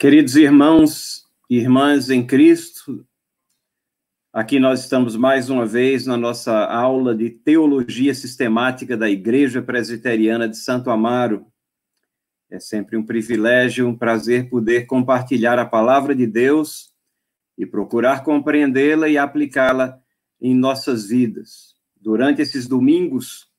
Queridos 0.00 0.34
irmãos 0.34 1.26
e 1.50 1.58
irmãs 1.58 2.08
em 2.08 2.26
Cristo, 2.26 3.06
aqui 4.32 4.58
nós 4.58 4.80
estamos 4.80 5.14
mais 5.14 5.50
uma 5.50 5.66
vez 5.66 6.06
na 6.06 6.16
nossa 6.16 6.64
aula 6.64 7.14
de 7.14 7.28
Teologia 7.28 8.14
Sistemática 8.14 8.96
da 8.96 9.10
Igreja 9.10 9.60
Presbiteriana 9.60 10.48
de 10.48 10.56
Santo 10.56 10.88
Amaro. 10.88 11.44
É 12.50 12.58
sempre 12.58 12.96
um 12.96 13.04
privilégio, 13.04 13.86
um 13.86 13.94
prazer 13.94 14.48
poder 14.48 14.86
compartilhar 14.86 15.58
a 15.58 15.66
palavra 15.66 16.14
de 16.14 16.26
Deus 16.26 16.94
e 17.58 17.66
procurar 17.66 18.24
compreendê-la 18.24 19.06
e 19.06 19.18
aplicá-la 19.18 20.00
em 20.40 20.54
nossas 20.54 21.08
vidas. 21.08 21.74
Durante 21.94 22.40
esses 22.40 22.66
domingos, 22.66 23.49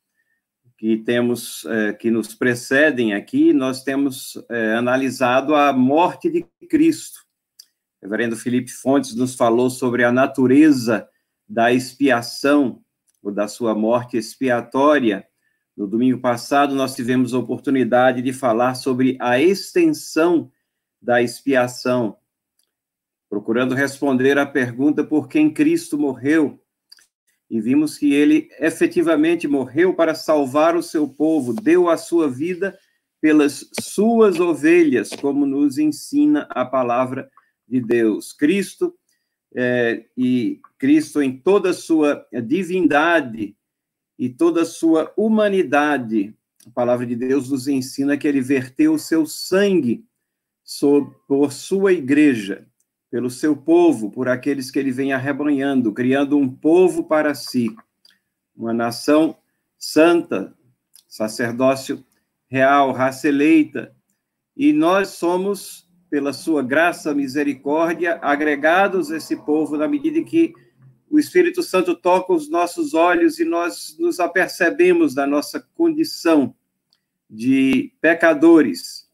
que 0.81 0.97
temos 0.97 1.63
é, 1.65 1.93
que 1.93 2.09
nos 2.09 2.33
precedem 2.33 3.13
aqui, 3.13 3.53
nós 3.53 3.83
temos 3.83 4.35
é, 4.49 4.73
analisado 4.73 5.53
a 5.53 5.71
morte 5.71 6.27
de 6.27 6.43
Cristo. 6.67 7.19
O 8.01 8.05
reverendo 8.07 8.35
Felipe 8.35 8.71
Fontes 8.71 9.13
nos 9.13 9.35
falou 9.35 9.69
sobre 9.69 10.03
a 10.03 10.11
natureza 10.11 11.07
da 11.47 11.71
expiação, 11.71 12.81
ou 13.21 13.31
da 13.31 13.47
sua 13.47 13.75
morte 13.75 14.17
expiatória. 14.17 15.23
No 15.77 15.85
domingo 15.85 16.19
passado, 16.19 16.73
nós 16.73 16.95
tivemos 16.95 17.35
a 17.35 17.37
oportunidade 17.37 18.19
de 18.19 18.33
falar 18.33 18.73
sobre 18.73 19.19
a 19.21 19.39
extensão 19.39 20.51
da 20.99 21.21
expiação, 21.21 22.17
procurando 23.29 23.75
responder 23.75 24.35
à 24.39 24.47
pergunta 24.47 25.03
por 25.03 25.29
quem 25.29 25.53
Cristo 25.53 25.95
morreu 25.95 26.59
e 27.51 27.59
vimos 27.59 27.97
que 27.97 28.13
ele 28.13 28.49
efetivamente 28.61 29.45
morreu 29.45 29.93
para 29.93 30.15
salvar 30.15 30.73
o 30.77 30.81
seu 30.81 31.05
povo, 31.05 31.53
deu 31.53 31.89
a 31.89 31.97
sua 31.97 32.29
vida 32.29 32.79
pelas 33.19 33.69
suas 33.77 34.39
ovelhas, 34.39 35.09
como 35.09 35.45
nos 35.45 35.77
ensina 35.77 36.47
a 36.49 36.63
palavra 36.63 37.29
de 37.67 37.81
Deus. 37.81 38.31
Cristo 38.31 38.95
é, 39.53 40.05
e 40.17 40.61
Cristo 40.79 41.21
em 41.21 41.37
toda 41.37 41.71
a 41.71 41.73
sua 41.73 42.25
divindade 42.41 43.53
e 44.17 44.29
toda 44.29 44.61
a 44.61 44.65
sua 44.65 45.11
humanidade, 45.17 46.33
a 46.65 46.69
palavra 46.69 47.05
de 47.05 47.17
Deus 47.17 47.49
nos 47.49 47.67
ensina 47.67 48.17
que 48.17 48.29
ele 48.29 48.39
verteu 48.39 48.93
o 48.93 48.99
seu 48.99 49.25
sangue 49.25 50.05
por 51.27 51.51
sua 51.51 51.91
igreja, 51.91 52.65
pelo 53.11 53.29
seu 53.29 53.57
povo, 53.57 54.09
por 54.09 54.29
aqueles 54.29 54.71
que 54.71 54.79
ele 54.79 54.91
vem 54.91 55.11
arrebanhando, 55.11 55.91
criando 55.91 56.37
um 56.37 56.49
povo 56.49 57.03
para 57.03 57.35
si, 57.35 57.75
uma 58.55 58.73
nação 58.73 59.35
santa, 59.77 60.55
sacerdócio 61.09 62.03
real, 62.47 62.93
raça 62.93 63.27
eleita, 63.27 63.93
e 64.55 64.71
nós 64.71 65.09
somos, 65.09 65.89
pela 66.09 66.31
sua 66.31 66.63
graça, 66.63 67.13
misericórdia, 67.13 68.17
agregados 68.21 69.11
a 69.11 69.17
esse 69.17 69.35
povo 69.35 69.77
na 69.77 69.87
medida 69.87 70.17
em 70.17 70.25
que 70.25 70.53
o 71.09 71.19
Espírito 71.19 71.61
Santo 71.61 71.93
toca 71.93 72.31
os 72.31 72.49
nossos 72.49 72.93
olhos 72.93 73.39
e 73.39 73.43
nós 73.43 73.97
nos 73.99 74.19
apercebemos 74.21 75.13
da 75.13 75.27
nossa 75.27 75.59
condição 75.75 76.55
de 77.29 77.93
pecadores, 77.99 79.09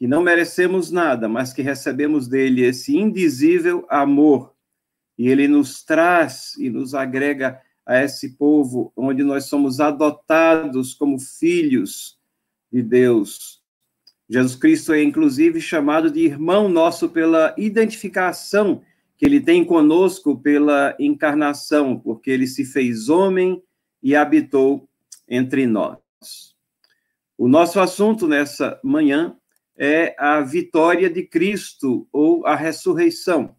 que 0.00 0.06
não 0.06 0.22
merecemos 0.22 0.90
nada, 0.90 1.28
mas 1.28 1.52
que 1.52 1.60
recebemos 1.60 2.26
dele 2.26 2.62
esse 2.62 2.96
indizível 2.96 3.84
amor, 3.86 4.54
e 5.18 5.28
ele 5.28 5.46
nos 5.46 5.84
traz 5.84 6.56
e 6.56 6.70
nos 6.70 6.94
agrega 6.94 7.60
a 7.84 8.02
esse 8.02 8.30
povo 8.38 8.90
onde 8.96 9.22
nós 9.22 9.44
somos 9.44 9.78
adotados 9.78 10.94
como 10.94 11.18
filhos 11.18 12.18
de 12.72 12.82
Deus. 12.82 13.62
Jesus 14.26 14.56
Cristo 14.56 14.94
é 14.94 15.02
inclusive 15.02 15.60
chamado 15.60 16.10
de 16.10 16.20
irmão 16.20 16.66
nosso 16.66 17.10
pela 17.10 17.54
identificação 17.58 18.80
que 19.18 19.26
ele 19.26 19.38
tem 19.38 19.62
conosco 19.62 20.34
pela 20.38 20.96
encarnação, 20.98 21.98
porque 21.98 22.30
ele 22.30 22.46
se 22.46 22.64
fez 22.64 23.10
homem 23.10 23.62
e 24.02 24.16
habitou 24.16 24.88
entre 25.28 25.66
nós. 25.66 25.98
O 27.36 27.46
nosso 27.46 27.78
assunto 27.80 28.26
nessa 28.26 28.80
manhã 28.82 29.36
é 29.82 30.14
a 30.18 30.42
vitória 30.42 31.08
de 31.08 31.22
Cristo 31.22 32.06
ou 32.12 32.46
a 32.46 32.54
ressurreição. 32.54 33.56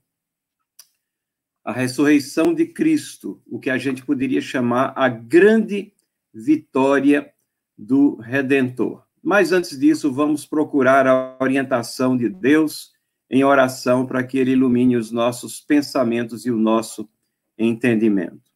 A 1.63 1.71
ressurreição 1.71 2.53
de 2.53 2.67
Cristo, 2.67 3.41
o 3.47 3.59
que 3.59 3.71
a 3.71 3.77
gente 3.79 4.05
poderia 4.05 4.39
chamar 4.39 4.93
a 4.95 5.09
grande 5.09 5.91
vitória 6.31 7.33
do 7.75 8.17
Redentor. 8.17 9.03
Mas 9.23 9.51
antes 9.51 9.79
disso, 9.79 10.13
vamos 10.13 10.45
procurar 10.45 11.07
a 11.07 11.37
orientação 11.41 12.15
de 12.15 12.29
Deus 12.29 12.91
em 13.27 13.43
oração 13.43 14.05
para 14.05 14.23
que 14.23 14.37
ele 14.37 14.51
ilumine 14.51 14.97
os 14.97 15.11
nossos 15.11 15.59
pensamentos 15.59 16.45
e 16.45 16.51
o 16.51 16.57
nosso 16.57 17.09
entendimento. 17.57 18.51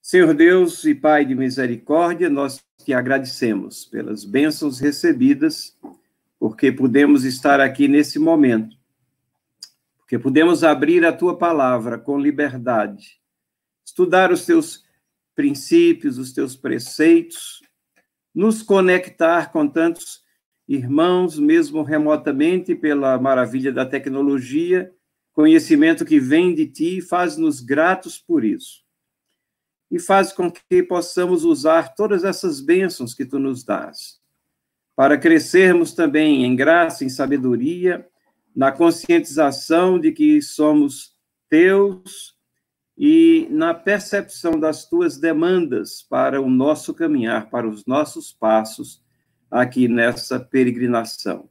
Senhor 0.00 0.34
Deus 0.34 0.84
e 0.84 0.92
Pai 0.92 1.24
de 1.24 1.36
misericórdia, 1.36 2.28
nós 2.28 2.60
te 2.84 2.92
agradecemos 2.92 3.84
pelas 3.84 4.24
bênçãos 4.24 4.80
recebidas 4.80 5.78
porque 6.42 6.72
podemos 6.72 7.22
estar 7.22 7.60
aqui 7.60 7.86
nesse 7.86 8.18
momento, 8.18 8.76
porque 9.96 10.18
podemos 10.18 10.64
abrir 10.64 11.06
a 11.06 11.12
tua 11.12 11.38
palavra 11.38 11.96
com 11.96 12.18
liberdade, 12.18 13.20
estudar 13.86 14.32
os 14.32 14.44
teus 14.44 14.84
princípios, 15.36 16.18
os 16.18 16.32
teus 16.32 16.56
preceitos, 16.56 17.62
nos 18.34 18.60
conectar 18.60 19.52
com 19.52 19.68
tantos 19.68 20.24
irmãos, 20.66 21.38
mesmo 21.38 21.84
remotamente, 21.84 22.74
pela 22.74 23.16
maravilha 23.20 23.72
da 23.72 23.86
tecnologia, 23.86 24.92
conhecimento 25.32 26.04
que 26.04 26.18
vem 26.18 26.56
de 26.56 26.66
ti, 26.66 27.00
faz-nos 27.00 27.60
gratos 27.60 28.18
por 28.18 28.44
isso. 28.44 28.82
E 29.88 30.00
faz 30.00 30.32
com 30.32 30.50
que 30.50 30.82
possamos 30.82 31.44
usar 31.44 31.94
todas 31.94 32.24
essas 32.24 32.60
bênçãos 32.60 33.14
que 33.14 33.24
tu 33.24 33.38
nos 33.38 33.62
dás 33.62 34.20
para 34.94 35.18
crescermos 35.18 35.92
também 35.92 36.44
em 36.44 36.54
graça, 36.54 37.04
em 37.04 37.08
sabedoria, 37.08 38.06
na 38.54 38.70
conscientização 38.70 39.98
de 39.98 40.12
que 40.12 40.42
somos 40.42 41.16
teus 41.48 42.36
e 42.96 43.46
na 43.50 43.72
percepção 43.72 44.60
das 44.60 44.88
tuas 44.88 45.18
demandas 45.18 46.02
para 46.02 46.40
o 46.40 46.50
nosso 46.50 46.92
caminhar, 46.92 47.48
para 47.48 47.66
os 47.66 47.86
nossos 47.86 48.32
passos 48.32 49.02
aqui 49.50 49.88
nessa 49.88 50.38
peregrinação. 50.38 51.48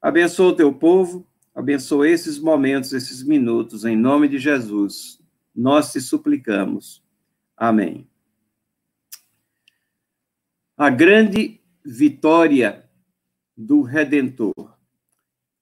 Abençoa 0.00 0.52
o 0.52 0.56
teu 0.56 0.72
povo, 0.72 1.26
abençoa 1.54 2.08
esses 2.08 2.38
momentos, 2.38 2.92
esses 2.92 3.22
minutos, 3.22 3.84
em 3.84 3.96
nome 3.96 4.28
de 4.28 4.38
Jesus. 4.38 5.18
Nós 5.54 5.92
te 5.92 6.00
suplicamos. 6.00 7.02
Amém. 7.56 8.08
A 10.76 10.90
grande 10.90 11.60
vitória 11.84 12.88
do 13.56 13.82
Redentor. 13.82 14.74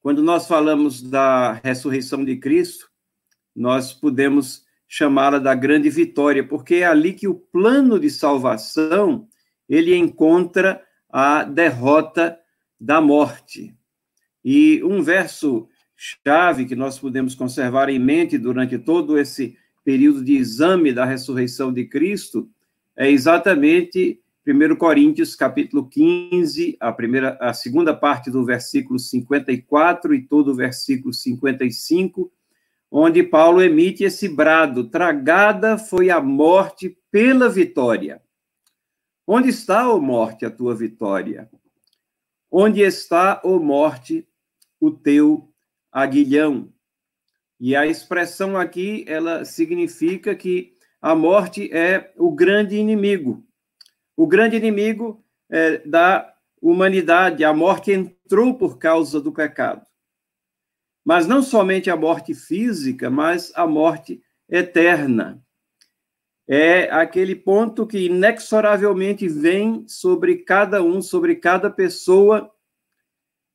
Quando 0.00 0.22
nós 0.22 0.46
falamos 0.46 1.02
da 1.02 1.54
ressurreição 1.64 2.24
de 2.24 2.36
Cristo, 2.36 2.90
nós 3.54 3.92
podemos 3.92 4.64
chamá-la 4.88 5.38
da 5.38 5.54
grande 5.54 5.88
vitória, 5.88 6.46
porque 6.46 6.76
é 6.76 6.84
ali 6.84 7.12
que 7.12 7.26
o 7.26 7.34
plano 7.34 7.98
de 7.98 8.10
salvação 8.10 9.26
ele 9.68 9.96
encontra 9.96 10.82
a 11.08 11.44
derrota 11.44 12.38
da 12.80 13.00
morte. 13.00 13.74
E 14.44 14.82
um 14.84 15.02
verso 15.02 15.68
chave 15.96 16.64
que 16.64 16.74
nós 16.74 16.98
podemos 16.98 17.34
conservar 17.34 17.88
em 17.88 17.98
mente 17.98 18.36
durante 18.36 18.78
todo 18.78 19.18
esse 19.18 19.56
período 19.84 20.24
de 20.24 20.36
exame 20.36 20.92
da 20.92 21.04
ressurreição 21.04 21.72
de 21.72 21.84
Cristo 21.86 22.50
é 22.96 23.10
exatamente 23.10 24.21
1 24.44 24.74
Coríntios, 24.74 25.36
capítulo 25.36 25.88
15, 25.88 26.76
a, 26.80 26.92
primeira, 26.92 27.38
a 27.40 27.54
segunda 27.54 27.94
parte 27.94 28.28
do 28.28 28.44
versículo 28.44 28.98
54 28.98 30.12
e 30.12 30.26
todo 30.26 30.50
o 30.50 30.54
versículo 30.54 31.14
55, 31.14 32.32
onde 32.90 33.22
Paulo 33.22 33.62
emite 33.62 34.02
esse 34.02 34.28
brado: 34.28 34.90
Tragada 34.90 35.78
foi 35.78 36.10
a 36.10 36.20
morte 36.20 36.98
pela 37.08 37.48
vitória. 37.48 38.20
Onde 39.24 39.48
está, 39.48 39.88
ó 39.88 40.00
morte, 40.00 40.44
a 40.44 40.50
tua 40.50 40.74
vitória? 40.74 41.48
Onde 42.50 42.80
está, 42.80 43.40
ó 43.44 43.60
morte, 43.60 44.26
o 44.80 44.90
teu 44.90 45.52
aguilhão? 45.92 46.72
E 47.60 47.76
a 47.76 47.86
expressão 47.86 48.56
aqui, 48.56 49.04
ela 49.06 49.44
significa 49.44 50.34
que 50.34 50.72
a 51.00 51.14
morte 51.14 51.72
é 51.72 52.12
o 52.16 52.32
grande 52.32 52.74
inimigo 52.74 53.46
o 54.16 54.26
grande 54.26 54.56
inimigo 54.56 55.24
é, 55.50 55.78
da 55.78 56.32
humanidade, 56.60 57.44
a 57.44 57.52
morte 57.52 57.90
entrou 57.90 58.54
por 58.54 58.78
causa 58.78 59.20
do 59.20 59.32
pecado. 59.32 59.84
Mas 61.04 61.26
não 61.26 61.42
somente 61.42 61.90
a 61.90 61.96
morte 61.96 62.34
física, 62.34 63.10
mas 63.10 63.52
a 63.56 63.66
morte 63.66 64.22
eterna. 64.48 65.42
É 66.46 66.90
aquele 66.90 67.34
ponto 67.34 67.86
que 67.86 68.06
inexoravelmente 68.06 69.26
vem 69.28 69.86
sobre 69.88 70.36
cada 70.38 70.82
um, 70.82 71.00
sobre 71.00 71.36
cada 71.36 71.70
pessoa, 71.70 72.52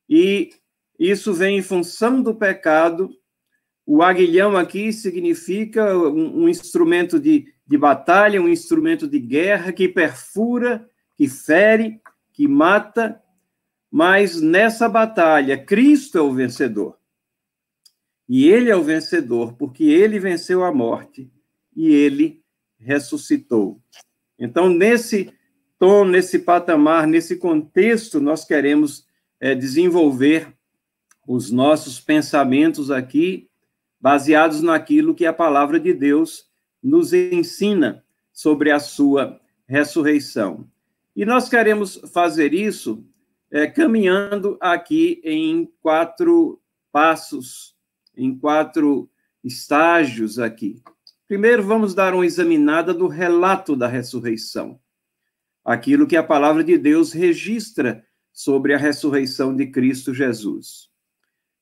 e 0.10 0.50
isso 0.98 1.34
vem 1.34 1.58
em 1.60 1.62
função 1.62 2.22
do 2.22 2.34
pecado. 2.34 3.10
O 3.86 4.02
aguilhão 4.02 4.58
aqui 4.58 4.92
significa 4.92 5.98
um, 5.98 6.44
um 6.44 6.50
instrumento 6.50 7.20
de, 7.20 7.54
de 7.68 7.78
batalha, 7.78 8.42
um 8.42 8.48
instrumento 8.48 9.08
de 9.08 9.20
guerra 9.20 9.74
que 9.74 9.88
perfura, 9.90 10.90
que 11.16 11.28
fere, 11.28 12.00
que 12.32 12.48
mata, 12.48 13.22
mas 13.92 14.42
nessa 14.42 14.88
batalha, 14.88 15.58
Cristo 15.58 16.18
é 16.18 16.22
o 16.22 16.34
vencedor. 16.34 16.98
E 18.30 18.48
ele 18.48 18.70
é 18.70 18.76
o 18.76 18.84
vencedor, 18.84 19.54
porque 19.54 19.84
ele 19.84 20.20
venceu 20.20 20.64
a 20.64 20.72
morte 20.72 21.32
e 21.76 21.94
ele 21.94 22.44
ressuscitou. 22.78 23.82
Então, 24.38 24.70
nesse 24.70 25.34
tom, 25.80 26.06
nesse 26.06 26.40
patamar, 26.40 27.08
nesse 27.08 27.38
contexto, 27.38 28.20
nós 28.20 28.46
queremos 28.46 29.06
é, 29.40 29.56
desenvolver 29.56 30.54
os 31.28 31.52
nossos 31.52 32.00
pensamentos 32.00 32.92
aqui, 32.92 33.50
baseados 34.00 34.62
naquilo 34.62 35.16
que 35.16 35.26
a 35.26 35.34
palavra 35.34 35.80
de 35.80 35.94
Deus 35.94 36.47
nos 36.88 37.14
ensina 37.14 38.04
sobre 38.32 38.72
a 38.72 38.80
sua 38.80 39.40
ressurreição. 39.68 40.70
E 41.16 41.26
nós 41.26 41.50
queremos 41.50 41.96
fazer 42.14 42.54
isso 42.54 43.04
é, 43.52 43.68
caminhando 43.68 44.58
aqui 44.62 45.22
em 45.24 45.70
quatro 45.82 46.62
passos, 46.92 47.76
em 48.16 48.38
quatro 48.38 49.10
estágios 49.44 50.40
aqui. 50.40 50.82
Primeiro, 51.28 51.62
vamos 51.64 51.94
dar 51.94 52.14
uma 52.14 52.26
examinada 52.26 52.94
do 52.94 53.08
relato 53.08 53.76
da 53.76 53.88
ressurreição, 53.88 54.80
aquilo 55.66 56.08
que 56.08 56.16
a 56.16 56.24
palavra 56.24 56.64
de 56.64 56.78
Deus 56.78 57.12
registra 57.12 58.06
sobre 58.32 58.74
a 58.74 58.78
ressurreição 58.78 59.54
de 59.54 59.68
Cristo 59.68 60.14
Jesus. 60.14 60.90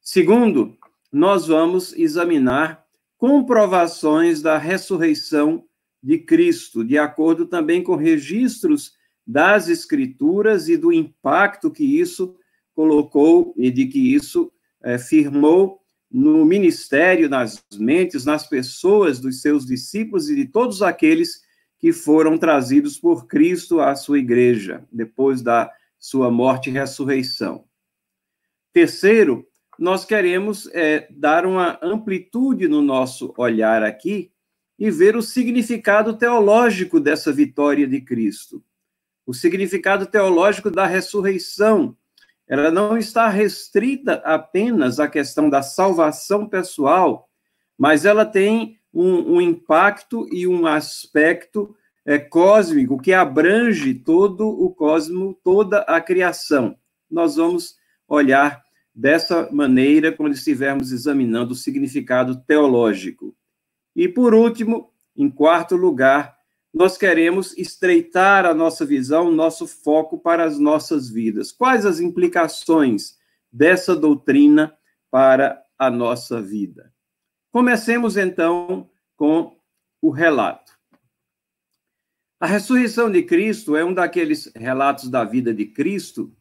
Segundo, 0.01 0.77
nós 1.11 1.47
vamos 1.47 1.93
examinar 1.93 2.84
comprovações 3.25 4.39
da 4.39 4.55
ressurreição 4.55 5.65
de 6.01 6.19
Cristo, 6.19 6.85
de 6.85 6.95
acordo 6.95 7.47
também 7.47 7.81
com 7.81 7.95
registros 7.95 8.93
das 9.25 9.67
Escrituras 9.67 10.69
e 10.69 10.77
do 10.77 10.93
impacto 10.93 11.71
que 11.71 11.83
isso 11.99 12.35
colocou 12.75 13.51
e 13.57 13.71
de 13.71 13.87
que 13.87 14.13
isso 14.13 14.51
é, 14.83 14.99
firmou 14.99 15.81
no 16.11 16.45
ministério, 16.45 17.27
nas 17.27 17.65
mentes, 17.79 18.25
nas 18.25 18.47
pessoas 18.47 19.19
dos 19.19 19.41
seus 19.41 19.65
discípulos 19.65 20.29
e 20.29 20.35
de 20.35 20.45
todos 20.45 20.83
aqueles 20.83 21.41
que 21.79 21.91
foram 21.91 22.37
trazidos 22.37 22.99
por 22.99 23.25
Cristo 23.25 23.79
à 23.79 23.95
sua 23.95 24.19
igreja, 24.19 24.85
depois 24.91 25.41
da 25.41 25.71
sua 25.97 26.29
morte 26.29 26.69
e 26.69 26.73
ressurreição. 26.73 27.65
Terceiro, 28.71 29.47
nós 29.77 30.05
queremos 30.05 30.67
é, 30.73 31.07
dar 31.09 31.45
uma 31.45 31.79
amplitude 31.81 32.67
no 32.67 32.81
nosso 32.81 33.33
olhar 33.37 33.83
aqui 33.83 34.31
e 34.77 34.91
ver 34.91 35.15
o 35.15 35.21
significado 35.21 36.17
teológico 36.17 36.99
dessa 36.99 37.31
vitória 37.31 37.87
de 37.87 38.01
Cristo 38.01 38.63
o 39.25 39.33
significado 39.33 40.05
teológico 40.05 40.69
da 40.69 40.85
ressurreição. 40.85 41.97
Ela 42.47 42.69
não 42.69 42.95
está 42.97 43.27
restrita 43.27 44.21
apenas 44.23 44.99
à 44.99 45.07
questão 45.07 45.49
da 45.49 45.63
salvação 45.63 46.47
pessoal, 46.47 47.27
mas 47.77 48.05
ela 48.05 48.25
tem 48.25 48.79
um, 48.93 49.35
um 49.35 49.41
impacto 49.41 50.27
e 50.31 50.45
um 50.45 50.67
aspecto 50.67 51.75
é, 52.05 52.19
cósmico 52.19 53.01
que 53.01 53.13
abrange 53.13 53.95
todo 53.95 54.47
o 54.47 54.69
cosmo, 54.69 55.37
toda 55.43 55.79
a 55.81 55.99
criação. 55.99 56.77
Nós 57.09 57.35
vamos 57.35 57.75
olhar 58.07 58.63
dessa 58.95 59.51
maneira 59.51 60.11
quando 60.11 60.33
estivermos 60.33 60.91
examinando 60.93 61.51
o 61.51 61.55
significado 61.55 62.37
teológico. 62.47 63.35
E, 63.93 64.07
por 64.07 64.33
último, 64.33 64.91
em 65.17 65.29
quarto 65.29 65.75
lugar, 65.75 66.37
nós 66.73 66.97
queremos 66.97 67.57
estreitar 67.57 68.45
a 68.45 68.53
nossa 68.53 68.85
visão, 68.85 69.31
nosso 69.31 69.67
foco 69.67 70.17
para 70.17 70.45
as 70.45 70.57
nossas 70.57 71.09
vidas. 71.09 71.51
Quais 71.51 71.85
as 71.85 71.99
implicações 71.99 73.17
dessa 73.51 73.95
doutrina 73.95 74.73
para 75.11 75.61
a 75.77 75.89
nossa 75.89 76.41
vida? 76.41 76.93
Comecemos 77.51 78.17
então 78.17 78.89
com 79.15 79.57
o 80.01 80.09
relato. 80.09 80.73
A 82.39 82.45
ressurreição 82.45 83.09
de 83.09 83.23
Cristo 83.23 83.75
é 83.75 83.83
um 83.83 83.93
daqueles 83.93 84.51
relatos 84.55 85.09
da 85.09 85.23
vida 85.23 85.53
de 85.53 85.65
Cristo 85.65 86.35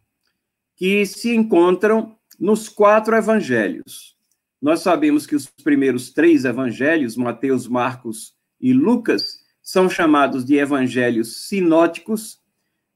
que 0.77 1.07
se 1.07 1.35
encontram 1.35 2.19
nos 2.39 2.69
quatro 2.69 3.17
evangelhos. 3.17 4.17
Nós 4.61 4.81
sabemos 4.81 5.27
que 5.27 5.37
os 5.37 5.47
primeiros 5.47 6.13
três 6.13 6.45
evangelhos, 6.45 7.17
Mateus, 7.17 7.69
Marcos 7.69 8.35
e 8.61 8.73
Lucas, 8.73 9.41
são 9.63 9.89
chamados 9.89 10.45
de 10.45 10.57
evangelhos 10.57 11.49
sinóticos, 11.49 12.41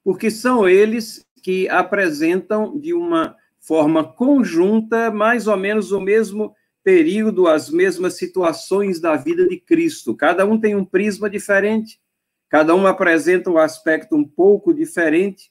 porque 0.02 0.30
são 0.30 0.68
eles 0.68 1.26
que 1.42 1.68
apresentam 1.68 2.78
de 2.78 2.92
uma 2.92 3.36
forma 3.58 4.04
conjunta 4.04 5.10
mais 5.10 5.46
ou 5.46 5.56
menos 5.56 5.92
o 5.92 6.00
mesmo 6.00 6.54
período, 6.82 7.46
as 7.46 7.68
mesmas 7.68 8.14
situações 8.14 8.98
da 8.98 9.14
vida 9.16 9.46
de 9.46 9.58
Cristo. 9.58 10.14
Cada 10.14 10.46
um 10.46 10.58
tem 10.58 10.74
um 10.74 10.84
prisma 10.84 11.28
diferente, 11.28 12.00
cada 12.48 12.74
um 12.74 12.86
apresenta 12.86 13.50
um 13.50 13.58
aspecto 13.58 14.16
um 14.16 14.24
pouco 14.24 14.72
diferente, 14.72 15.50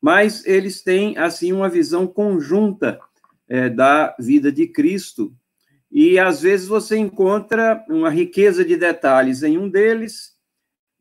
mas 0.00 0.44
eles 0.46 0.82
têm, 0.82 1.16
assim, 1.18 1.52
uma 1.52 1.68
visão 1.68 2.06
conjunta 2.06 2.98
é, 3.48 3.68
da 3.68 4.14
vida 4.18 4.50
de 4.52 4.66
Cristo. 4.66 5.34
E 5.90 6.18
às 6.18 6.40
vezes 6.40 6.66
você 6.66 6.96
encontra 6.96 7.84
uma 7.88 8.10
riqueza 8.10 8.64
de 8.64 8.76
detalhes 8.76 9.42
em 9.42 9.56
um 9.56 9.68
deles 9.68 10.36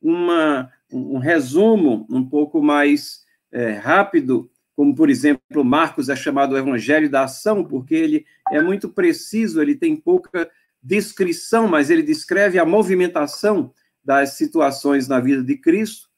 uma, 0.02 0.72
um 0.92 1.18
resumo 1.18 2.06
um 2.10 2.24
pouco 2.24 2.62
mais 2.62 3.26
é, 3.52 3.72
rápido, 3.72 4.50
como, 4.76 4.94
por 4.94 5.10
exemplo, 5.10 5.64
Marcos 5.64 6.10
é 6.10 6.16
chamado 6.16 6.58
Evangelho 6.58 7.10
da 7.10 7.24
Ação, 7.24 7.64
porque 7.64 7.96
ele 7.96 8.26
é 8.52 8.62
muito 8.62 8.90
preciso, 8.90 9.62
ele 9.62 9.74
tem 9.74 9.96
pouca 9.96 10.50
descrição, 10.84 11.68
mas 11.68 11.90
ele 11.90 12.04
descreve 12.04 12.60
a 12.60 12.66
movimentação 12.66 13.74
das 14.04 14.32
situações 14.32 15.08
na 15.08 15.20
vida 15.20 15.42
de 15.42 15.58
Cristo. 15.58 16.10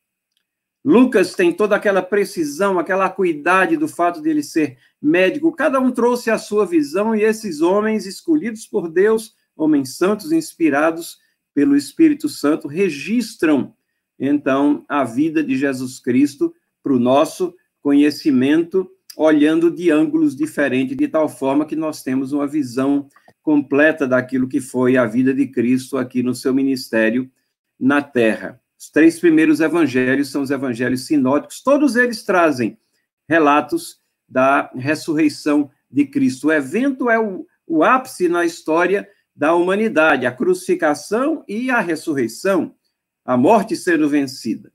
Lucas 0.88 1.36
tem 1.36 1.52
toda 1.52 1.76
aquela 1.76 2.02
precisão, 2.02 2.80
aquela 2.80 3.08
acuidade 3.08 3.76
do 3.76 3.90
fato 3.90 4.22
de 4.22 4.30
ele 4.30 4.42
ser 4.42 4.78
médico. 5.02 5.52
Cada 5.52 5.82
um 5.82 5.92
trouxe 5.92 6.32
a 6.32 6.38
sua 6.38 6.66
visão 6.66 7.14
e 7.14 7.24
esses 7.24 7.60
homens 7.60 8.06
escolhidos 8.06 8.66
por 8.66 8.90
Deus, 8.90 9.36
homens 9.54 9.98
santos 9.98 10.32
inspirados 10.32 11.18
pelo 11.54 11.76
Espírito 11.76 12.30
Santo, 12.30 12.70
registram 12.70 13.76
então, 14.18 14.86
a 14.88 15.04
vida 15.04 15.44
de 15.44 15.58
Jesus 15.58 16.00
Cristo 16.00 16.56
para 16.82 16.94
o 16.94 17.00
nosso 17.00 17.54
conhecimento, 17.82 18.90
olhando 19.18 19.70
de 19.70 19.92
ângulos 19.92 20.38
diferentes, 20.38 20.96
de 20.96 21.10
tal 21.10 21.28
forma 21.28 21.66
que 21.66 21.76
nós 21.76 22.02
temos 22.02 22.32
uma 22.32 22.48
visão 22.48 23.10
completa 23.44 24.08
daquilo 24.08 24.48
que 24.48 24.62
foi 24.62 24.96
a 24.96 25.06
vida 25.06 25.34
de 25.34 25.48
Cristo 25.48 25.98
aqui 25.98 26.24
no 26.24 26.34
seu 26.34 26.54
ministério 26.54 27.30
na 27.78 28.02
terra. 28.02 28.62
Os 28.80 28.90
três 28.90 29.20
primeiros 29.20 29.60
evangelhos 29.60 30.30
são 30.30 30.42
os 30.42 30.52
evangelhos 30.52 31.06
sinóticos, 31.06 31.62
todos 31.62 31.96
eles 31.96 32.24
trazem 32.24 32.78
relatos 33.28 34.00
da 34.28 34.72
ressurreição 34.76 35.70
de 35.90 36.06
Cristo. 36.06 36.48
O 36.48 36.52
evento 36.52 37.10
é 37.10 37.20
o, 37.20 37.46
o 37.66 37.84
ápice 37.84 38.28
na 38.28 38.46
história 38.46 39.08
da 39.36 39.54
humanidade, 39.54 40.26
a 40.26 40.32
crucificação 40.32 41.44
e 41.48 41.70
a 41.70 41.80
ressurreição 41.80 42.76
a 43.28 43.36
morte 43.36 43.76
sendo 43.76 44.08
vencida. 44.08 44.72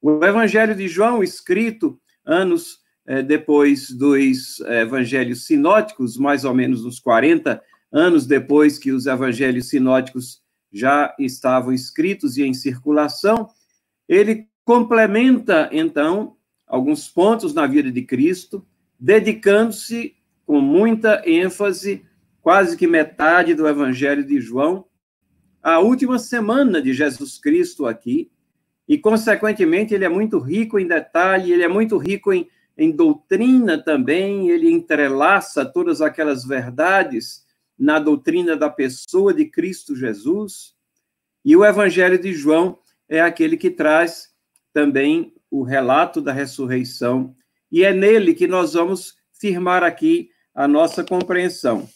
O 0.00 0.22
Evangelho 0.22 0.74
de 0.74 0.86
João, 0.86 1.22
escrito 1.22 1.98
anos 2.22 2.78
eh, 3.06 3.22
depois 3.22 3.90
dos 3.90 4.60
eh, 4.60 4.82
evangelhos 4.82 5.46
sinóticos, 5.46 6.18
mais 6.18 6.44
ou 6.44 6.52
menos 6.52 6.84
uns 6.84 7.00
40 7.00 7.62
anos 7.90 8.26
depois 8.26 8.78
que 8.78 8.92
os 8.92 9.06
evangelhos 9.06 9.70
sinóticos 9.70 10.42
já 10.74 11.14
estavam 11.20 11.72
escritos 11.72 12.36
e 12.36 12.42
em 12.42 12.52
circulação, 12.52 13.48
ele 14.08 14.48
complementa, 14.64 15.70
então, 15.70 16.36
alguns 16.66 17.08
pontos 17.08 17.54
na 17.54 17.64
vida 17.64 17.92
de 17.92 18.02
Cristo, 18.02 18.66
dedicando-se 18.98 20.16
com 20.44 20.60
muita 20.60 21.22
ênfase, 21.24 22.04
quase 22.42 22.76
que 22.76 22.88
metade 22.88 23.54
do 23.54 23.68
Evangelho 23.68 24.26
de 24.26 24.40
João, 24.40 24.84
a 25.62 25.78
última 25.78 26.18
semana 26.18 26.82
de 26.82 26.92
Jesus 26.92 27.38
Cristo 27.38 27.86
aqui, 27.86 28.30
e, 28.86 28.98
consequentemente, 28.98 29.94
ele 29.94 30.04
é 30.04 30.08
muito 30.08 30.38
rico 30.38 30.78
em 30.78 30.88
detalhe, 30.88 31.52
ele 31.52 31.62
é 31.62 31.68
muito 31.68 31.96
rico 31.96 32.32
em, 32.32 32.48
em 32.76 32.90
doutrina 32.90 33.78
também, 33.78 34.50
ele 34.50 34.70
entrelaça 34.70 35.64
todas 35.64 36.02
aquelas 36.02 36.44
verdades 36.44 37.43
na 37.78 37.98
doutrina 37.98 38.56
da 38.56 38.70
pessoa 38.70 39.32
de 39.34 39.46
Cristo 39.46 39.96
Jesus. 39.96 40.74
E 41.44 41.56
o 41.56 41.64
Evangelho 41.64 42.18
de 42.18 42.32
João 42.32 42.78
é 43.08 43.20
aquele 43.20 43.56
que 43.56 43.70
traz 43.70 44.28
também 44.72 45.34
o 45.50 45.62
relato 45.62 46.20
da 46.20 46.32
ressurreição, 46.32 47.34
e 47.70 47.84
é 47.84 47.92
nele 47.92 48.34
que 48.34 48.48
nós 48.48 48.72
vamos 48.72 49.14
firmar 49.32 49.84
aqui 49.84 50.30
a 50.54 50.66
nossa 50.66 51.04
compreensão, 51.04 51.88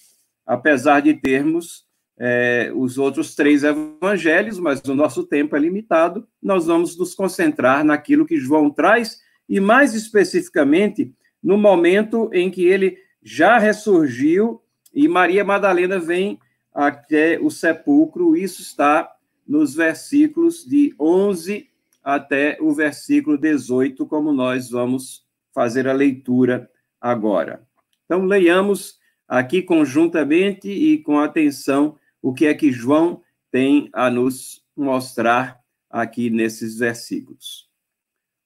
apesar 0.47 1.01
de 1.01 1.15
termos 1.15 1.89
é, 2.19 2.73
os 2.75 2.99
outros 2.99 3.35
três 3.35 3.63
evangelhos, 3.65 4.59
mas 4.59 4.81
o 4.85 4.95
nosso 4.95 5.25
tempo 5.25 5.57
é 5.57 5.59
limitado, 5.59 6.27
nós 6.43 6.67
vamos 6.67 6.97
nos 6.99 7.15
concentrar 7.15 7.85
naquilo 7.85 8.27
que 8.27 8.39
João 8.39 8.71
traz 8.71 9.21
e, 9.49 9.61
mais 9.61 9.95
especificamente, 9.95 11.13
no 11.43 11.57
momento 11.57 12.29
em 12.33 12.51
que 12.51 12.65
ele 12.65 12.99
já 13.23 13.59
ressurgiu 13.59 14.61
e 14.99 15.07
Maria 15.07 15.45
Madalena 15.45 16.01
vem 16.01 16.41
até 16.75 17.39
o 17.39 17.51
sepulcro. 17.51 18.37
Isso 18.37 18.63
está 18.63 19.09
nos 19.47 19.73
versículos 19.73 20.67
de 20.67 20.93
11 20.99 21.71
até 22.03 22.59
o 22.61 22.75
versículo 22.75 23.39
18, 23.39 24.05
como 24.07 24.33
nós 24.33 24.69
vamos 24.69 25.25
fazer 25.55 25.87
a 25.87 25.93
leitura 25.93 26.69
agora. 27.01 27.65
Então, 28.07 28.25
leiamos 28.25 28.99
aqui 29.29 29.63
conjuntamente 29.63 30.69
e 30.69 30.99
com 30.99 31.21
atenção 31.21 31.97
o 32.21 32.35
que 32.35 32.47
é 32.47 32.53
que 32.53 32.73
João 32.73 33.23
tem 33.53 33.89
a 33.93 34.11
nos 34.11 34.67
mostrar 34.77 35.61
aqui 35.89 36.29
nesses 36.29 36.77
versículos. 36.77 37.71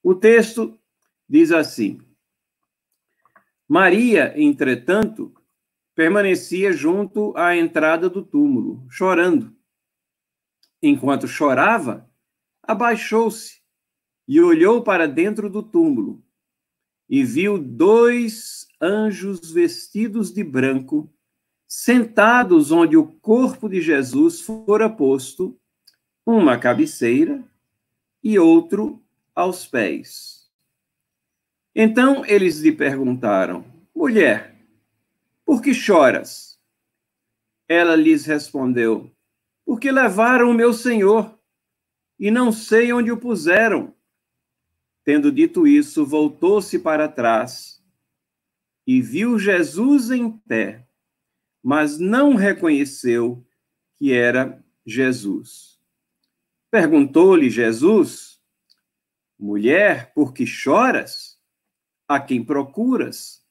O 0.03 0.15
texto 0.15 0.79
diz 1.27 1.51
assim: 1.51 1.99
Maria, 3.67 4.35
entretanto, 4.37 5.33
permanecia 6.03 6.73
junto 6.73 7.33
à 7.37 7.57
entrada 7.57 8.11
do 8.11 8.25
túmulo, 8.25 8.85
chorando. 8.89 9.55
Enquanto 10.83 11.29
chorava, 11.29 12.11
abaixou-se 12.61 13.61
e 14.27 14.41
olhou 14.41 14.83
para 14.83 15.07
dentro 15.07 15.49
do 15.49 15.63
túmulo 15.63 16.21
e 17.09 17.23
viu 17.23 17.57
dois 17.57 18.67
anjos 18.81 19.53
vestidos 19.53 20.33
de 20.33 20.43
branco 20.43 21.09
sentados 21.69 22.73
onde 22.73 22.97
o 22.97 23.07
corpo 23.07 23.69
de 23.69 23.81
Jesus 23.81 24.41
fora 24.41 24.91
posto, 24.91 25.57
uma 26.27 26.59
cabeceira 26.59 27.45
e 28.21 28.41
outro 28.41 29.01
aos 29.37 29.69
pés. 29.69 30.51
Então 31.73 32.27
eles 32.27 32.59
lhe 32.59 32.73
perguntaram: 32.73 33.65
Mulher, 33.95 34.52
por 35.53 35.61
que 35.61 35.75
choras? 35.75 36.59
Ela 37.69 37.95
lhes 37.95 38.25
respondeu: 38.25 39.15
Porque 39.67 39.93
levaram 39.93 40.51
o 40.51 40.55
meu 40.55 40.73
senhor 40.73 41.39
e 42.19 42.31
não 42.31 42.51
sei 42.51 42.91
onde 42.91 43.13
o 43.13 43.19
puseram. 43.19 43.95
Tendo 45.05 45.31
dito 45.31 45.67
isso, 45.67 46.07
voltou-se 46.07 46.79
para 46.79 47.07
trás 47.07 47.85
e 48.87 49.03
viu 49.03 49.39
Jesus 49.39 50.11
em 50.11 50.31
pé 50.31 50.89
mas 51.63 51.99
não 51.99 52.35
reconheceu 52.35 53.47
que 53.97 54.11
era 54.11 54.65
Jesus. 54.87 55.79
Perguntou-lhe 56.71 57.51
Jesus: 57.51 58.41
Mulher, 59.39 60.15
por 60.15 60.33
que 60.33 60.47
choras? 60.47 61.39
A 62.09 62.19
quem 62.19 62.43
procuras? 62.43 63.42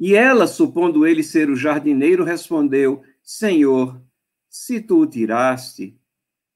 E 0.00 0.14
ela, 0.14 0.46
supondo 0.46 1.06
ele 1.06 1.22
ser 1.22 1.50
o 1.50 1.54
jardineiro, 1.54 2.24
respondeu: 2.24 3.04
Senhor, 3.22 4.02
se 4.48 4.80
tu 4.80 5.02
o 5.02 5.06
tiraste, 5.06 6.00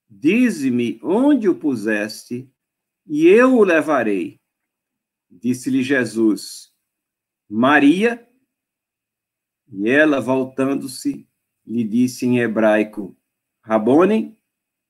dize-me 0.09 0.99
onde 1.03 1.47
o 1.47 1.55
puseste, 1.55 2.51
e 3.07 3.27
eu 3.27 3.59
o 3.59 3.63
levarei. 3.63 4.41
Disse-lhe 5.31 5.83
Jesus: 5.83 6.75
Maria. 7.47 8.27
E 9.69 9.91
ela, 9.91 10.21
voltando-se, 10.21 11.29
lhe 11.67 11.85
disse 11.85 12.27
em 12.27 12.39
hebraico, 12.39 13.17
Rabone, 13.61 14.39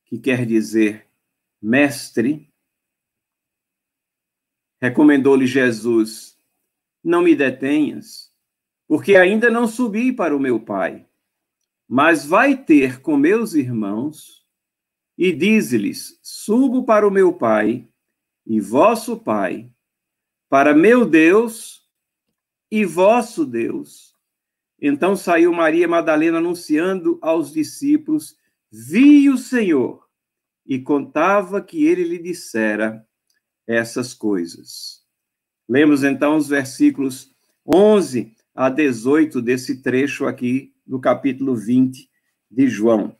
que 0.04 0.18
quer 0.18 0.46
dizer 0.46 1.08
mestre. 1.61 2.52
Recomendou-lhe 4.80 5.46
Jesus: 5.46 6.37
Não 7.02 7.23
me 7.23 7.34
detenhas, 7.34 8.33
porque 8.86 9.16
ainda 9.16 9.50
não 9.50 9.66
subi 9.66 10.12
para 10.12 10.36
o 10.36 10.40
meu 10.40 10.60
Pai. 10.60 11.06
Mas 11.88 12.24
vai 12.24 12.56
ter 12.56 13.00
com 13.00 13.16
meus 13.16 13.54
irmãos 13.54 14.44
e 15.16 15.32
dize-lhes: 15.32 16.18
Subo 16.22 16.84
para 16.84 17.06
o 17.06 17.10
meu 17.10 17.32
Pai 17.32 17.86
e 18.46 18.60
vosso 18.60 19.16
Pai, 19.16 19.70
para 20.48 20.74
meu 20.74 21.04
Deus 21.04 21.88
e 22.70 22.84
vosso 22.84 23.44
Deus 23.44 24.14
então 24.86 25.16
saiu 25.16 25.50
Maria 25.50 25.88
Madalena 25.88 26.36
anunciando 26.36 27.18
aos 27.22 27.50
discípulos: 27.50 28.36
Vi 28.70 29.30
o 29.30 29.38
Senhor, 29.38 30.06
e 30.66 30.78
contava 30.78 31.62
que 31.62 31.86
ele 31.86 32.04
lhe 32.04 32.18
dissera 32.18 33.02
essas 33.66 34.12
coisas. 34.12 35.02
Lemos 35.66 36.04
então 36.04 36.36
os 36.36 36.48
versículos 36.48 37.34
11 37.66 38.33
a 38.54 38.68
18 38.68 39.42
desse 39.42 39.82
trecho 39.82 40.26
aqui 40.26 40.73
do 40.87 41.00
capítulo 41.00 41.56
20 41.56 42.08
de 42.50 42.68
João. 42.68 43.16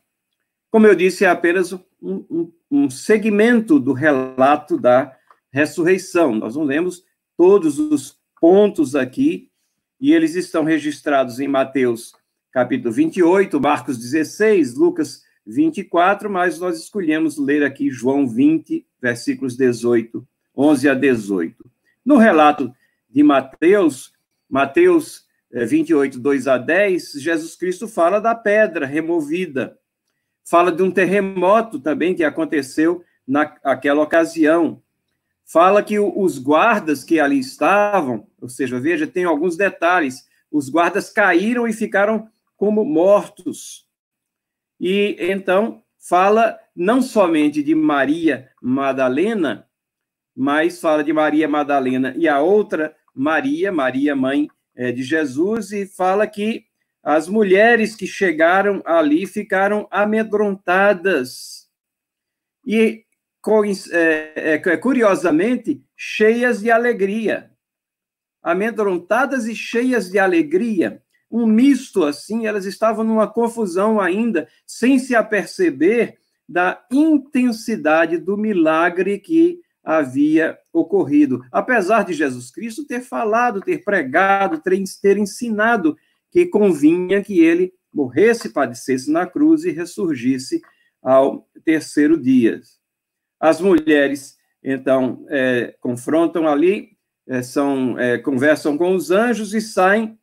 Como 0.71 0.87
eu 0.87 0.95
disse, 0.95 1.25
é 1.25 1.29
apenas 1.29 1.73
um, 1.73 1.81
um, 2.01 2.53
um 2.71 2.91
segmento 2.91 3.81
do 3.81 3.93
relato 3.93 4.79
da 4.79 5.17
ressurreição. 5.51 6.35
Nós 6.35 6.57
não 6.57 6.65
lemos 6.65 7.05
todos 7.37 7.79
os 7.79 8.19
pontos 8.41 8.95
aqui 8.95 9.51
e 10.01 10.13
eles 10.13 10.35
estão 10.35 10.65
registrados 10.65 11.41
em 11.41 11.49
Mateus 11.49 12.13
capítulo 12.55 12.93
28, 12.95 13.61
Marcos 13.61 13.99
16, 13.99 14.77
Lucas 14.77 15.25
24, 15.45 16.31
mas 16.31 16.61
nós 16.61 16.79
escolhemos 16.79 17.37
ler 17.37 17.65
aqui 17.65 17.91
João 17.91 18.29
20, 18.29 18.87
versículos 19.03 19.57
18, 19.57 20.25
11 20.57 20.89
a 20.89 20.95
18. 20.95 21.69
No 22.05 22.17
relato 22.17 22.73
de 23.11 23.25
Mateus, 23.25 24.13
Mateus 24.55 25.25
28, 25.51 26.17
eh, 26.17 26.21
2 26.21 26.47
a 26.47 26.59
10, 26.59 27.15
Jesus 27.15 27.57
Cristo 27.57 27.89
fala 27.89 28.21
da 28.21 28.37
pedra 28.37 28.87
removida, 28.87 29.77
fala 30.45 30.71
de 30.71 30.81
um 30.81 30.93
terremoto 30.93 31.81
também 31.81 32.15
que 32.15 32.23
aconteceu 32.23 33.03
naquela 33.27 34.01
ocasião, 34.01 34.81
fala 35.45 35.83
que 35.83 35.99
os 35.99 36.39
guardas 36.39 37.03
que 37.03 37.19
ali 37.19 37.41
estavam, 37.41 38.29
ou 38.41 38.49
seja, 38.49 38.79
veja, 38.79 39.09
tem 39.09 39.25
alguns 39.25 39.57
detalhes, 39.57 40.25
os 40.53 40.69
guardas 40.69 41.11
caíram 41.11 41.67
e 41.67 41.73
ficaram 41.73 42.29
como 42.57 42.85
mortos. 42.85 43.85
E 44.79 45.17
então 45.19 45.83
fala 45.99 46.57
não 46.77 47.03
somente 47.03 47.61
de 47.61 47.75
Maria 47.75 48.53
Madalena, 48.63 49.69
mas 50.33 50.81
fala 50.81 51.03
de 51.03 51.13
Maria 51.13 51.49
Madalena 51.49 52.15
e 52.17 52.29
a 52.29 52.39
outra 52.41 52.95
Maria, 53.15 53.71
Maria 53.71 54.17
mãe 54.17 54.49
é, 54.75 54.91
de 54.91 55.03
Jesus, 55.03 55.73
e 55.73 55.87
fala 55.87 56.27
que 56.27 56.65
as 57.03 57.29
mulheres 57.29 57.95
que 57.95 58.07
chegaram 58.07 58.83
ali 58.85 59.27
ficaram 59.27 59.87
amedrontadas. 59.91 61.69
E 62.67 63.05
é, 63.91 64.55
é, 64.55 64.77
curiosamente, 64.79 65.85
cheias 65.95 66.61
de 66.61 66.71
alegria, 66.71 67.51
amedrontadas 68.43 69.47
e 69.47 69.55
cheias 69.55 70.11
de 70.11 70.19
alegria, 70.19 71.03
um 71.31 71.47
misto 71.47 72.05
assim, 72.05 72.47
elas 72.47 72.65
estavam 72.65 73.05
numa 73.05 73.27
confusão 73.27 74.01
ainda, 74.01 74.49
sem 74.67 74.99
se 74.99 75.15
aperceber 75.15 76.19
da 76.49 76.85
intensidade 76.91 78.19
do 78.19 78.37
milagre 78.37 79.19
que 79.19 79.61
havia 79.85 80.59
ocorrido. 80.73 81.45
Apesar 81.53 82.05
de 82.05 82.15
Jesus 82.15 82.51
Cristo 82.51 82.87
ter 82.87 83.01
falado, 83.03 83.61
ter 83.61 83.85
pregado, 83.85 84.61
ter 84.61 85.19
ensinado 85.19 85.97
que 86.31 86.47
convinha 86.47 87.23
que 87.23 87.41
ele 87.41 87.73
morresse, 87.93 88.49
padecesse 88.53 89.11
na 89.11 89.27
cruz 89.27 89.65
e 89.65 89.71
ressurgisse 89.71 90.61
ao 91.03 91.47
terceiro 91.65 92.21
dia. 92.21 92.61
As 93.39 93.61
mulheres, 93.61 94.37
então, 94.63 95.25
é, 95.29 95.77
confrontam 95.81 96.49
ali, 96.49 96.97
é, 97.27 97.43
são, 97.43 97.99
é, 97.99 98.19
conversam 98.19 98.77
com 98.77 98.95
os 98.95 99.11
anjos 99.11 99.55
e 99.55 99.61
saem 99.61 100.19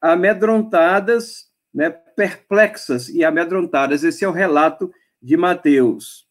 amedrontadas, 0.00 1.46
né, 1.72 1.90
perplexas 1.90 3.08
e 3.08 3.24
amedrontadas. 3.24 4.02
Esse 4.02 4.24
é 4.24 4.28
o 4.28 4.32
relato 4.32 4.90
de 5.22 5.36
Mateus. 5.36 6.26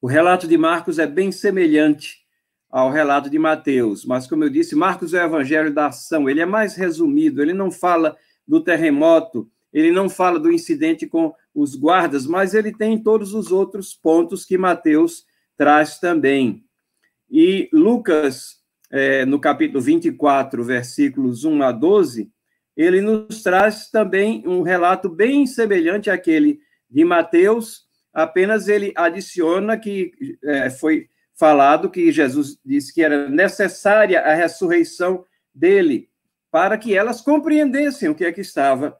O 0.00 0.06
relato 0.06 0.46
de 0.46 0.58
Marcos 0.58 0.98
é 0.98 1.06
bem 1.06 1.32
semelhante 1.32 2.18
ao 2.70 2.90
relato 2.90 3.30
de 3.30 3.38
Mateus, 3.38 4.04
mas, 4.04 4.26
como 4.26 4.44
eu 4.44 4.50
disse, 4.50 4.74
Marcos 4.74 5.14
é 5.14 5.22
o 5.22 5.26
evangelho 5.26 5.72
da 5.72 5.86
ação, 5.86 6.28
ele 6.28 6.40
é 6.40 6.46
mais 6.46 6.74
resumido, 6.74 7.40
ele 7.40 7.54
não 7.54 7.70
fala 7.70 8.16
do 8.46 8.60
terremoto, 8.60 9.50
ele 9.72 9.90
não 9.90 10.08
fala 10.08 10.38
do 10.38 10.52
incidente 10.52 11.06
com 11.06 11.32
os 11.54 11.74
guardas, 11.74 12.26
mas 12.26 12.54
ele 12.54 12.72
tem 12.72 13.02
todos 13.02 13.32
os 13.32 13.50
outros 13.50 13.94
pontos 13.94 14.44
que 14.44 14.58
Mateus 14.58 15.24
traz 15.56 15.98
também. 15.98 16.64
E 17.30 17.68
Lucas, 17.72 18.56
é, 18.90 19.24
no 19.24 19.40
capítulo 19.40 19.80
24, 19.80 20.62
versículos 20.62 21.44
1 21.44 21.62
a 21.62 21.72
12, 21.72 22.30
ele 22.76 23.00
nos 23.00 23.42
traz 23.42 23.90
também 23.90 24.46
um 24.46 24.62
relato 24.62 25.08
bem 25.08 25.46
semelhante 25.46 26.10
àquele 26.10 26.60
de 26.90 27.04
Mateus, 27.04 27.85
apenas 28.16 28.66
ele 28.66 28.94
adiciona 28.96 29.76
que 29.76 30.38
é, 30.42 30.70
foi 30.70 31.06
falado 31.38 31.90
que 31.90 32.10
Jesus 32.10 32.58
disse 32.64 32.94
que 32.94 33.02
era 33.02 33.28
necessária 33.28 34.22
a 34.22 34.34
ressurreição 34.34 35.22
dele, 35.54 36.08
para 36.50 36.78
que 36.78 36.96
elas 36.96 37.20
compreendessem 37.20 38.08
o 38.08 38.14
que 38.14 38.24
é 38.24 38.32
que 38.32 38.40
estava 38.40 38.98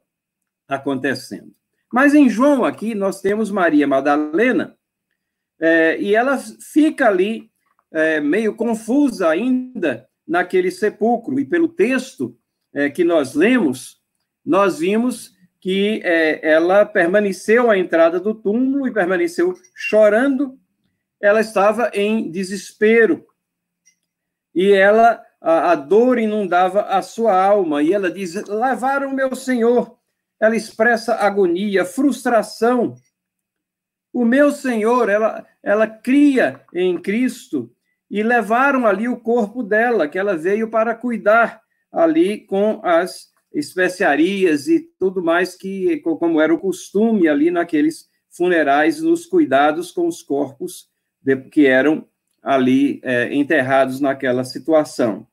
acontecendo. 0.68 1.50
Mas 1.90 2.12
em 2.12 2.28
João 2.28 2.62
aqui 2.62 2.94
nós 2.94 3.22
temos 3.22 3.50
Maria 3.50 3.86
Madalena, 3.86 4.76
é, 5.58 5.98
e 5.98 6.14
ela 6.14 6.36
fica 6.36 7.08
ali 7.08 7.50
é, 7.90 8.20
meio 8.20 8.54
confusa 8.54 9.30
ainda 9.30 10.06
naquele 10.28 10.70
sepulcro, 10.70 11.40
e 11.40 11.44
pelo 11.46 11.68
texto 11.68 12.36
é, 12.74 12.90
que 12.90 13.02
nós 13.02 13.34
lemos, 13.34 13.98
nós 14.44 14.80
vimos 14.80 15.34
que 15.66 16.00
é, 16.04 16.48
ela 16.48 16.86
permaneceu 16.86 17.68
à 17.68 17.76
entrada 17.76 18.20
do 18.20 18.32
túmulo 18.32 18.86
e 18.86 18.92
permaneceu 18.92 19.52
chorando. 19.74 20.56
Ela 21.20 21.40
estava 21.40 21.90
em 21.92 22.30
desespero 22.30 23.26
e 24.54 24.70
ela 24.70 25.20
a, 25.40 25.72
a 25.72 25.74
dor 25.74 26.20
inundava 26.20 26.82
a 26.82 27.02
sua 27.02 27.36
alma 27.36 27.82
e 27.82 27.92
ela 27.92 28.08
diz: 28.08 28.34
"Levaram 28.46 29.10
meu 29.10 29.34
Senhor". 29.34 29.98
Ela 30.38 30.54
expressa 30.54 31.16
agonia, 31.16 31.84
frustração. 31.84 32.94
O 34.12 34.24
meu 34.24 34.52
Senhor, 34.52 35.08
ela 35.08 35.44
ela 35.64 35.88
cria 35.88 36.64
em 36.72 36.96
Cristo 36.96 37.74
e 38.08 38.22
levaram 38.22 38.86
ali 38.86 39.08
o 39.08 39.18
corpo 39.18 39.64
dela, 39.64 40.06
que 40.06 40.16
ela 40.16 40.36
veio 40.36 40.70
para 40.70 40.94
cuidar 40.94 41.60
ali 41.90 42.46
com 42.46 42.80
as 42.84 43.34
especiarias 43.58 44.68
e 44.68 44.80
tudo 44.98 45.22
mais 45.22 45.54
que, 45.54 45.98
como 46.00 46.40
era 46.40 46.52
o 46.52 46.58
costume 46.58 47.26
ali 47.26 47.50
naqueles 47.50 48.06
funerais, 48.28 49.00
nos 49.00 49.24
cuidados 49.24 49.90
com 49.90 50.06
os 50.06 50.22
corpos 50.22 50.88
de, 51.22 51.36
que 51.36 51.66
eram 51.66 52.06
ali 52.42 53.00
é, 53.02 53.34
enterrados 53.34 53.98
naquela 53.98 54.44
situação. 54.44 55.26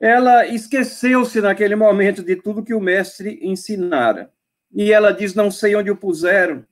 Ela 0.00 0.46
esqueceu-se 0.46 1.40
naquele 1.40 1.74
momento 1.74 2.22
de 2.22 2.36
tudo 2.36 2.64
que 2.64 2.74
o 2.74 2.80
mestre 2.80 3.38
ensinara. 3.42 4.32
E 4.72 4.92
ela 4.92 5.12
diz: 5.12 5.34
Não 5.34 5.50
sei 5.50 5.76
onde 5.76 5.90
o 5.90 5.96
puseram. 5.96 6.64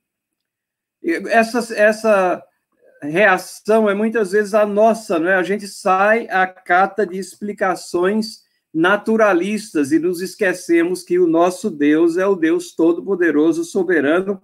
Essa, 1.03 1.75
essa 1.75 2.43
reação 3.03 3.89
é 3.89 3.95
muitas 3.95 4.33
vezes 4.33 4.55
a 4.55 4.65
nossa, 4.67 5.19
não 5.19 5.29
é? 5.29 5.35
A 5.35 5.43
gente 5.43 5.67
sai 5.67 6.29
à 6.29 6.47
cata 6.47 7.07
de 7.07 7.19
explicações 7.19 8.43
naturalistas 8.73 9.93
e 9.93 9.99
nos 9.99 10.21
esquecemos 10.21 11.03
que 11.03 11.19
o 11.19 11.27
nosso 11.27 11.71
Deus 11.71 12.17
é 12.17 12.27
o 12.27 12.37
Deus 12.37 12.75
todo-poderoso, 12.75 13.65
soberano, 13.65 14.41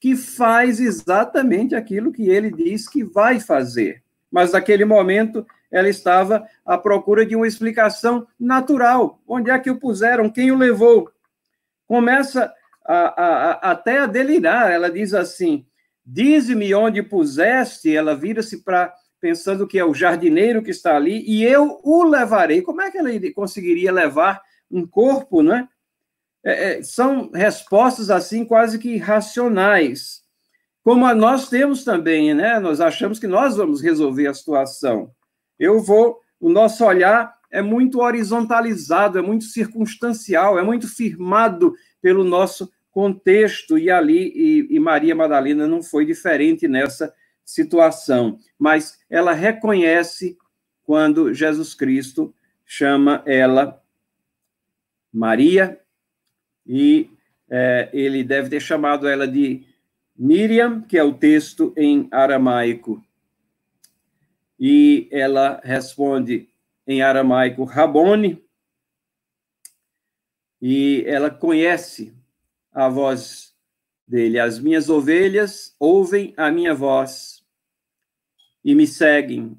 que 0.00 0.16
faz 0.16 0.80
exatamente 0.80 1.74
aquilo 1.74 2.12
que 2.12 2.28
ele 2.28 2.50
diz 2.50 2.88
que 2.88 3.02
vai 3.04 3.40
fazer. 3.40 4.02
Mas 4.30 4.52
naquele 4.52 4.84
momento 4.84 5.46
ela 5.70 5.88
estava 5.88 6.46
à 6.64 6.78
procura 6.78 7.26
de 7.26 7.36
uma 7.36 7.46
explicação 7.46 8.26
natural. 8.38 9.20
Onde 9.26 9.50
é 9.50 9.58
que 9.58 9.70
o 9.70 9.78
puseram? 9.78 10.30
Quem 10.30 10.50
o 10.50 10.56
levou? 10.56 11.10
Começa 11.86 12.52
a, 12.84 12.94
a, 12.94 13.50
a, 13.50 13.70
até 13.72 13.98
a 13.98 14.06
delirar. 14.06 14.70
Ela 14.70 14.90
diz 14.90 15.12
assim: 15.14 15.66
Dize-me 16.04 16.74
onde 16.74 17.02
puseste. 17.02 17.94
Ela 17.94 18.14
vira-se 18.14 18.62
para 18.62 18.92
pensando 19.20 19.66
que 19.66 19.78
é 19.78 19.84
o 19.84 19.94
jardineiro 19.94 20.62
que 20.62 20.70
está 20.70 20.96
ali, 20.96 21.24
e 21.26 21.44
eu 21.44 21.80
o 21.82 22.04
levarei. 22.04 22.62
Como 22.62 22.80
é 22.80 22.90
que 22.90 22.98
ele 22.98 23.32
conseguiria 23.32 23.92
levar 23.92 24.40
um 24.70 24.86
corpo, 24.86 25.42
né? 25.42 25.68
É, 26.44 26.78
é, 26.78 26.82
são 26.82 27.30
respostas 27.32 28.10
assim 28.10 28.44
quase 28.44 28.78
que 28.78 28.96
racionais, 28.96 30.22
como 30.84 31.12
nós 31.14 31.48
temos 31.48 31.84
também, 31.84 32.32
né? 32.32 32.58
Nós 32.58 32.80
achamos 32.80 33.18
que 33.18 33.26
nós 33.26 33.56
vamos 33.56 33.82
resolver 33.82 34.26
a 34.26 34.34
situação. 34.34 35.10
Eu 35.58 35.80
vou, 35.80 36.20
o 36.40 36.48
nosso 36.48 36.84
olhar 36.84 37.36
é 37.50 37.60
muito 37.60 38.00
horizontalizado, 38.00 39.18
é 39.18 39.22
muito 39.22 39.44
circunstancial, 39.44 40.58
é 40.58 40.62
muito 40.62 40.88
firmado 40.88 41.74
pelo 42.00 42.24
nosso 42.24 42.70
contexto, 42.90 43.76
e 43.76 43.90
ali, 43.90 44.32
e, 44.34 44.76
e 44.76 44.80
Maria 44.80 45.14
Madalena 45.14 45.66
não 45.66 45.82
foi 45.82 46.06
diferente 46.06 46.66
nessa 46.66 47.12
situação, 47.48 48.38
mas 48.58 49.00
ela 49.08 49.32
reconhece 49.32 50.36
quando 50.84 51.32
Jesus 51.32 51.72
Cristo 51.72 52.34
chama 52.66 53.22
ela 53.24 53.82
Maria, 55.10 55.80
e 56.66 57.10
é, 57.48 57.88
ele 57.90 58.22
deve 58.22 58.50
ter 58.50 58.60
chamado 58.60 59.08
ela 59.08 59.26
de 59.26 59.66
Miriam, 60.14 60.82
que 60.82 60.98
é 60.98 61.02
o 61.02 61.14
texto 61.14 61.72
em 61.74 62.06
aramaico. 62.10 63.02
E 64.60 65.08
ela 65.10 65.58
responde 65.64 66.50
em 66.86 67.00
aramaico 67.00 67.64
Rabone, 67.64 68.44
e 70.60 71.02
ela 71.06 71.30
conhece 71.30 72.12
a 72.70 72.90
voz 72.90 73.54
dele. 74.06 74.38
As 74.38 74.58
minhas 74.58 74.90
ovelhas 74.90 75.74
ouvem 75.80 76.34
a 76.36 76.50
minha 76.50 76.74
voz 76.74 77.37
e 78.68 78.74
me 78.74 78.86
seguem. 78.86 79.56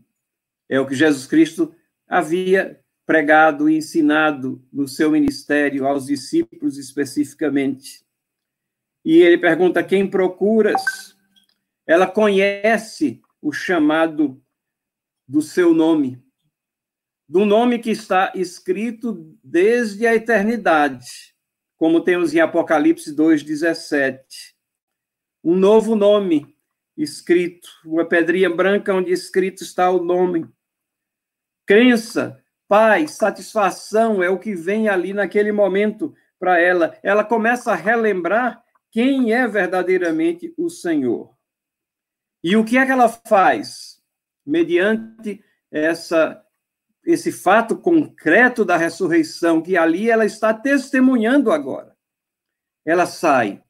É 0.70 0.80
o 0.80 0.86
que 0.86 0.94
Jesus 0.94 1.26
Cristo 1.26 1.74
havia 2.08 2.80
pregado 3.08 3.68
e 3.68 3.76
ensinado 3.76 4.64
no 4.72 4.88
seu 4.88 5.10
ministério 5.10 5.88
aos 5.88 6.06
discípulos 6.06 6.78
especificamente. 6.78 8.06
E 9.04 9.18
ele 9.18 9.40
pergunta: 9.40 9.84
Quem 9.84 10.08
procuras? 10.08 11.18
Ela 11.88 12.06
conhece 12.06 13.20
o 13.42 13.52
chamado 13.52 14.40
do 15.28 15.42
seu 15.42 15.74
nome, 15.74 16.24
do 17.28 17.48
nome 17.48 17.80
que 17.80 17.90
está 17.90 18.32
escrito 18.36 19.36
desde 19.44 20.06
a 20.06 20.14
eternidade, 20.14 21.34
como 21.78 22.04
temos 22.04 22.32
em 22.32 22.42
Apocalipse 22.42 23.16
2,17. 23.16 24.20
Um 25.44 25.56
novo 25.56 25.96
nome 25.96 26.56
escrito, 27.02 27.70
uma 27.86 28.06
pedrinha 28.06 28.50
branca 28.50 28.94
onde 28.94 29.12
escrito 29.12 29.64
está 29.64 29.90
o 29.90 30.04
nome. 30.04 30.48
Crença, 31.66 32.44
paz, 32.68 33.12
satisfação 33.12 34.22
é 34.22 34.30
o 34.30 34.38
que 34.38 34.54
vem 34.54 34.90
ali 34.90 35.14
naquele 35.14 35.52
momento 35.52 36.14
para 36.38 36.60
ela. 36.60 36.98
Ela 37.02 37.24
começa 37.24 37.72
a 37.72 37.76
relembrar 37.76 38.62
quem 38.92 39.34
é 39.34 39.48
verdadeiramente 39.48 40.54
o 40.58 40.70
Senhor. 40.70 41.34
E 42.44 42.56
o 42.58 42.66
que 42.66 42.78
é 42.78 42.86
que 42.86 42.92
ela 42.92 43.08
faz? 43.08 44.02
Mediante 44.46 45.44
essa 45.72 46.44
esse 47.06 47.32
fato 47.32 47.78
concreto 47.78 48.64
da 48.64 48.78
ressurreição 48.78 49.64
que 49.64 49.76
ali 49.76 50.12
ela 50.12 50.26
está 50.26 50.54
testemunhando 50.54 51.52
agora. 51.52 51.96
Ela 52.86 53.08
sai 53.08 53.64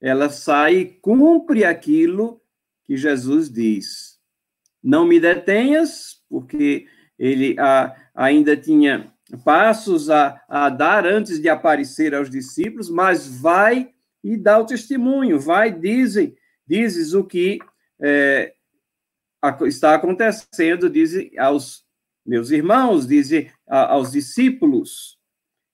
ela 0.00 0.28
sai 0.28 0.76
e 0.76 0.84
cumpre 0.84 1.64
aquilo 1.64 2.40
que 2.84 2.96
Jesus 2.96 3.50
diz. 3.50 4.18
Não 4.82 5.06
me 5.06 5.18
detenhas, 5.18 6.22
porque 6.28 6.86
ele 7.18 7.58
a, 7.58 7.94
ainda 8.14 8.56
tinha 8.56 9.12
passos 9.44 10.08
a, 10.10 10.40
a 10.48 10.68
dar 10.68 11.06
antes 11.06 11.40
de 11.40 11.48
aparecer 11.48 12.14
aos 12.14 12.30
discípulos, 12.30 12.88
mas 12.88 13.26
vai 13.26 13.90
e 14.22 14.36
dá 14.36 14.58
o 14.58 14.66
testemunho, 14.66 15.38
vai, 15.38 15.72
dizem, 15.72 16.36
dizes 16.66 17.12
o 17.14 17.24
que 17.24 17.58
é, 18.00 18.52
está 19.66 19.94
acontecendo, 19.94 20.90
diz 20.90 21.12
aos 21.38 21.84
meus 22.24 22.50
irmãos, 22.50 23.06
diz 23.06 23.30
aos 23.68 24.12
discípulos. 24.12 25.16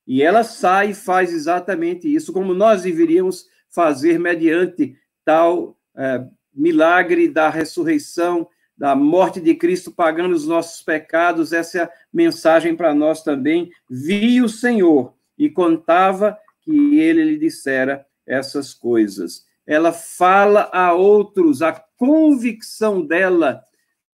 E 0.06 0.22
ela 0.22 0.44
sai 0.44 0.90
e 0.90 0.94
faz 0.94 1.32
exatamente 1.32 2.12
isso, 2.12 2.32
como 2.32 2.52
nós 2.52 2.82
deveríamos 2.82 3.46
fazer 3.74 4.18
mediante 4.18 4.96
tal 5.24 5.76
é, 5.96 6.24
milagre 6.54 7.28
da 7.28 7.48
ressurreição, 7.48 8.48
da 8.76 8.94
morte 8.94 9.40
de 9.40 9.54
Cristo 9.54 9.90
pagando 9.90 10.35
os 10.35 10.46
nossos 10.46 10.82
pecados. 10.82 11.52
Essa 11.52 11.78
é 11.78 11.82
a 11.82 11.90
mensagem 12.12 12.76
para 12.76 12.94
nós 12.94 13.22
também. 13.22 13.70
Vi 13.88 14.42
o 14.42 14.48
Senhor 14.48 15.14
e 15.38 15.48
contava 15.48 16.38
que 16.62 16.98
ele 16.98 17.24
lhe 17.24 17.38
dissera 17.38 18.06
essas 18.26 18.74
coisas. 18.74 19.44
Ela 19.66 19.92
fala 19.92 20.68
a 20.72 20.92
outros, 20.92 21.62
a 21.62 21.72
convicção 21.96 23.04
dela 23.04 23.62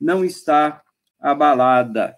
não 0.00 0.24
está 0.24 0.82
abalada. 1.18 2.16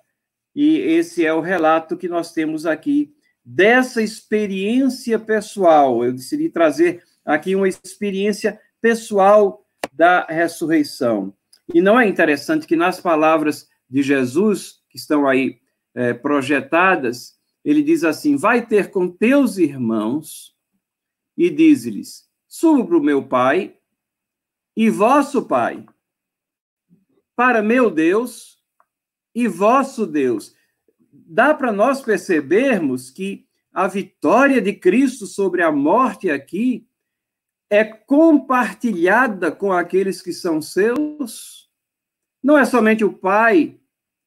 E 0.55 0.79
esse 0.79 1.25
é 1.25 1.33
o 1.33 1.41
relato 1.41 1.97
que 1.97 2.09
nós 2.09 2.33
temos 2.33 2.67
aqui 2.67 3.15
dessa 3.45 4.03
experiência 4.03 5.19
pessoal. 5.19 6.05
Eu 6.05 6.13
decidi 6.13 6.49
trazer 6.49 7.03
aqui 7.25 7.55
uma 7.55 7.69
experiência 7.69 8.61
pessoal 8.81 9.65
da 9.93 10.25
ressurreição. 10.25 11.35
E 11.73 11.81
não 11.81 11.99
é 11.99 12.09
interessante 12.09 12.67
que 12.67 12.77
nas 12.77 13.01
palavras 13.01 13.69
de 13.89 14.03
Jesus, 14.03 14.81
que 14.89 14.97
estão 14.97 15.27
aí 15.27 15.61
é, 15.95 16.15
projetadas, 16.15 17.39
ele 17.65 17.83
diz 17.83 18.05
assim: 18.05 18.37
Vai 18.37 18.67
ter 18.67 18.91
com 18.91 19.09
teus 19.09 19.59
irmãos 19.59 20.57
e 21.37 21.51
diz-lhes: 21.51 22.29
Subo 22.49 22.87
para 22.87 22.97
o 22.97 23.03
meu 23.03 23.27
pai 23.27 23.77
e 24.77 24.89
vosso 24.89 25.43
pai, 25.43 25.85
para 27.37 27.63
meu 27.63 27.91
Deus 27.91 28.61
e 29.35 29.47
vosso 29.47 30.07
Deus. 30.07 30.55
Dá 31.13 31.55
para 31.55 31.73
nós 31.73 32.01
percebermos 32.01 33.11
que 33.11 33.47
a 33.73 33.87
vitória 33.87 34.61
de 34.61 34.73
Cristo 34.73 35.27
sobre 35.27 35.63
a 35.63 35.71
morte 35.71 36.31
aqui 36.31 36.89
é 37.71 37.85
compartilhada 37.85 39.53
com 39.53 39.73
aqueles 39.73 40.21
que 40.21 40.33
são 40.33 40.61
seus. 40.61 41.71
Não 42.43 42.59
é 42.59 42.65
somente 42.65 43.05
o 43.05 43.13
Pai 43.13 43.79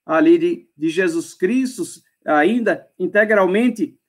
ali 0.06 0.38
de, 0.38 0.69
de 0.77 0.89
Jesus 0.89 1.34
Cristo, 1.34 1.84
ainda 2.25 2.88
integralmente 2.97 3.99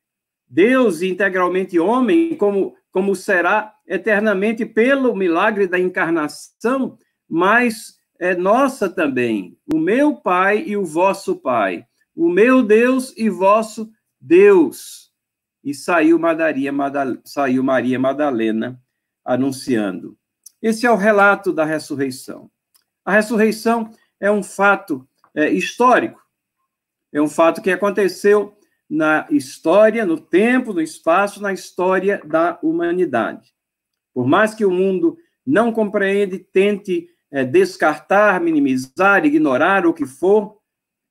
Deus 0.49 1.03
e 1.03 1.09
integralmente 1.09 1.79
homem, 1.81 2.37
como, 2.37 2.77
como 2.93 3.15
será 3.17 3.75
eternamente 3.87 4.65
pelo 4.65 5.17
milagre 5.17 5.67
da 5.67 5.79
encarnação, 5.79 6.97
mas 7.29 7.99
é 8.21 8.37
nossa 8.37 8.89
também, 8.89 9.59
o 9.73 9.79
meu 9.79 10.15
Pai 10.15 10.63
e 10.65 10.77
o 10.77 10.85
vosso 10.85 11.37
Pai, 11.37 11.85
o 12.15 12.29
meu 12.29 12.63
Deus 12.63 13.13
e 13.17 13.29
vosso 13.29 13.91
Deus. 14.21 15.13
E 15.63 15.75
saiu, 15.75 16.19
Maria, 16.19 16.73
saiu 17.25 17.63
Maria 17.65 17.99
Madalena 17.99 18.84
anunciando. 19.25 20.17
Esse 20.61 20.87
é 20.87 20.91
o 20.91 20.97
relato 20.97 21.53
da 21.53 21.65
ressurreição. 21.65 22.51
A 23.05 23.13
ressurreição 23.13 23.91
é 24.21 24.31
um 24.31 24.43
fato 24.43 25.07
é, 25.35 25.51
histórico, 25.51 26.21
é 27.13 27.21
um 27.21 27.29
fato 27.29 27.63
que 27.63 27.71
aconteceu 27.71 28.57
na 28.89 29.27
história, 29.31 30.05
no 30.05 30.19
tempo, 30.19 30.73
no 30.73 30.81
espaço, 30.81 31.41
na 31.41 31.53
história 31.53 32.21
da 32.25 32.59
humanidade. 32.63 33.53
Por 34.13 34.27
mais 34.27 34.55
que 34.55 34.65
o 34.65 34.71
mundo 34.71 35.17
não 35.47 35.73
compreende, 35.73 36.39
tente 36.39 37.09
é, 37.31 37.45
descartar, 37.45 38.41
minimizar, 38.41 39.25
ignorar 39.25 39.87
o 39.87 39.93
que 39.93 40.07
for, 40.07 40.59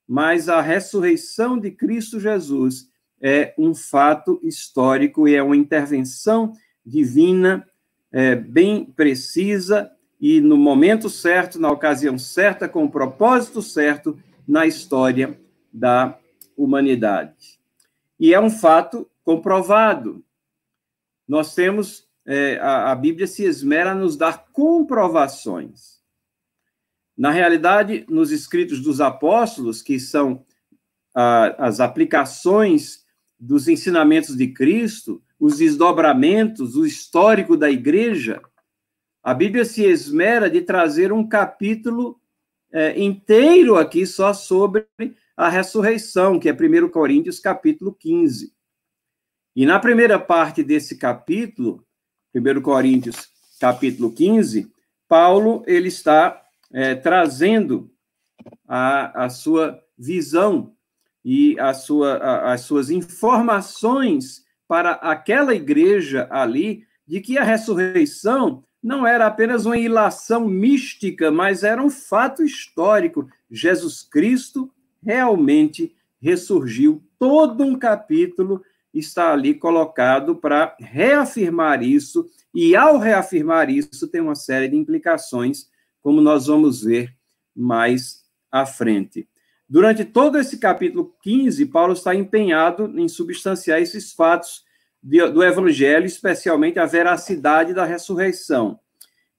mas 0.07 0.49
a 0.49 0.61
ressurreição 0.61 1.59
de 1.59 1.71
Cristo 1.71 2.19
Jesus 2.19 2.87
é 3.21 3.53
um 3.57 3.73
fato 3.73 4.39
histórico 4.43 5.27
e 5.27 5.35
é 5.35 5.43
uma 5.43 5.55
intervenção 5.55 6.53
divina 6.85 7.65
é, 8.13 8.35
bem 8.35 8.85
precisa 8.85 9.91
e 10.21 10.39
no 10.39 10.55
momento 10.55 11.09
certo, 11.09 11.59
na 11.59 11.69
ocasião 11.71 12.17
certa, 12.17 12.69
com 12.69 12.85
o 12.85 12.89
propósito 12.89 13.61
certo 13.61 14.17
na 14.47 14.65
história 14.65 15.37
da 15.73 16.17
humanidade. 16.55 17.59
E 18.19 18.33
é 18.33 18.39
um 18.39 18.49
fato 18.49 19.09
comprovado. 19.23 20.23
Nós 21.27 21.55
temos, 21.55 22.07
é, 22.25 22.57
a, 22.59 22.91
a 22.91 22.95
Bíblia 22.95 23.27
se 23.27 23.43
esmera 23.43 23.91
a 23.91 23.95
nos 23.95 24.15
dar 24.15 24.45
comprovações. 24.53 26.01
Na 27.17 27.31
realidade, 27.31 28.05
nos 28.07 28.31
escritos 28.31 28.79
dos 28.81 29.01
apóstolos, 29.01 29.81
que 29.81 29.99
são 29.99 30.45
as 31.15 31.79
aplicações 31.79 33.03
dos 33.39 33.67
ensinamentos 33.67 34.35
de 34.35 34.47
Cristo, 34.47 35.21
os 35.43 35.57
desdobramentos, 35.57 36.77
o 36.77 36.85
histórico 36.85 37.57
da 37.57 37.69
igreja, 37.69 38.41
a 39.21 39.33
Bíblia 39.33 39.65
se 39.65 39.83
esmera 39.83 40.49
de 40.49 40.61
trazer 40.61 41.11
um 41.11 41.27
capítulo 41.27 42.17
é, 42.71 42.97
inteiro 42.97 43.75
aqui 43.75 44.05
só 44.05 44.33
sobre 44.33 44.87
a 45.35 45.49
ressurreição, 45.49 46.39
que 46.39 46.47
é 46.47 46.53
1 46.53 46.87
Coríntios, 46.87 47.41
capítulo 47.41 47.93
15. 47.93 48.53
E 49.53 49.65
na 49.65 49.81
primeira 49.81 50.17
parte 50.17 50.63
desse 50.63 50.97
capítulo, 50.97 51.85
1 52.33 52.61
Coríntios, 52.61 53.27
capítulo 53.59 54.13
15, 54.13 54.71
Paulo 55.09 55.61
ele 55.67 55.89
está 55.89 56.41
é, 56.71 56.95
trazendo 56.95 57.91
a, 58.65 59.25
a 59.25 59.29
sua 59.29 59.77
visão 59.97 60.73
e 61.21 61.59
a 61.59 61.73
sua, 61.73 62.13
a, 62.13 62.53
as 62.53 62.61
suas 62.61 62.89
informações 62.89 64.41
para 64.67 64.91
aquela 64.91 65.53
igreja 65.53 66.27
ali 66.31 66.85
de 67.05 67.21
que 67.21 67.37
a 67.37 67.43
ressurreição 67.43 68.63
não 68.81 69.07
era 69.07 69.27
apenas 69.27 69.65
uma 69.65 69.77
ilação 69.77 70.47
mística, 70.47 71.31
mas 71.31 71.63
era 71.63 71.81
um 71.81 71.89
fato 71.89 72.43
histórico. 72.43 73.27
Jesus 73.49 74.03
Cristo 74.03 74.69
realmente 75.01 75.95
ressurgiu. 76.21 77.01
Todo 77.17 77.63
um 77.63 77.77
capítulo 77.77 78.61
está 78.93 79.31
ali 79.31 79.53
colocado 79.53 80.35
para 80.35 80.75
reafirmar 80.79 81.81
isso, 81.81 82.29
e 82.53 82.75
ao 82.75 82.99
reafirmar 82.99 83.69
isso, 83.69 84.07
tem 84.07 84.21
uma 84.21 84.35
série 84.35 84.67
de 84.67 84.75
implicações, 84.75 85.67
como 86.01 86.21
nós 86.21 86.45
vamos 86.45 86.83
ver 86.83 87.15
mais 87.55 88.23
à 88.51 88.65
frente. 88.65 89.27
Durante 89.67 90.03
todo 90.03 90.37
esse 90.37 90.57
capítulo 90.57 91.15
15, 91.21 91.65
Paulo 91.67 91.93
está 91.93 92.13
empenhado 92.13 92.99
em 92.99 93.07
substanciar 93.07 93.81
esses 93.81 94.13
fatos 94.13 94.63
do 95.01 95.43
evangelho, 95.43 96.05
especialmente 96.05 96.79
a 96.79 96.85
veracidade 96.85 97.73
da 97.73 97.83
ressurreição. 97.83 98.79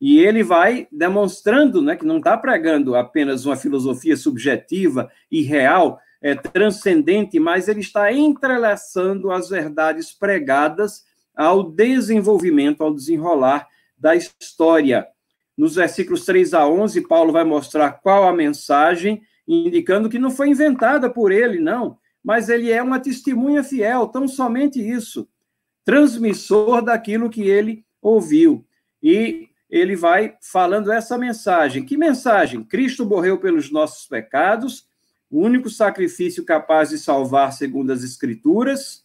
E 0.01 0.19
ele 0.19 0.43
vai 0.43 0.87
demonstrando 0.93 1.81
né, 1.81 1.97
que 1.97 2.05
não 2.05 2.19
está 2.19 2.37
pregando 2.37 2.95
apenas 2.95 3.47
uma 3.47 3.57
filosofia 3.57 4.17
subjetiva 4.17 5.11
e 5.31 5.43
real, 5.43 5.99
é, 6.21 6.35
transcendente, 6.35 7.39
mas 7.39 7.69
ele 7.69 7.81
está 7.81 8.13
entrelaçando 8.13 9.31
as 9.31 9.49
verdades 9.49 10.13
pregadas 10.13 11.05
ao 11.35 11.63
desenvolvimento, 11.63 12.83
ao 12.83 12.95
desenrolar 12.95 13.67
da 13.97 14.15
história. 14.15 15.07
Nos 15.57 15.77
versículos 15.77 16.25
3 16.25 16.53
a 16.55 16.67
11, 16.69 17.01
Paulo 17.03 17.33
vai 17.33 17.45
mostrar 17.45 17.93
qual 17.93 18.29
a 18.29 18.33
mensagem 18.33 19.23
indicando 19.47 20.09
que 20.09 20.19
não 20.19 20.31
foi 20.31 20.49
inventada 20.49 21.11
por 21.11 21.31
ele, 21.31 21.59
não, 21.59 21.99
mas 22.23 22.49
ele 22.49 22.71
é 22.71 22.83
uma 22.83 22.99
testemunha 22.99 23.63
fiel, 23.63 24.07
tão 24.09 24.27
somente 24.27 24.81
isso, 24.81 25.29
transmissor 25.85 26.83
daquilo 26.83 27.29
que 27.29 27.43
ele 27.43 27.85
ouviu. 28.01 28.67
E 29.03 29.49
ele 29.69 29.97
vai 29.97 30.37
falando 30.41 30.91
essa 30.91 31.19
mensagem. 31.19 31.85
Que 31.85 31.97
mensagem? 31.97 32.63
Cristo 32.65 33.05
morreu 33.05 33.39
pelos 33.39 33.71
nossos 33.71 34.07
pecados, 34.07 34.87
o 35.31 35.41
único 35.41 35.69
sacrifício 35.69 36.45
capaz 36.45 36.91
de 36.91 36.99
salvar, 36.99 37.53
segundo 37.53 37.93
as 37.93 38.03
Escrituras. 38.03 39.05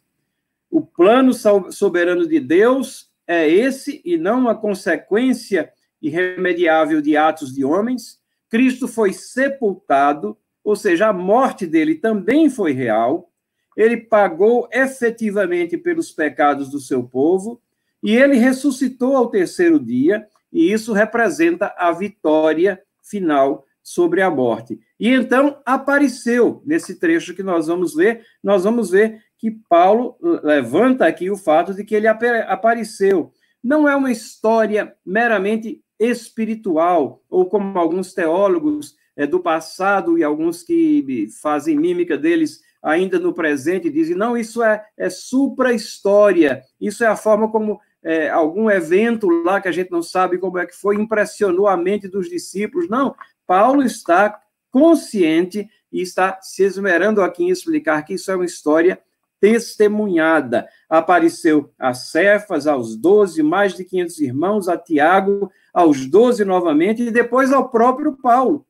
O 0.69 0.81
plano 0.81 1.33
soberano 1.71 2.27
de 2.27 2.39
Deus 2.39 3.09
é 3.25 3.49
esse 3.49 4.01
e 4.05 4.17
não 4.17 4.39
uma 4.39 4.55
consequência 4.55 5.71
irremediável 6.01 7.01
de 7.01 7.17
atos 7.17 7.53
de 7.53 7.65
homens. 7.65 8.18
Cristo 8.49 8.87
foi 8.87 9.13
sepultado, 9.13 10.37
ou 10.63 10.75
seja, 10.75 11.07
a 11.07 11.13
morte 11.13 11.65
dele 11.67 11.95
também 11.95 12.49
foi 12.49 12.73
real. 12.73 13.31
Ele 13.77 13.97
pagou 13.97 14.67
efetivamente 14.71 15.77
pelos 15.77 16.11
pecados 16.11 16.69
do 16.69 16.79
seu 16.79 17.03
povo 17.03 17.61
e 18.03 18.15
ele 18.15 18.37
ressuscitou 18.37 19.15
ao 19.15 19.29
terceiro 19.29 19.79
dia, 19.79 20.25
e 20.51 20.71
isso 20.71 20.93
representa 20.93 21.73
a 21.77 21.91
vitória 21.91 22.81
final 23.03 23.65
sobre 23.83 24.21
a 24.21 24.29
morte. 24.29 24.79
E 24.99 25.09
então 25.09 25.61
apareceu 25.65 26.61
nesse 26.65 26.99
trecho 26.99 27.33
que 27.33 27.43
nós 27.43 27.67
vamos 27.67 27.93
ver, 27.93 28.23
nós 28.43 28.63
vamos 28.63 28.89
ver 28.89 29.21
que 29.37 29.51
Paulo 29.51 30.17
levanta 30.43 31.05
aqui 31.05 31.29
o 31.29 31.37
fato 31.37 31.73
de 31.73 31.83
que 31.83 31.95
ele 31.95 32.07
apareceu. 32.07 33.31
Não 33.63 33.87
é 33.87 33.95
uma 33.95 34.11
história 34.11 34.95
meramente 35.05 35.81
espiritual, 35.99 37.21
ou 37.29 37.45
como 37.45 37.77
alguns 37.77 38.13
teólogos 38.13 38.95
é, 39.15 39.27
do 39.27 39.39
passado 39.39 40.17
e 40.17 40.23
alguns 40.23 40.63
que 40.63 41.27
fazem 41.41 41.77
mímica 41.77 42.17
deles 42.17 42.61
ainda 42.81 43.19
no 43.19 43.33
presente 43.33 43.89
dizem, 43.89 44.15
não, 44.15 44.37
isso 44.37 44.63
é, 44.63 44.83
é 44.97 45.09
supra-história, 45.09 46.61
isso 46.79 47.03
é 47.03 47.07
a 47.07 47.15
forma 47.15 47.51
como 47.51 47.79
é, 48.01 48.29
algum 48.29 48.69
evento 48.69 49.27
lá 49.43 49.59
que 49.59 49.67
a 49.67 49.71
gente 49.71 49.91
não 49.91 50.01
sabe 50.01 50.37
como 50.37 50.57
é 50.57 50.65
que 50.65 50.75
foi, 50.75 50.95
impressionou 50.95 51.67
a 51.67 51.75
mente 51.75 52.07
dos 52.07 52.29
discípulos. 52.29 52.87
Não, 52.89 53.13
Paulo 53.45 53.83
está 53.83 54.39
consciente 54.71 55.67
e 55.91 56.01
está 56.01 56.39
se 56.41 56.63
esmerando 56.63 57.21
aqui 57.21 57.43
em 57.43 57.49
explicar 57.49 58.03
que 58.03 58.13
isso 58.13 58.31
é 58.31 58.35
uma 58.35 58.45
história 58.45 59.01
testemunhada. 59.39 60.67
Apareceu 60.89 61.73
a 61.77 61.93
Cefas, 61.93 62.67
aos 62.67 62.95
doze, 62.95 63.41
mais 63.41 63.73
de 63.73 63.83
500 63.83 64.19
irmãos, 64.19 64.69
a 64.69 64.77
Tiago, 64.77 65.51
aos 65.73 66.05
doze 66.05 66.43
novamente, 66.43 67.03
e 67.03 67.11
depois 67.11 67.51
ao 67.51 67.69
próprio 67.69 68.17
Paulo. 68.17 68.65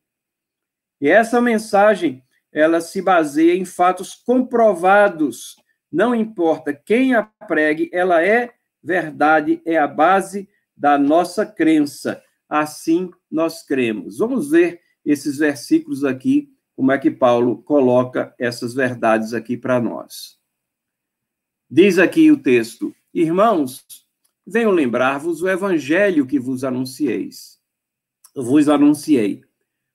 E 1.00 1.08
essa 1.08 1.40
mensagem, 1.40 2.22
ela 2.52 2.80
se 2.80 3.00
baseia 3.00 3.54
em 3.54 3.64
fatos 3.64 4.14
comprovados. 4.14 5.56
Não 5.90 6.14
importa 6.14 6.72
quem 6.72 7.14
a 7.14 7.22
pregue, 7.22 7.90
ela 7.92 8.22
é 8.22 8.52
verdade, 8.82 9.60
é 9.64 9.78
a 9.78 9.86
base 9.86 10.48
da 10.76 10.98
nossa 10.98 11.44
crença. 11.46 12.22
Assim 12.48 13.10
nós 13.30 13.62
cremos. 13.62 14.18
Vamos 14.18 14.50
ver 14.50 14.80
esses 15.04 15.38
versículos 15.38 16.04
aqui, 16.04 16.52
como 16.74 16.92
é 16.92 16.98
que 16.98 17.10
Paulo 17.10 17.62
coloca 17.62 18.34
essas 18.38 18.74
verdades 18.74 19.32
aqui 19.34 19.56
para 19.56 19.80
nós. 19.80 20.38
Diz 21.70 21.98
aqui 21.98 22.30
o 22.30 22.36
texto: 22.36 22.94
Irmãos, 23.14 23.99
venho 24.50 24.70
lembrar-vos 24.70 25.42
o 25.42 25.48
evangelho 25.48 26.26
que 26.26 26.38
vos 26.38 26.64
anuncieis. 26.64 27.60
Vos 28.34 28.68
anunciei, 28.68 29.42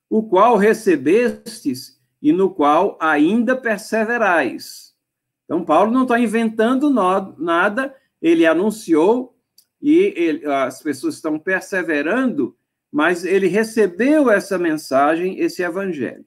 o 0.10 0.24
qual 0.24 0.56
recebestes 0.56 2.00
e 2.22 2.32
no 2.32 2.50
qual 2.50 2.98
ainda 3.02 3.56
perseverais. 3.56 4.96
Então, 5.44 5.64
Paulo 5.64 5.92
não 5.92 6.04
está 6.04 6.20
inventando 6.20 6.90
nada, 6.90 7.96
ele 8.22 8.46
anunciou 8.46 9.38
e 9.82 10.14
ele, 10.16 10.46
as 10.46 10.82
pessoas 10.82 11.16
estão 11.16 11.38
perseverando, 11.38 12.58
mas 12.92 13.24
ele 13.24 13.48
recebeu 13.48 14.30
essa 14.32 14.58
mensagem, 14.58 15.40
esse 15.40 15.62
evangelho. 15.62 16.26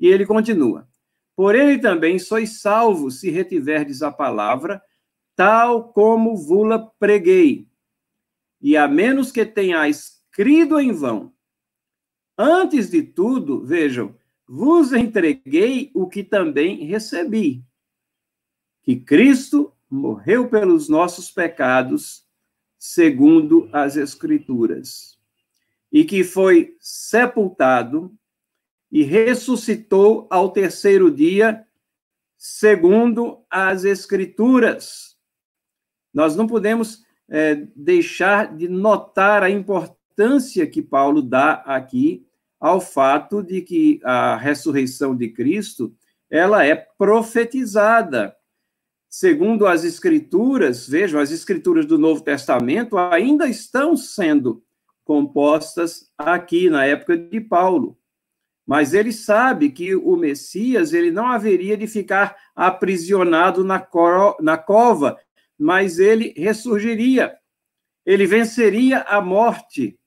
E 0.00 0.06
ele 0.06 0.24
continua: 0.24 0.88
Por 1.36 1.54
ele 1.54 1.78
também 1.78 2.18
sois 2.18 2.60
salvos 2.60 3.20
se 3.20 3.30
retiverdes 3.30 4.00
a 4.00 4.10
palavra, 4.10 4.82
tal 5.36 5.92
como 5.92 6.36
vula 6.36 6.90
preguei. 6.98 7.68
E 8.60 8.76
a 8.76 8.88
menos 8.88 9.30
que 9.30 9.44
tenhais 9.44 10.22
crido 10.30 10.80
em 10.80 10.92
vão. 10.92 11.32
Antes 12.36 12.90
de 12.90 13.02
tudo, 13.02 13.64
vejam, 13.64 14.16
vos 14.46 14.92
entreguei 14.92 15.90
o 15.94 16.08
que 16.08 16.24
também 16.24 16.84
recebi: 16.84 17.64
que 18.82 18.96
Cristo 18.96 19.72
morreu 19.88 20.48
pelos 20.48 20.88
nossos 20.88 21.30
pecados, 21.30 22.26
segundo 22.78 23.68
as 23.72 23.96
Escrituras, 23.96 25.18
e 25.90 26.04
que 26.04 26.24
foi 26.24 26.76
sepultado 26.80 28.12
e 28.90 29.02
ressuscitou 29.02 30.26
ao 30.30 30.50
terceiro 30.50 31.10
dia, 31.10 31.66
segundo 32.36 33.44
as 33.48 33.84
Escrituras. 33.84 35.13
Nós 36.14 36.36
não 36.36 36.46
podemos 36.46 37.04
é, 37.28 37.66
deixar 37.74 38.56
de 38.56 38.68
notar 38.68 39.42
a 39.42 39.50
importância 39.50 40.66
que 40.66 40.80
Paulo 40.80 41.20
dá 41.20 41.54
aqui 41.66 42.24
ao 42.60 42.80
fato 42.80 43.42
de 43.42 43.60
que 43.60 44.00
a 44.04 44.36
ressurreição 44.36 45.14
de 45.14 45.28
Cristo 45.28 45.92
ela 46.30 46.64
é 46.64 46.74
profetizada. 46.74 48.34
Segundo 49.10 49.66
as 49.66 49.84
escrituras, 49.84 50.88
vejam, 50.88 51.20
as 51.20 51.30
escrituras 51.30 51.86
do 51.86 51.98
Novo 51.98 52.22
Testamento 52.22 52.96
ainda 52.96 53.46
estão 53.46 53.96
sendo 53.96 54.62
compostas 55.04 56.10
aqui 56.16 56.70
na 56.70 56.84
época 56.84 57.16
de 57.16 57.40
Paulo. 57.40 57.96
Mas 58.66 58.94
ele 58.94 59.12
sabe 59.12 59.70
que 59.70 59.94
o 59.94 60.16
Messias 60.16 60.92
ele 60.94 61.10
não 61.10 61.26
haveria 61.26 61.76
de 61.76 61.86
ficar 61.86 62.34
aprisionado 62.56 63.62
na, 63.62 63.86
na 64.40 64.56
cova, 64.56 65.18
mas 65.58 65.98
ele 65.98 66.34
ressurgiria. 66.36 67.38
Ele 68.04 68.26
venceria 68.26 69.00
a 69.02 69.20
morte. 69.20 69.98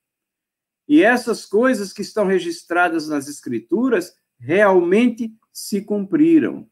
E 0.87 1.03
essas 1.03 1.45
coisas 1.45 1.91
que 1.91 2.01
estão 2.01 2.25
registradas 2.25 3.07
nas 3.07 3.27
Escrituras 3.27 4.15
realmente 4.39 5.33
se 5.51 5.81
cumpriram. 5.81 6.69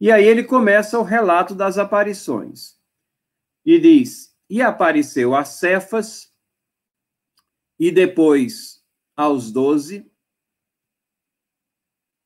E 0.00 0.10
aí 0.10 0.24
ele 0.24 0.44
começa 0.44 0.98
o 0.98 1.02
relato 1.02 1.54
das 1.54 1.78
aparições. 1.78 2.76
E 3.64 3.78
diz: 3.78 4.34
E 4.48 4.60
apareceu 4.62 5.34
a 5.34 5.44
Cefas, 5.44 6.32
e 7.78 7.90
depois 7.90 8.82
aos 9.16 9.50
doze. 9.50 10.10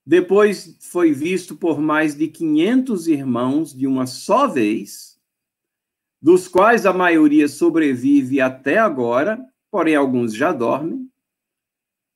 Depois 0.04 0.76
foi 0.80 1.12
visto 1.12 1.56
por 1.56 1.80
mais 1.80 2.16
de 2.16 2.26
500 2.26 3.06
irmãos 3.06 3.72
de 3.72 3.86
uma 3.86 4.06
só 4.06 4.48
vez, 4.48 5.09
dos 6.20 6.46
quais 6.46 6.84
a 6.84 6.92
maioria 6.92 7.48
sobrevive 7.48 8.40
até 8.40 8.78
agora, 8.78 9.40
porém 9.70 9.94
alguns 9.94 10.34
já 10.34 10.52
dormem. 10.52 11.10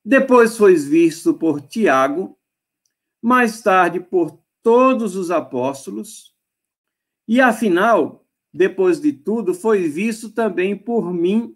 Depois 0.03 0.55
foi 0.57 0.75
visto 0.75 1.33
por 1.33 1.61
Tiago, 1.61 2.37
mais 3.21 3.61
tarde 3.61 3.99
por 3.99 4.39
todos 4.61 5.15
os 5.15 5.31
apóstolos, 5.31 6.35
e 7.27 7.41
afinal, 7.41 8.23
depois 8.53 9.01
de 9.01 9.11
tudo, 9.11 9.53
foi 9.53 9.87
visto 9.87 10.29
também 10.29 10.77
por 10.77 11.11
mim, 11.11 11.55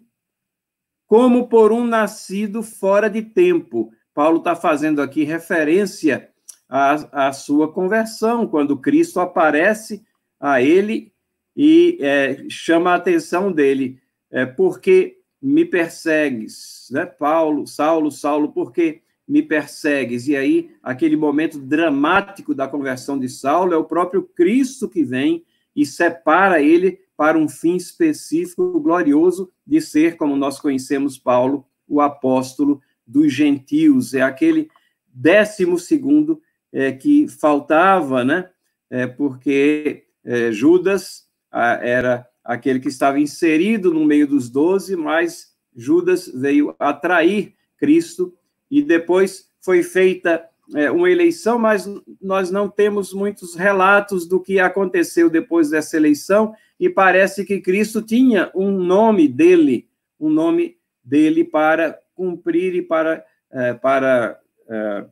como 1.06 1.48
por 1.48 1.72
um 1.72 1.86
nascido 1.86 2.62
fora 2.62 3.08
de 3.08 3.22
tempo. 3.22 3.92
Paulo 4.12 4.38
está 4.38 4.56
fazendo 4.56 5.00
aqui 5.00 5.22
referência 5.22 6.30
à, 6.68 7.28
à, 7.28 7.32
sua 7.32 7.72
conversão, 7.72 8.46
quando 8.46 8.76
Cristo 8.76 9.20
aparece 9.20 10.04
a 10.38 10.60
ele 10.60 11.12
e 11.62 11.98
é, 12.00 12.46
chama 12.48 12.92
a 12.92 12.94
atenção 12.94 13.52
dele, 13.52 14.00
é, 14.30 14.46
porque 14.46 15.18
me 15.42 15.62
persegues, 15.62 16.88
né? 16.90 17.04
Paulo, 17.04 17.66
Saulo, 17.66 18.10
Saulo, 18.10 18.50
por 18.50 18.72
que 18.72 19.02
me 19.28 19.42
persegues? 19.42 20.26
E 20.26 20.34
aí, 20.34 20.70
aquele 20.82 21.16
momento 21.16 21.58
dramático 21.58 22.54
da 22.54 22.66
conversão 22.66 23.18
de 23.18 23.28
Saulo 23.28 23.74
é 23.74 23.76
o 23.76 23.84
próprio 23.84 24.22
Cristo 24.22 24.88
que 24.88 25.04
vem 25.04 25.44
e 25.76 25.84
separa 25.84 26.62
ele 26.62 26.98
para 27.14 27.36
um 27.36 27.46
fim 27.46 27.76
específico, 27.76 28.80
glorioso, 28.80 29.52
de 29.66 29.82
ser, 29.82 30.16
como 30.16 30.36
nós 30.36 30.58
conhecemos 30.58 31.18
Paulo, 31.18 31.66
o 31.86 32.00
apóstolo 32.00 32.80
dos 33.06 33.34
gentios. 33.34 34.14
É 34.14 34.22
aquele 34.22 34.70
décimo 35.12 35.78
segundo 35.78 36.40
é, 36.72 36.90
que 36.90 37.28
faltava, 37.28 38.24
né? 38.24 38.48
É, 38.88 39.06
porque 39.06 40.06
é, 40.24 40.50
Judas 40.50 41.28
era 41.52 42.26
aquele 42.44 42.80
que 42.80 42.88
estava 42.88 43.20
inserido 43.20 43.92
no 43.92 44.04
meio 44.04 44.26
dos 44.26 44.48
doze, 44.48 44.96
mas 44.96 45.54
Judas 45.74 46.26
veio 46.28 46.74
atrair 46.78 47.54
Cristo 47.76 48.34
e 48.70 48.82
depois 48.82 49.48
foi 49.60 49.82
feita 49.82 50.44
é, 50.74 50.90
uma 50.90 51.10
eleição, 51.10 51.58
mas 51.58 51.88
nós 52.20 52.50
não 52.50 52.68
temos 52.68 53.12
muitos 53.12 53.54
relatos 53.54 54.26
do 54.26 54.40
que 54.40 54.60
aconteceu 54.60 55.28
depois 55.28 55.70
dessa 55.70 55.96
eleição 55.96 56.54
e 56.78 56.88
parece 56.88 57.44
que 57.44 57.60
Cristo 57.60 58.00
tinha 58.00 58.50
um 58.54 58.70
nome 58.70 59.26
dele, 59.26 59.88
um 60.18 60.30
nome 60.30 60.78
dele 61.02 61.44
para 61.44 61.98
cumprir 62.14 62.74
e 62.74 62.82
para, 62.82 63.24
é, 63.50 63.74
para 63.74 64.38
é, 64.68 65.06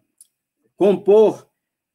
compor 0.77 1.48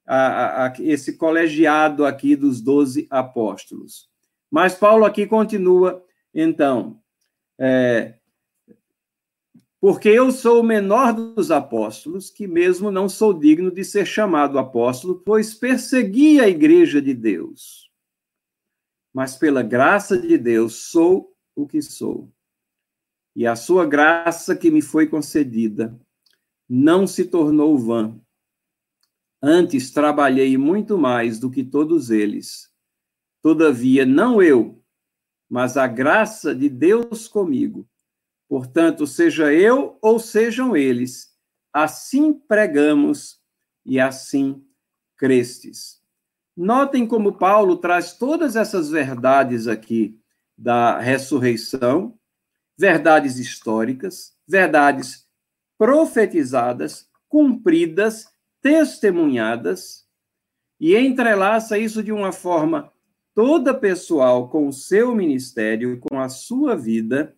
a, 0.05 0.65
a, 0.65 0.73
esse 0.79 1.17
colegiado 1.17 2.05
aqui 2.05 2.35
dos 2.35 2.59
doze 2.59 3.07
apóstolos. 3.09 4.12
Mas 4.53 4.75
Paulo 4.75 5.03
aqui 5.03 5.25
continua, 5.25 6.05
então, 6.31 7.01
é, 7.59 8.19
porque 9.81 10.09
eu 10.09 10.31
sou 10.31 10.59
o 10.59 10.63
menor 10.63 11.11
dos 11.11 11.49
apóstolos, 11.49 12.29
que 12.29 12.45
mesmo 12.45 12.91
não 12.91 13.09
sou 13.09 13.33
digno 13.33 13.71
de 13.71 13.83
ser 13.83 14.05
chamado 14.05 14.59
apóstolo, 14.59 15.23
pois 15.25 15.55
persegui 15.55 16.39
a 16.39 16.47
igreja 16.47 17.01
de 17.01 17.15
Deus. 17.15 17.89
Mas 19.11 19.35
pela 19.35 19.63
graça 19.63 20.15
de 20.19 20.37
Deus 20.37 20.75
sou 20.75 21.35
o 21.55 21.65
que 21.65 21.81
sou. 21.81 22.31
E 23.35 23.47
a 23.47 23.55
sua 23.55 23.87
graça 23.87 24.55
que 24.55 24.69
me 24.69 24.83
foi 24.83 25.07
concedida 25.07 25.99
não 26.69 27.07
se 27.07 27.25
tornou 27.25 27.75
vã. 27.75 28.21
Antes 29.41 29.89
trabalhei 29.89 30.59
muito 30.59 30.95
mais 30.95 31.39
do 31.39 31.49
que 31.49 31.63
todos 31.63 32.11
eles 32.11 32.71
Todavia, 33.43 34.05
não 34.05 34.41
eu, 34.41 34.81
mas 35.49 35.75
a 35.75 35.85
graça 35.85 36.55
de 36.55 36.69
Deus 36.69 37.27
comigo. 37.27 37.85
Portanto, 38.47 39.05
seja 39.05 39.53
eu 39.53 39.97
ou 40.01 40.17
sejam 40.17 40.77
eles, 40.77 41.37
assim 41.73 42.33
pregamos 42.33 43.41
e 43.85 43.99
assim 43.99 44.65
crestes. 45.17 46.01
Notem 46.55 47.05
como 47.05 47.37
Paulo 47.37 47.75
traz 47.75 48.13
todas 48.13 48.55
essas 48.55 48.89
verdades 48.89 49.67
aqui 49.67 50.17
da 50.57 50.99
ressurreição, 50.99 52.17
verdades 52.77 53.39
históricas, 53.39 54.37
verdades 54.47 55.27
profetizadas, 55.77 57.09
cumpridas, 57.27 58.27
testemunhadas, 58.61 60.07
e 60.79 60.95
entrelaça 60.95 61.77
isso 61.77 62.01
de 62.01 62.11
uma 62.11 62.31
forma 62.31 62.93
toda 63.33 63.73
pessoal 63.73 64.49
com 64.49 64.67
o 64.67 64.73
seu 64.73 65.13
ministério, 65.15 65.99
com 65.99 66.19
a 66.19 66.29
sua 66.29 66.75
vida 66.75 67.35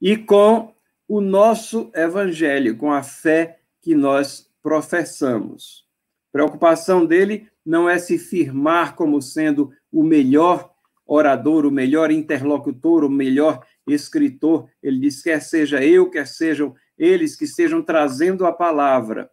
e 0.00 0.16
com 0.16 0.74
o 1.08 1.20
nosso 1.20 1.90
evangelho, 1.94 2.76
com 2.76 2.92
a 2.92 3.02
fé 3.02 3.60
que 3.80 3.94
nós 3.94 4.50
professamos. 4.62 5.84
Preocupação 6.32 7.06
dele 7.06 7.48
não 7.64 7.88
é 7.88 7.98
se 7.98 8.18
firmar 8.18 8.94
como 8.96 9.22
sendo 9.22 9.70
o 9.92 10.02
melhor 10.02 10.72
orador, 11.06 11.66
o 11.66 11.70
melhor 11.70 12.10
interlocutor, 12.10 13.04
o 13.04 13.10
melhor 13.10 13.64
escritor. 13.86 14.68
Ele 14.82 14.98
diz: 14.98 15.22
quer 15.22 15.40
seja 15.40 15.84
eu, 15.84 16.10
quer 16.10 16.26
sejam 16.26 16.74
eles 16.98 17.36
que 17.36 17.44
estejam 17.44 17.82
trazendo 17.82 18.46
a 18.46 18.52
palavra. 18.52 19.30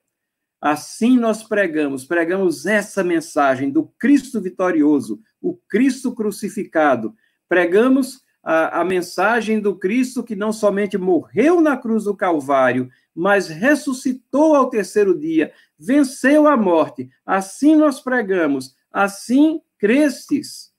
Assim 0.62 1.18
nós 1.18 1.42
pregamos, 1.42 2.06
pregamos 2.06 2.68
essa 2.68 3.04
mensagem 3.04 3.72
do 3.72 3.86
Cristo 3.98 4.40
vitorioso, 4.40 5.20
o 5.42 5.58
Cristo 5.68 6.14
crucificado. 6.14 7.16
Pregamos 7.50 8.22
a, 8.44 8.82
a, 8.82 8.86
mensagem 8.86 9.60
do 9.60 9.76
Cristo 9.76 10.24
que 10.24 10.36
não 10.36 10.54
somente 10.54 11.00
morreu 11.00 11.60
na 11.62 11.76
cruz 11.76 12.04
do 12.04 12.16
Calvário, 12.16 12.92
mas 13.14 13.48
ressuscitou 13.48 14.56
ao 14.56 14.70
terceiro 14.70 15.18
dia, 15.18 15.52
venceu 15.80 16.48
a 16.48 16.56
morte. 16.56 17.10
Assim 17.26 17.76
nós 17.76 18.00
pregamos, 18.00 18.76
assim 18.92 19.60
crestes. 19.80 20.70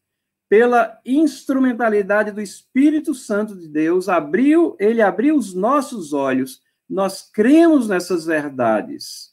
Pela 0.49 1.01
instrumentalidade 1.05 2.31
do 2.31 2.41
Espírito 2.41 3.15
Santo 3.15 3.57
de 3.57 3.67
Deus, 3.67 4.09
abriu, 4.09 4.77
ele 4.79 5.03
abriu 5.03 5.35
os 5.35 5.55
nossos 5.55 6.13
olhos. 6.13 6.61
Nós 6.89 7.23
cremos 7.23 7.89
nessas 7.89 8.27
verdades 8.27 9.32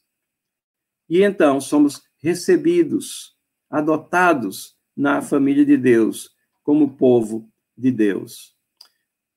e 1.09 1.23
então 1.23 1.59
somos 1.59 2.03
recebidos, 2.21 3.35
adotados 3.69 4.75
na 4.95 5.21
família 5.21 5.65
de 5.65 5.77
Deus, 5.77 6.31
como 6.63 6.95
povo 6.95 7.49
de 7.77 7.91
Deus. 7.91 8.55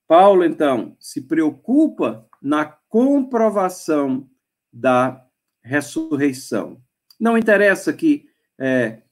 Paulo, 0.06 0.44
então, 0.44 0.96
se 1.00 1.22
preocupa 1.22 2.28
na 2.42 2.64
comprovação 2.64 4.28
da 4.72 5.24
ressurreição. 5.62 6.82
Não 7.18 7.38
interessa 7.38 7.92
que 7.92 8.26
é, 8.58 9.02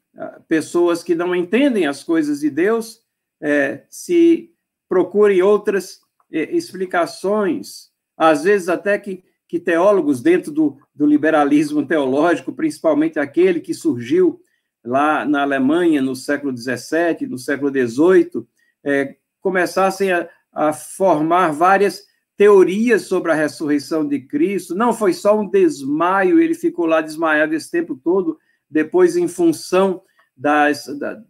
pessoas 0.48 1.02
que 1.02 1.14
não 1.14 1.34
entendem 1.34 1.86
as 1.86 2.02
coisas 2.02 2.40
de 2.40 2.50
Deus 2.50 3.00
é, 3.40 3.84
se 3.88 4.52
procurem 4.88 5.40
outras 5.40 6.00
é, 6.30 6.54
explicações, 6.54 7.90
às 8.16 8.44
vezes 8.44 8.68
até 8.68 8.98
que 8.98 9.24
que 9.50 9.58
teólogos 9.58 10.22
dentro 10.22 10.52
do, 10.52 10.78
do 10.94 11.04
liberalismo 11.04 11.84
teológico, 11.84 12.52
principalmente 12.52 13.18
aquele 13.18 13.58
que 13.58 13.74
surgiu 13.74 14.40
lá 14.84 15.24
na 15.24 15.42
Alemanha 15.42 16.00
no 16.00 16.14
século 16.14 16.56
XVII, 16.56 17.26
no 17.28 17.36
século 17.36 17.68
XVIII, 17.68 18.46
é, 18.84 19.16
começassem 19.40 20.12
a, 20.12 20.28
a 20.52 20.72
formar 20.72 21.50
várias 21.50 22.04
teorias 22.36 23.02
sobre 23.02 23.32
a 23.32 23.34
ressurreição 23.34 24.06
de 24.06 24.20
Cristo. 24.20 24.76
Não 24.76 24.92
foi 24.92 25.12
só 25.12 25.36
um 25.36 25.50
desmaio, 25.50 26.40
ele 26.40 26.54
ficou 26.54 26.86
lá 26.86 27.00
desmaiado 27.00 27.52
esse 27.52 27.72
tempo 27.72 27.96
todo, 27.96 28.38
depois, 28.70 29.16
em 29.16 29.26
função 29.26 30.00
das, 30.36 30.86
da, 30.96 31.20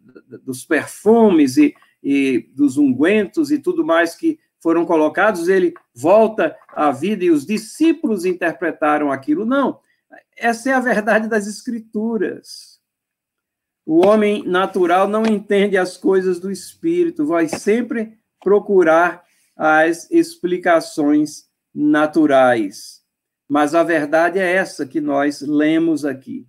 dos 0.43 0.63
perfumes 0.63 1.57
e, 1.57 1.73
e 2.03 2.51
dos 2.53 2.77
ungüentos 2.77 3.49
e 3.49 3.57
tudo 3.57 3.83
mais 3.83 4.13
que 4.13 4.37
foram 4.61 4.85
colocados, 4.85 5.47
ele 5.47 5.73
volta 5.93 6.55
à 6.69 6.91
vida 6.91 7.25
e 7.25 7.31
os 7.31 7.45
discípulos 7.45 8.25
interpretaram 8.25 9.11
aquilo. 9.11 9.45
Não, 9.45 9.79
essa 10.37 10.69
é 10.69 10.73
a 10.73 10.79
verdade 10.79 11.27
das 11.27 11.47
Escrituras. 11.47 12.79
O 13.85 14.05
homem 14.05 14.47
natural 14.47 15.07
não 15.07 15.25
entende 15.25 15.77
as 15.77 15.97
coisas 15.97 16.39
do 16.39 16.51
espírito, 16.51 17.25
vai 17.25 17.47
sempre 17.47 18.17
procurar 18.39 19.23
as 19.55 20.09
explicações 20.11 21.49
naturais. 21.73 23.01
Mas 23.49 23.73
a 23.73 23.83
verdade 23.83 24.39
é 24.39 24.53
essa 24.53 24.85
que 24.85 25.01
nós 25.01 25.41
lemos 25.41 26.05
aqui 26.05 26.47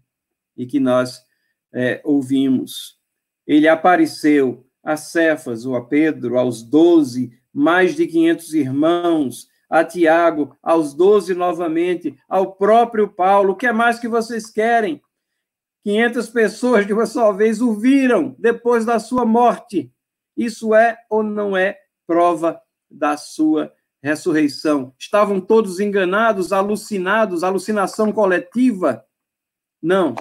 e 0.56 0.66
que 0.66 0.78
nós 0.78 1.24
é, 1.72 2.00
ouvimos. 2.04 2.98
Ele 3.46 3.66
apareceu 3.66 4.66
a 4.84 4.96
Cefas 4.96 5.64
ou 5.64 5.74
a 5.74 5.84
Pedro, 5.84 6.38
aos 6.38 6.62
doze, 6.62 7.32
mais 7.52 7.94
de 7.94 8.06
500 8.06 8.54
irmãos, 8.54 9.48
a 9.68 9.84
Tiago, 9.84 10.56
aos 10.62 10.94
doze 10.94 11.34
novamente, 11.34 12.16
ao 12.28 12.54
próprio 12.54 13.08
Paulo. 13.08 13.52
O 13.52 13.56
que 13.56 13.66
é 13.66 13.72
mais 13.72 13.98
que 13.98 14.08
vocês 14.08 14.50
querem? 14.50 15.02
500 15.84 16.28
pessoas 16.30 16.86
de 16.86 16.92
uma 16.92 17.06
só 17.06 17.32
vez 17.32 17.60
o 17.60 17.74
viram 17.74 18.36
depois 18.38 18.84
da 18.84 18.98
sua 18.98 19.24
morte. 19.24 19.92
Isso 20.36 20.74
é 20.74 20.98
ou 21.10 21.22
não 21.22 21.56
é 21.56 21.78
prova 22.06 22.60
da 22.90 23.16
sua 23.16 23.72
ressurreição? 24.02 24.94
Estavam 24.98 25.40
todos 25.40 25.80
enganados, 25.80 26.52
alucinados, 26.52 27.42
alucinação 27.42 28.12
coletiva? 28.12 29.04
Não. 29.82 30.14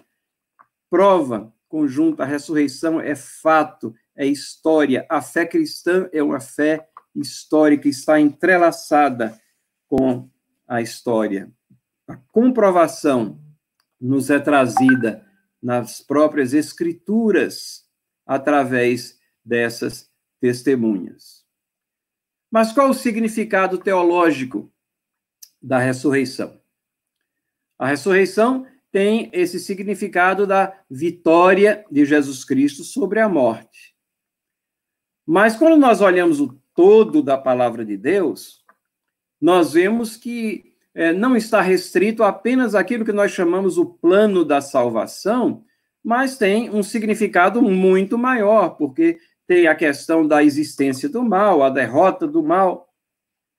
Prova 0.90 1.54
conjunta, 1.70 2.24
a 2.24 2.26
ressurreição 2.26 3.00
é 3.00 3.16
fato, 3.16 3.94
é 4.16 4.26
história. 4.26 5.06
A 5.10 5.22
fé 5.22 5.46
cristã 5.46 6.10
é 6.12 6.22
uma 6.22 6.40
fé 6.40 6.88
histórica 7.16 7.88
está 7.88 8.20
entrelaçada 8.20 9.40
com 9.88 10.30
a 10.68 10.82
história. 10.82 11.52
A 12.08 12.16
comprovação 12.16 13.40
nos 14.00 14.30
é 14.30 14.40
trazida 14.40 15.26
nas 15.62 16.02
próprias 16.02 16.54
escrituras 16.54 17.86
através 18.26 19.20
dessas 19.44 20.10
testemunhas. 20.40 21.46
Mas 22.50 22.72
qual 22.74 22.90
o 22.90 22.94
significado 22.94 23.78
teológico 23.78 24.72
da 25.62 25.78
ressurreição? 25.78 26.60
A 27.78 27.88
ressurreição 27.88 28.68
tem 28.92 29.30
esse 29.32 29.60
significado 29.60 30.46
da 30.46 30.78
vitória 30.90 31.86
de 31.90 32.06
Jesus 32.06 32.44
Cristo 32.44 32.84
sobre 32.84 33.20
a 33.20 33.30
morte. 33.30 33.96
Mas 35.26 35.56
quando 35.56 35.78
nós 35.78 36.02
olhamos 36.02 36.42
o 36.42 36.61
todo 36.76 37.22
da 37.22 37.38
palavra 37.38 37.86
de 37.86 37.98
Deus, 37.98 38.64
nós 39.40 39.74
vemos 39.74 40.16
que 40.16 40.72
é, 40.94 41.14
não 41.14 41.36
está 41.36 41.62
restrito 41.62 42.24
apenas 42.24 42.76
àquilo 42.76 43.06
que 43.06 43.12
nós 43.12 43.32
chamamos 43.32 43.78
o 43.78 43.86
plano 43.86 44.44
da 44.44 44.62
salvação, 44.62 45.64
mas 46.04 46.38
tem 46.38 46.70
um 46.70 46.84
significado 46.84 47.62
muito 47.62 48.18
maior, 48.18 48.72
porque 48.72 49.20
tem 49.48 49.68
a 49.68 49.76
questão 49.76 50.28
da 50.28 50.44
existência 50.44 51.10
do 51.10 51.24
mal, 51.24 51.64
a 51.64 51.70
derrota 51.70 52.28
do 52.28 52.44
mal. 52.44 52.90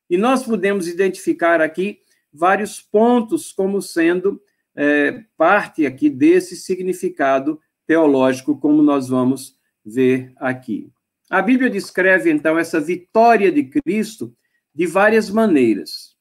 E 0.09 0.17
nós 0.17 0.43
podemos 0.43 0.89
identificar 0.89 1.61
aqui 1.61 2.01
vários 2.33 2.81
pontos 2.81 3.53
como 3.53 3.81
sendo 3.81 4.41
é, 4.75 5.25
parte 5.37 5.87
aqui 5.87 6.09
desse 6.09 6.57
significado 6.57 7.61
teológico, 7.87 8.59
como 8.59 8.83
nós 8.83 9.09
vamos 9.09 9.57
ver 9.85 10.33
aqui. 10.37 10.91
A 11.33 11.41
Bíblia 11.41 11.71
descreve, 11.71 12.31
então, 12.31 12.59
essa 12.59 12.79
vitória 12.79 13.51
de 13.51 13.65
Cristo 13.65 14.37
de 14.75 14.87
várias 14.87 15.31
maneiras. 15.31 16.15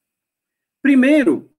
Primeiro, 0.82 1.52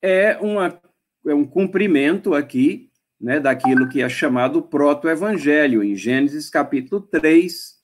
é, 0.00 0.38
uma, 0.38 0.80
é 1.26 1.34
um 1.34 1.44
cumprimento 1.44 2.32
aqui 2.32 2.90
né, 3.20 3.38
daquilo 3.38 3.86
que 3.86 4.00
é 4.00 4.08
chamado 4.08 4.62
proto-evangelho, 4.62 5.84
em 5.84 5.94
Gênesis 5.94 6.48
capítulo 6.48 7.02
3, 7.02 7.78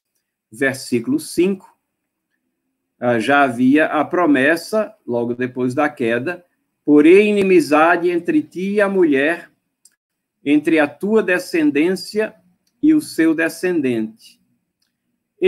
versículo 0.51 1.21
5. 1.21 1.79
Ah, 2.99 3.19
já 3.19 3.43
havia 3.43 3.85
a 3.85 4.03
promessa, 4.03 4.95
logo 5.07 5.35
depois 5.35 5.75
da 5.75 5.91
queda, 5.91 6.43
porém 6.87 7.33
inimizade 7.33 8.09
entre 8.09 8.43
ti 8.43 8.71
e 8.77 8.81
a 8.81 8.89
mulher, 8.89 9.51
entre 10.43 10.79
a 10.79 10.89
tua 10.89 11.23
descendência 11.23 12.35
e 12.83 12.95
o 12.95 13.01
seu 13.03 13.35
descendente. 13.35 14.41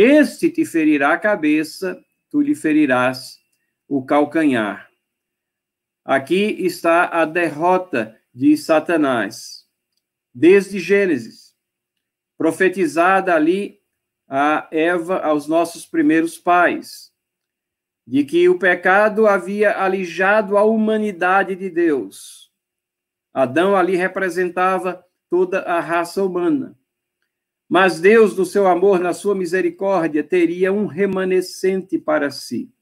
Este 0.00 0.48
te 0.48 0.64
ferirá 0.64 1.14
a 1.14 1.18
cabeça, 1.18 2.00
tu 2.30 2.40
lhe 2.40 2.54
ferirás 2.54 3.40
o 3.88 4.06
calcanhar. 4.06 4.88
Aqui 6.04 6.54
está 6.64 7.08
a 7.20 7.24
derrota 7.24 8.16
de 8.32 8.56
Satanás, 8.56 9.66
desde 10.32 10.78
Gênesis, 10.78 11.52
profetizada 12.36 13.34
ali 13.34 13.80
a 14.28 14.68
Eva, 14.70 15.18
aos 15.18 15.48
nossos 15.48 15.84
primeiros 15.84 16.38
pais, 16.38 17.12
de 18.06 18.22
que 18.22 18.48
o 18.48 18.56
pecado 18.56 19.26
havia 19.26 19.82
alijado 19.82 20.56
a 20.56 20.62
humanidade 20.62 21.56
de 21.56 21.68
Deus. 21.68 22.52
Adão 23.34 23.74
ali 23.74 23.96
representava 23.96 25.04
toda 25.28 25.62
a 25.62 25.80
raça 25.80 26.22
humana. 26.22 26.78
Mas 27.68 28.00
Deus, 28.00 28.34
no 28.34 28.46
seu 28.46 28.66
amor, 28.66 28.98
na 28.98 29.12
sua 29.12 29.34
misericórdia, 29.34 30.24
teria 30.24 30.72
um 30.72 30.86
remanescente 30.86 31.98
para 31.98 32.30
si. 32.30 32.72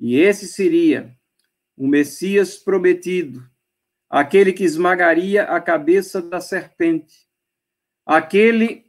E 0.00 0.18
esse 0.18 0.48
seria 0.48 1.14
o 1.76 1.86
Messias 1.86 2.56
prometido, 2.56 3.44
aquele 4.08 4.52
que 4.52 4.64
esmagaria 4.64 5.44
a 5.44 5.60
cabeça 5.60 6.22
da 6.22 6.40
serpente, 6.40 7.28
aquele 8.06 8.84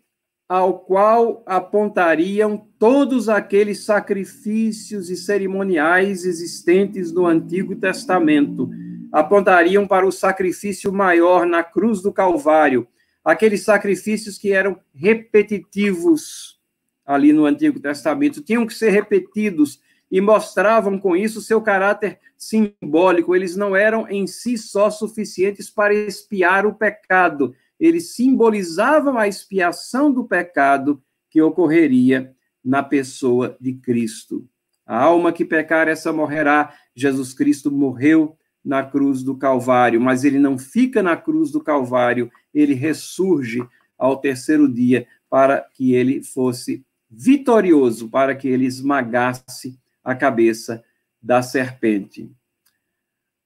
ao 0.48 0.80
qual 0.80 1.44
apontariam 1.46 2.58
todos 2.78 3.28
aqueles 3.28 3.86
sacrifícios 3.86 5.10
e 5.10 5.16
cerimoniais 5.16 6.26
existentes 6.26 7.12
no 7.12 7.26
Antigo 7.26 7.76
Testamento, 7.76 8.70
apontariam 9.12 9.88
para 9.88 10.06
o 10.06 10.12
sacrifício 10.12 10.92
maior 10.92 11.46
na 11.46 11.64
cruz 11.64 12.02
do 12.02 12.12
Calvário, 12.12 12.88
aqueles 13.24 13.64
sacrifícios 13.64 14.38
que 14.38 14.52
eram 14.52 14.80
repetitivos 14.94 16.60
ali 17.06 17.34
no 17.34 17.46
Antigo 17.46 17.80
Testamento, 17.80 18.42
tinham 18.42 18.66
que 18.66 18.74
ser 18.74 18.90
repetidos 18.90 19.82
e 20.10 20.22
mostravam 20.22 20.98
com 20.98 21.16
isso 21.16 21.42
seu 21.42 21.62
caráter 21.62 22.20
simbólico. 22.38 23.36
Eles 23.36 23.56
não 23.56 23.76
eram 23.76 24.08
em 24.08 24.28
si 24.28 24.58
só 24.58 24.90
suficientes 24.90 25.70
para 25.70 25.94
expiar 25.94 26.66
o 26.66 26.74
pecado, 26.74 27.56
eles 27.80 28.16
simbolizavam 28.16 29.18
a 29.18 29.28
expiação 29.28 30.12
do 30.12 30.24
pecado 30.24 31.04
que 31.30 31.42
ocorreria 31.42 32.34
na 32.64 32.82
pessoa 32.84 33.58
de 33.60 33.74
Cristo. 33.74 34.48
A 34.86 35.02
alma 35.02 35.34
que 35.34 35.44
pecar, 35.44 35.88
essa 35.88 36.14
morrerá. 36.14 36.74
Jesus 36.96 37.34
Cristo 37.34 37.72
morreu 37.72 38.38
na 38.64 38.84
cruz 38.84 39.24
do 39.24 39.36
Calvário, 39.36 40.00
mas 40.00 40.24
ele 40.24 40.40
não 40.40 40.58
fica 40.58 41.04
na 41.04 41.18
cruz 41.18 41.52
do 41.52 41.62
Calvário, 41.62 42.32
ele 42.54 42.74
ressurge 42.74 43.62
ao 43.98 44.18
terceiro 44.18 44.72
dia 44.72 45.08
para 45.30 45.62
que 45.74 45.94
ele 45.94 46.24
fosse 46.24 46.86
vitorioso, 47.10 48.10
para 48.10 48.36
que 48.36 48.48
ele 48.48 48.66
esmagasse 48.66 49.78
a 50.04 50.16
cabeça 50.16 50.84
da 51.22 51.42
serpente. 51.42 52.32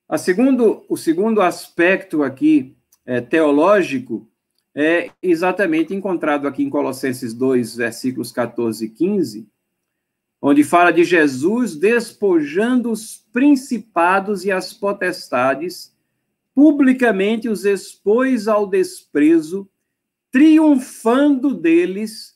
A 0.07 0.17
segundo, 0.17 0.85
o 0.87 0.95
segundo 0.95 1.41
aspecto 1.41 2.23
aqui 2.23 2.75
é, 3.05 3.19
teológico 3.19 4.29
é 4.73 5.09
exatamente 5.21 5.93
encontrado 5.93 6.47
aqui 6.47 6.63
em 6.63 6.69
Colossenses 6.69 7.33
2, 7.33 7.75
versículos 7.75 8.31
14 8.31 8.85
e 8.85 8.89
15, 8.89 9.47
onde 10.41 10.63
fala 10.63 10.91
de 10.91 11.03
Jesus 11.03 11.75
despojando 11.75 12.91
os 12.91 13.17
principados 13.31 14.45
e 14.45 14.51
as 14.51 14.73
potestades, 14.73 15.95
publicamente 16.53 17.49
os 17.49 17.65
expôs 17.65 18.47
ao 18.47 18.67
desprezo, 18.67 19.69
triunfando 20.31 21.53
deles 21.53 22.35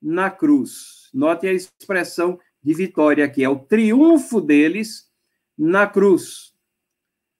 na 0.00 0.30
cruz. 0.30 1.08
Note 1.12 1.46
a 1.46 1.52
expressão 1.52 2.38
de 2.62 2.74
vitória 2.74 3.24
aqui, 3.24 3.44
é 3.44 3.48
o 3.48 3.58
triunfo 3.58 4.40
deles 4.40 5.08
na 5.56 5.86
cruz. 5.86 6.52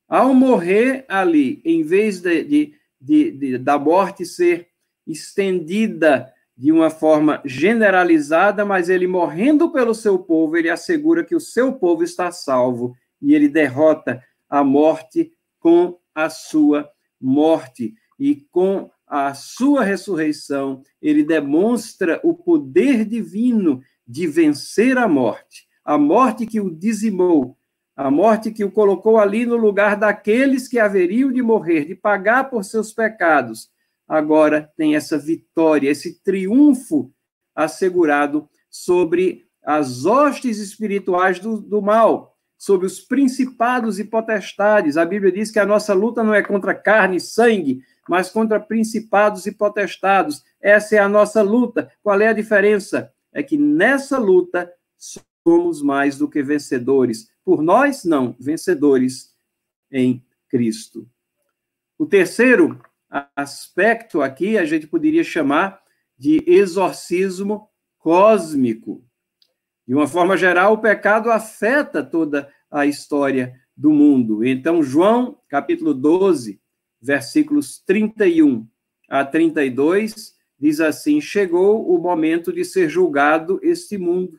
Ao 0.09 0.33
morrer 0.33 1.05
ali, 1.09 1.61
em 1.65 1.83
vez 1.83 2.21
de, 2.21 2.43
de, 2.45 2.75
de, 3.01 3.31
de 3.33 3.59
da 3.59 3.79
morte 3.79 4.25
ser 4.25 4.69
estendida 5.07 6.33
de 6.59 6.73
uma 6.73 6.91
forma 6.91 7.41
generalizada, 7.45 8.65
mas 8.65 8.89
ele 8.89 9.07
morrendo 9.07 9.71
pelo 9.71 9.95
seu 9.95 10.19
povo, 10.19 10.57
ele 10.57 10.69
assegura 10.69 11.25
que 11.25 11.37
o 11.37 11.41
seu 11.41 11.73
povo 11.73 12.03
está 12.03 12.33
salvo 12.33 12.97
e 13.23 13.33
ele 13.33 13.49
derrota 13.49 14.21
a 14.51 14.65
morte 14.65 15.33
com 15.61 15.97
a 16.13 16.29
sua 16.29 16.91
morte. 17.21 17.95
E 18.19 18.45
com 18.51 18.91
a 19.07 19.35
sua 19.35 19.85
ressurreição, 19.85 20.83
ele 21.01 21.23
demonstra 21.23 22.21
o 22.25 22.35
poder 22.35 23.05
divino 23.05 23.81
de 24.05 24.27
vencer 24.27 24.99
a 24.99 25.07
morte, 25.07 25.69
a 25.85 25.97
morte 25.97 26.45
que 26.45 26.61
o 26.61 26.69
dizimou, 26.69 27.57
a 27.97 28.11
morte 28.11 28.51
que 28.51 28.65
o 28.65 28.71
colocou 28.73 29.17
ali 29.17 29.47
no 29.47 29.57
lugar 29.57 29.97
daqueles 29.97 30.67
que 30.67 30.81
haveriam 30.81 31.31
de 31.31 31.41
morrer, 31.41 31.85
de 31.85 31.95
pagar 31.95 32.51
por 32.51 32.65
seus 32.65 32.93
pecados 32.93 33.71
agora 34.09 34.73
tem 34.77 34.97
essa 34.97 35.19
vitória, 35.19 35.91
esse 35.91 36.23
triunfo 36.23 37.13
assegurado 37.55 38.49
sobre 38.71 39.47
as 39.63 40.07
hostes 40.07 40.59
espirituais 40.59 41.39
do, 41.39 41.61
do 41.61 41.83
mal, 41.83 42.37
sobre 42.57 42.87
os 42.87 43.01
principados 43.01 43.99
e 43.99 44.05
potestades. 44.05 44.97
A 44.97 45.05
Bíblia 45.05 45.31
diz 45.31 45.51
que 45.51 45.59
a 45.59 45.67
nossa 45.67 45.93
luta 45.93 46.25
não 46.25 46.35
é 46.35 46.43
contra 46.43 46.75
carne 46.75 47.17
e 47.17 47.21
sangue, 47.21 47.83
mas 48.09 48.31
contra 48.31 48.59
principados 48.59 49.47
e 49.47 49.53
potestados. 49.53 50.43
Essa 50.61 50.97
é 50.97 50.99
a 50.99 51.09
nossa 51.09 51.43
luta. 51.43 51.93
Qual 52.03 52.21
é 52.21 52.29
a 52.29 52.33
diferença? 52.33 53.13
É 53.33 53.43
que 53.43 53.59
nessa 53.59 54.19
luta 54.19 54.73
somos 55.47 55.83
mais 55.83 56.17
do 56.17 56.29
que 56.29 56.43
vencedores. 56.43 57.31
Por 57.45 57.63
nós, 57.63 58.05
não, 58.05 58.35
vencedores 58.41 59.35
em 59.93 60.25
Cristo. 60.49 61.09
O 61.99 62.07
terceiro 62.07 62.81
aspecto 63.11 64.21
aqui 64.21 64.59
a 64.59 64.65
gente 64.65 64.87
poderia 64.87 65.25
chamar 65.25 65.81
de 66.17 66.43
exorcismo 66.47 67.69
cósmico. 67.99 69.05
De 69.87 69.95
uma 69.95 70.07
forma 70.07 70.37
geral, 70.37 70.75
o 70.75 70.79
pecado 70.79 71.31
afeta 71.31 72.03
toda 72.03 72.53
a 72.71 72.85
história 72.85 73.55
do 73.77 73.91
mundo. 73.91 74.45
Então, 74.45 74.83
João, 74.83 75.41
capítulo 75.49 75.95
12, 75.95 76.61
versículos 77.01 77.79
31 77.87 78.69
a 79.09 79.25
32, 79.25 80.35
diz 80.59 80.81
assim: 80.81 81.21
Chegou 81.21 81.89
o 81.89 81.99
momento 81.99 82.53
de 82.53 82.65
ser 82.65 82.89
julgado 82.89 83.61
este 83.63 83.97
mundo, 83.97 84.39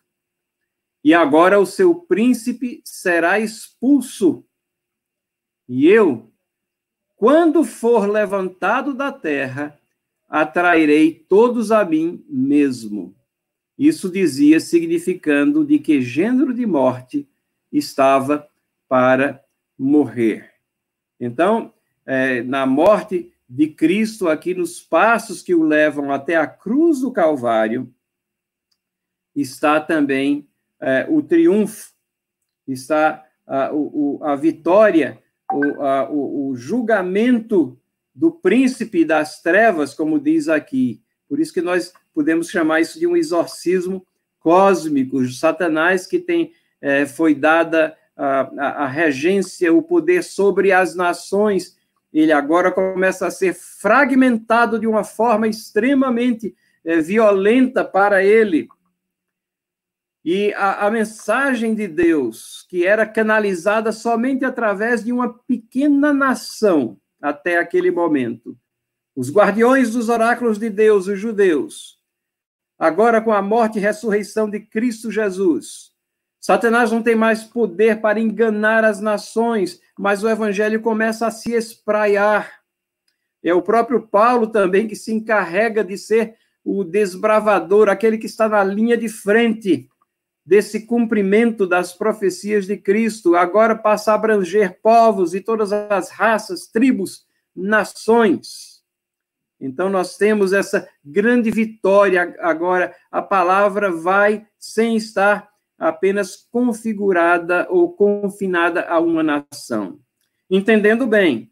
e 1.04 1.14
agora 1.14 1.60
o 1.60 1.66
seu 1.66 1.96
príncipe 1.96 2.82
será 2.84 3.40
expulso. 3.40 4.46
E 5.68 5.88
eu, 5.88 6.29
quando 7.20 7.66
for 7.66 8.08
levantado 8.08 8.94
da 8.94 9.12
terra, 9.12 9.78
atrairei 10.30 11.14
todos 11.14 11.70
a 11.70 11.84
mim 11.84 12.24
mesmo. 12.30 13.14
Isso 13.78 14.10
dizia, 14.10 14.58
significando 14.62 15.66
de 15.66 15.80
que 15.80 16.02
gênero 16.02 16.54
de 16.54 16.66
morte 16.66 17.28
estava 17.74 18.48
para 18.88 19.44
morrer. 19.78 20.50
Então, 21.20 21.74
é, 22.06 22.42
na 22.42 22.66
morte 22.66 23.34
de 23.50 23.68
Cristo, 23.68 24.30
aqui 24.30 24.54
nos 24.54 24.80
passos 24.80 25.42
que 25.42 25.54
o 25.54 25.62
levam 25.62 26.14
até 26.14 26.38
a 26.38 26.48
cruz 26.48 27.02
do 27.02 27.12
Calvário, 27.12 27.94
está 29.36 29.82
também 29.82 30.48
é, 30.80 31.06
o 31.10 31.22
triunfo, 31.22 31.92
está 32.66 33.26
a, 33.46 33.74
o, 33.74 34.22
a 34.24 34.38
vitória 34.38 35.22
o, 35.52 35.82
a, 35.82 36.10
o, 36.10 36.50
o 36.50 36.56
julgamento 36.56 37.78
do 38.14 38.32
príncipe 38.32 39.06
das 39.06 39.42
trevas, 39.42 39.94
como 39.94 40.20
diz 40.20 40.48
aqui. 40.50 41.02
Por 41.28 41.40
isso 41.40 41.54
que 41.54 41.62
nós 41.62 41.94
podemos 42.14 42.50
chamar 42.50 42.82
isso 42.82 43.00
de 43.00 43.08
um 43.08 43.16
exorcismo 43.16 44.06
cósmico. 44.40 45.26
Satanás 45.28 46.06
que 46.06 46.20
tem 46.20 46.52
é, 46.82 47.06
foi 47.06 47.36
dada 47.36 47.96
a, 48.16 48.84
a, 48.84 48.88
regência, 48.88 49.74
o 49.74 49.82
poder 49.82 50.24
sobre 50.24 50.72
as 50.72 50.96
nações, 50.96 51.78
ele 52.12 52.32
agora 52.32 52.72
começa 52.72 53.28
a 53.28 53.32
ser 53.32 53.54
fragmentado 53.54 54.80
de 54.80 54.88
uma 54.88 55.04
forma 55.04 55.48
extremamente 55.48 56.56
é, 56.84 57.00
violenta 57.00 57.84
para 57.84 58.24
ele. 58.24 58.68
E 60.32 60.54
a, 60.54 60.86
a, 60.86 60.92
mensagem 60.92 61.74
de 61.74 61.88
Deus, 61.88 62.64
que 62.70 62.86
era 62.86 63.04
canalizada 63.04 63.92
somente 63.92 64.46
através 64.46 65.04
de 65.04 65.12
uma 65.12 65.34
pequena 65.34 66.14
nação 66.14 67.00
até 67.20 67.58
aquele 67.58 67.90
momento, 67.90 68.56
os 69.16 69.32
guardiões 69.32 69.90
dos 69.90 70.08
oráculos 70.08 70.60
de 70.60 70.70
Deus, 70.70 71.08
os 71.08 71.18
judeus, 71.18 71.98
agora 72.78 73.20
com 73.20 73.34
a 73.34 73.42
morte 73.42 73.80
e 73.80 73.82
ressurreição 73.82 74.48
de 74.48 74.60
Cristo 74.60 75.10
Jesus, 75.10 75.94
Satanás 76.40 76.92
não 76.92 77.02
tem 77.02 77.16
mais 77.16 77.44
poder 77.44 78.00
para 78.00 78.20
enganar 78.20 78.86
as 78.86 79.02
nações, 79.02 79.82
mas 79.98 80.24
o 80.24 80.30
evangelho 80.30 80.80
começa 80.80 81.26
a 81.26 81.32
se 81.32 81.54
espraiar. 81.54 82.60
É 83.44 83.52
o 83.52 83.64
próprio 83.64 84.08
Paulo 84.08 84.46
também 84.46 84.88
que 84.88 84.96
se 84.96 85.12
encarrega 85.12 85.84
de 85.84 85.98
ser 85.98 86.36
o 86.64 86.84
desbravador, 86.84 87.90
aquele 87.90 88.20
que 88.20 88.28
está 88.28 88.48
na 88.48 88.64
linha 88.64 88.96
de 88.96 89.10
frente 89.10 89.90
desse 90.50 90.88
cumprimento 90.88 91.68
das 91.68 91.94
profecias 91.94 92.66
de 92.66 92.76
Cristo, 92.76 93.36
agora 93.36 93.76
passa 93.76 94.12
a 94.12 94.16
abranger 94.16 94.80
povos 94.82 95.36
e 95.36 95.42
todas 95.42 95.72
as 95.72 96.10
raças, 96.10 96.66
tribos, 96.66 97.24
nações. 97.56 98.82
Então, 99.62 99.92
nós 99.92 100.18
temos 100.18 100.52
essa 100.52 100.90
grande 101.06 101.52
vitória. 101.52 102.36
Agora, 102.40 102.96
a 103.12 103.22
palavra 103.22 103.92
vai 103.92 104.48
sem 104.58 104.96
estar 104.96 105.48
apenas 105.78 106.36
configurada 106.52 107.68
ou 107.70 107.94
confinada 107.94 108.88
a 108.90 109.00
uma 109.00 109.22
nação. 109.22 110.00
Entendendo 110.50 111.06
bem, 111.06 111.52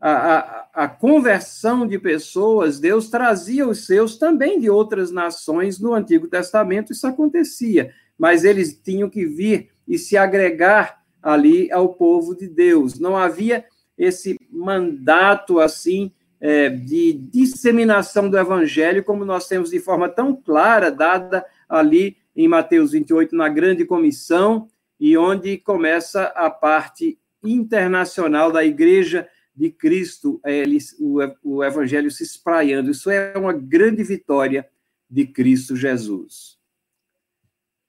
a, 0.00 0.12
a, 0.12 0.68
a, 0.84 0.88
conversão 0.88 1.86
de 1.86 1.98
pessoas, 1.98 2.80
Deus 2.80 3.10
trazia 3.10 3.68
os 3.68 3.84
seus 3.84 4.16
também 4.16 4.58
de 4.58 4.70
outras 4.70 5.10
nações 5.10 5.78
no 5.78 5.92
Antigo 5.92 6.26
Testamento, 6.26 6.90
isso 6.90 7.06
acontecia 7.06 7.92
mas 8.20 8.44
eles 8.44 8.78
tinham 8.78 9.08
que 9.08 9.24
vir 9.24 9.70
e 9.88 9.96
se 9.96 10.14
agregar 10.14 11.00
ali 11.22 11.72
ao 11.72 11.94
povo 11.94 12.36
de 12.36 12.46
Deus. 12.46 13.00
Não 13.00 13.16
havia 13.16 13.64
esse 13.96 14.38
mandato 14.52 15.58
assim 15.58 16.12
é, 16.38 16.68
de 16.68 17.14
disseminação 17.14 18.28
do 18.28 18.38
evangelho, 18.38 19.02
como 19.02 19.24
nós 19.24 19.48
temos 19.48 19.70
de 19.70 19.80
forma 19.80 20.06
tão 20.06 20.36
clara, 20.36 20.90
dada 20.90 21.46
ali 21.66 22.18
em 22.36 22.46
Mateus 22.46 22.92
28, 22.92 23.34
na 23.34 23.48
grande 23.48 23.86
comissão, 23.86 24.68
e 25.00 25.16
onde 25.16 25.56
começa 25.56 26.24
a 26.24 26.50
parte 26.50 27.18
internacional 27.42 28.52
da 28.52 28.62
igreja 28.62 29.26
de 29.56 29.70
Cristo, 29.70 30.38
é, 30.44 30.62
o, 30.98 31.20
o 31.42 31.64
evangelho 31.64 32.10
se 32.10 32.22
espraiando. 32.22 32.90
Isso 32.90 33.08
é 33.08 33.32
uma 33.38 33.54
grande 33.54 34.04
vitória 34.04 34.68
de 35.08 35.26
Cristo 35.26 35.74
Jesus. 35.74 36.59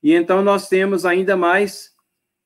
E 0.02 0.14
então 0.14 0.44
nós 0.44 0.68
temos 0.68 1.06
ainda 1.06 1.38
mais 1.38 1.94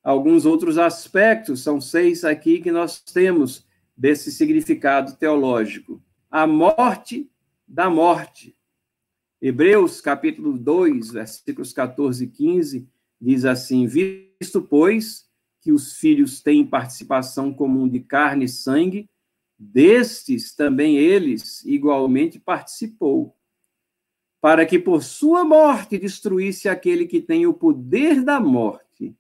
alguns 0.04 0.46
outros 0.46 0.78
aspectos, 0.78 1.64
são 1.64 1.82
seis 1.82 2.24
aqui 2.24 2.62
que 2.62 2.72
nós 2.72 3.00
temos 3.02 3.66
desse 3.98 4.32
significado 4.32 5.16
teológico. 5.16 6.02
A 6.30 6.46
morte 6.46 7.30
da 7.68 7.90
morte. 7.90 8.56
Hebreus, 9.42 10.02
capítulo 10.02 10.58
2, 10.58 11.12
versículos 11.12 11.72
14 11.74 12.24
e 12.24 12.28
15, 12.28 12.88
diz 13.20 13.46
assim: 13.46 13.88
Visto, 13.88 14.62
pois, 14.62 15.26
que 15.62 15.72
os 15.72 15.98
filhos 15.98 16.42
têm 16.42 16.66
participação 16.66 17.54
comum 17.54 17.88
de 17.88 18.00
carne 18.00 18.46
e 18.46 18.50
sangue, 18.50 19.10
destes 19.58 20.54
também 20.54 20.98
eles 20.98 21.64
igualmente 21.66 22.40
participou, 22.40 23.36
para 24.46 24.64
que 24.64 24.78
por 24.78 25.02
sua 25.02 25.44
morte 25.44 25.98
destruísse 25.98 26.70
aquele 26.70 27.08
que 27.08 27.20
tem 27.20 27.48
o 27.48 27.54
poder 27.56 28.24
da 28.24 28.40
morte, 28.40 29.18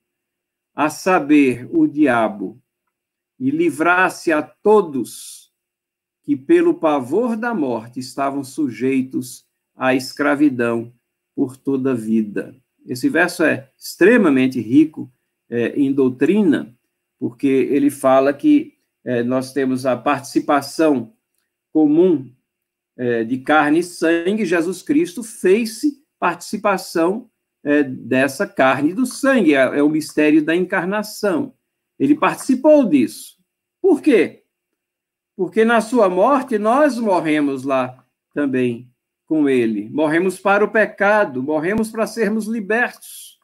a 0.71 0.87
saber, 0.87 1.67
o 1.71 1.87
diabo, 1.87 2.61
e 3.39 3.49
livrasse 3.49 4.31
a 4.31 4.43
todos 4.43 5.51
que, 6.21 6.35
pelo 6.35 6.75
pavor 6.75 7.35
da 7.35 7.55
morte, 7.55 7.99
estavam 7.99 8.43
sujeitos 8.43 9.47
à 9.75 9.95
escravidão 9.95 10.93
por 11.35 11.57
toda 11.57 11.93
a 11.93 11.95
vida. 11.95 12.55
Esse 12.85 13.09
verso 13.09 13.43
é 13.43 13.71
extremamente 13.75 14.61
rico 14.61 15.11
é, 15.49 15.69
em 15.69 15.91
doutrina, 15.91 16.77
porque 17.17 17.47
ele 17.47 17.89
fala 17.89 18.31
que 18.31 18.77
é, 19.03 19.23
nós 19.23 19.51
temos 19.51 19.87
a 19.87 19.97
participação 19.97 21.11
comum 21.71 22.31
é, 22.97 23.23
de 23.23 23.39
carne 23.39 23.79
e 23.79 23.83
sangue, 23.83 24.45
Jesus 24.45 24.81
Cristo 24.81 25.23
fez-se 25.23 26.03
participação 26.19 27.29
é, 27.63 27.83
dessa 27.83 28.47
carne 28.47 28.91
e 28.91 28.93
do 28.93 29.05
sangue, 29.05 29.53
é, 29.55 29.79
é 29.79 29.83
o 29.83 29.89
mistério 29.89 30.43
da 30.43 30.55
encarnação. 30.55 31.53
Ele 31.99 32.15
participou 32.15 32.85
disso. 32.85 33.37
Por 33.81 34.01
quê? 34.01 34.43
Porque 35.35 35.65
na 35.65 35.81
sua 35.81 36.09
morte 36.09 36.57
nós 36.57 36.97
morremos 36.97 37.63
lá 37.63 38.05
também 38.33 38.89
com 39.25 39.49
ele. 39.49 39.89
Morremos 39.89 40.39
para 40.39 40.63
o 40.63 40.71
pecado, 40.71 41.41
morremos 41.41 41.89
para 41.89 42.07
sermos 42.07 42.45
libertos, 42.45 43.39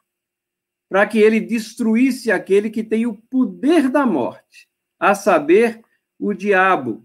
para 0.88 1.06
que 1.06 1.18
ele 1.18 1.40
destruísse 1.40 2.30
aquele 2.30 2.70
que 2.70 2.84
tem 2.84 3.06
o 3.06 3.14
poder 3.14 3.88
da 3.88 4.06
morte, 4.06 4.68
a 4.98 5.14
saber, 5.14 5.82
o 6.18 6.32
diabo, 6.32 7.04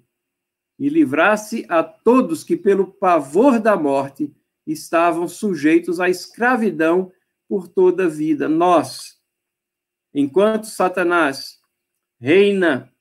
e 0.80 0.90
livrasse 0.90 1.66
a 1.70 1.84
todos 1.84 2.44
que, 2.44 2.56
pelo 2.56 2.88
pavor 2.88 3.60
da 3.60 3.76
morte, 3.76 4.34
estavam 4.66 5.28
sujeitos 5.28 6.00
à 6.00 6.10
escravidão 6.10 7.12
por 7.48 7.68
toda 7.68 8.06
a 8.06 8.10
vida. 8.10 8.48
Nós, 8.48 9.18
enquanto 10.14 10.66
Satanás 10.66 11.60
reina 12.20 12.92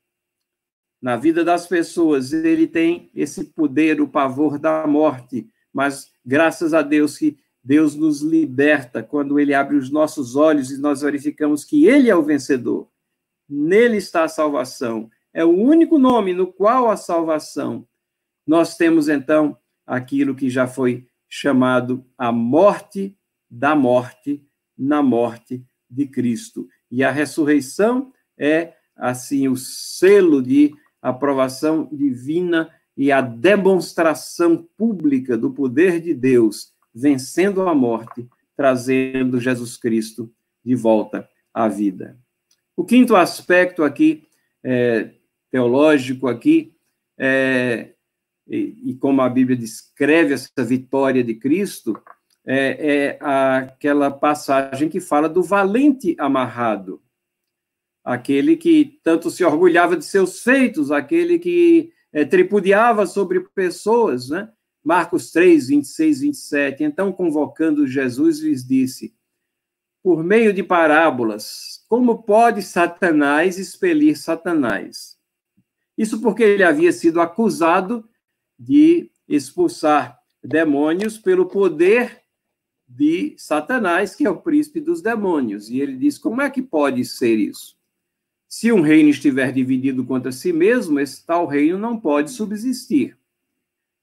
na 1.01 1.15
vida 1.15 1.43
das 1.43 1.67
pessoas, 1.67 2.33
ele 2.33 2.67
tem 2.67 3.11
esse 3.13 3.45
poder, 3.45 4.01
o 4.01 4.07
pavor 4.07 4.57
da 4.57 4.87
morte, 4.87 5.47
mas 5.71 6.11
graças 6.25 6.73
a 6.73 6.81
Deus 6.81 7.17
que 7.17 7.37
Deus 7.63 7.95
nos 7.95 8.21
liberta 8.21 9.03
quando 9.03 9.39
ele 9.39 9.53
abre 9.53 9.75
os 9.75 9.91
nossos 9.91 10.35
olhos 10.35 10.71
e 10.71 10.79
nós 10.79 11.01
verificamos 11.01 11.65
que 11.65 11.85
ele 11.85 12.09
é 12.09 12.15
o 12.15 12.23
vencedor. 12.23 12.89
Nele 13.47 13.97
está 13.97 14.23
a 14.23 14.29
salvação. 14.29 15.09
É 15.37 15.45
o 15.45 15.51
único 15.51 15.99
nome 15.99 16.33
no 16.33 16.47
qual 16.47 16.89
a 16.89 16.97
salvação. 16.97 17.87
Nós 18.45 18.75
temos 18.75 19.07
então 19.07 19.55
aquilo 19.85 20.33
que 20.33 20.49
já 20.49 20.65
foi 20.65 21.07
chamado 21.29 22.03
a 22.17 22.31
morte 22.31 23.15
da 23.47 23.75
morte 23.75 24.43
na 24.75 25.03
morte 25.03 25.63
de 25.87 26.07
Cristo. 26.07 26.67
E 26.89 27.03
a 27.03 27.11
ressurreição 27.11 28.11
é 28.35 28.73
assim 28.95 29.47
o 29.47 29.55
selo 29.55 30.41
de 30.41 30.73
aprovação 30.99 31.87
divina 31.91 32.71
e 32.97 33.11
a 33.11 33.21
demonstração 33.21 34.67
pública 34.75 35.37
do 35.37 35.51
poder 35.51 36.01
de 36.01 36.15
Deus 36.15 36.73
vencendo 36.91 37.61
a 37.69 37.75
morte, 37.75 38.27
trazendo 38.55 39.39
Jesus 39.39 39.77
Cristo 39.77 40.33
de 40.65 40.73
volta 40.73 41.29
à 41.53 41.67
vida. 41.67 42.17
O 42.75 42.83
quinto 42.83 43.15
aspecto 43.15 43.83
aqui, 43.83 44.27
é, 44.63 45.11
teológico 45.57 46.27
aqui, 46.27 46.71
é, 47.17 47.93
e, 48.47 48.91
e, 48.91 48.95
como 48.95 49.23
a 49.23 49.27
Bíblia 49.27 49.57
descreve 49.57 50.35
essa 50.35 50.63
vitória 50.63 51.23
de 51.23 51.33
Cristo, 51.33 51.99
é, 52.45 53.15
é 53.15 53.19
aquela 53.19 54.11
passagem 54.11 54.87
que 54.87 54.99
fala 54.99 55.27
do 55.27 55.41
valente 55.41 56.15
amarrado, 56.19 57.01
aquele 58.03 58.55
que 58.55 58.99
tanto 59.03 59.31
se 59.31 59.43
orgulhava 59.43 59.97
de 59.97 60.05
seus 60.05 60.43
feitos, 60.43 60.91
aquele 60.91 61.39
que 61.39 61.91
é, 62.13 62.23
tripudiava 62.23 63.07
sobre 63.07 63.39
pessoas, 63.55 64.29
né? 64.29 64.49
Marcos 64.83 65.31
3, 65.31 65.69
26, 65.69 66.21
27. 66.21 66.83
Então, 66.83 67.11
convocando 67.11 67.87
Jesus, 67.87 68.39
lhes 68.41 68.63
disse: 68.63 69.13
Por 70.03 70.23
meio 70.23 70.53
de 70.53 70.61
parábolas, 70.61 71.83
como 71.89 72.21
pode 72.21 72.61
Satanás 72.61 73.57
expelir 73.57 74.17
Satanás? 74.17 75.16
Isso 75.97 76.21
porque 76.21 76.43
ele 76.43 76.63
havia 76.63 76.91
sido 76.91 77.19
acusado 77.19 78.07
de 78.57 79.09
expulsar 79.27 80.19
demônios 80.43 81.17
pelo 81.17 81.47
poder 81.47 82.21
de 82.87 83.35
Satanás, 83.37 84.15
que 84.15 84.25
é 84.25 84.29
o 84.29 84.41
príncipe 84.41 84.79
dos 84.79 85.01
demônios. 85.01 85.69
E 85.69 85.79
ele 85.79 85.97
diz: 85.97 86.17
como 86.17 86.41
é 86.41 86.49
que 86.49 86.61
pode 86.61 87.03
ser 87.03 87.35
isso? 87.35 87.75
Se 88.47 88.71
um 88.71 88.81
reino 88.81 89.09
estiver 89.09 89.51
dividido 89.51 90.05
contra 90.05 90.31
si 90.31 90.53
mesmo, 90.53 90.99
esse 90.99 91.25
tal 91.25 91.45
reino 91.45 91.77
não 91.77 91.99
pode 91.99 92.31
subsistir. 92.31 93.17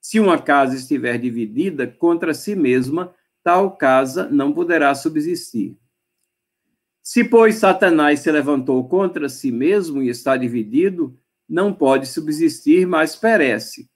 Se 0.01 0.20
uma 0.20 0.38
casa 0.38 0.76
estiver 0.76 1.18
dividida 1.18 1.86
contra 1.86 2.34
si 2.34 2.55
mesma, 2.55 3.14
tal 3.42 3.74
casa 3.74 4.28
não 4.28 4.53
poderá 4.53 4.95
subsistir. 4.95 5.78
Se, 7.03 7.24
pois, 7.24 7.57
Satanás 7.57 8.20
se 8.20 8.30
levantou 8.30 8.86
contra 8.86 9.30
si 9.30 9.51
mesmo 9.51 10.03
e 10.03 10.11
está 10.11 10.36
dividido, 10.36 11.18
não 11.49 11.72
pode 11.72 12.07
subsistir, 12.07 12.86
mas 12.86 13.16
perece. 13.16 13.88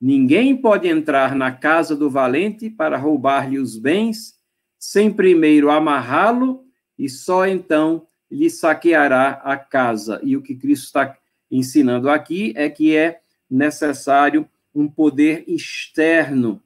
Ninguém 0.00 0.56
pode 0.56 0.88
entrar 0.88 1.34
na 1.34 1.52
casa 1.52 1.94
do 1.94 2.10
valente 2.10 2.68
para 2.68 2.96
roubar-lhe 2.96 3.58
os 3.58 3.78
bens, 3.78 4.34
sem 4.78 5.12
primeiro 5.12 5.70
amarrá-lo 5.70 6.64
e 6.98 7.08
só 7.08 7.46
então 7.46 8.06
lhe 8.30 8.50
saqueará 8.50 9.40
a 9.44 9.56
casa. 9.56 10.20
E 10.22 10.36
o 10.36 10.42
que 10.42 10.56
Cristo 10.56 10.86
está 10.86 11.16
ensinando 11.50 12.10
aqui 12.10 12.52
é 12.56 12.68
que 12.68 12.96
é 12.96 13.20
necessário 13.48 14.48
um 14.74 14.88
poder 14.88 15.44
externo 15.46 16.62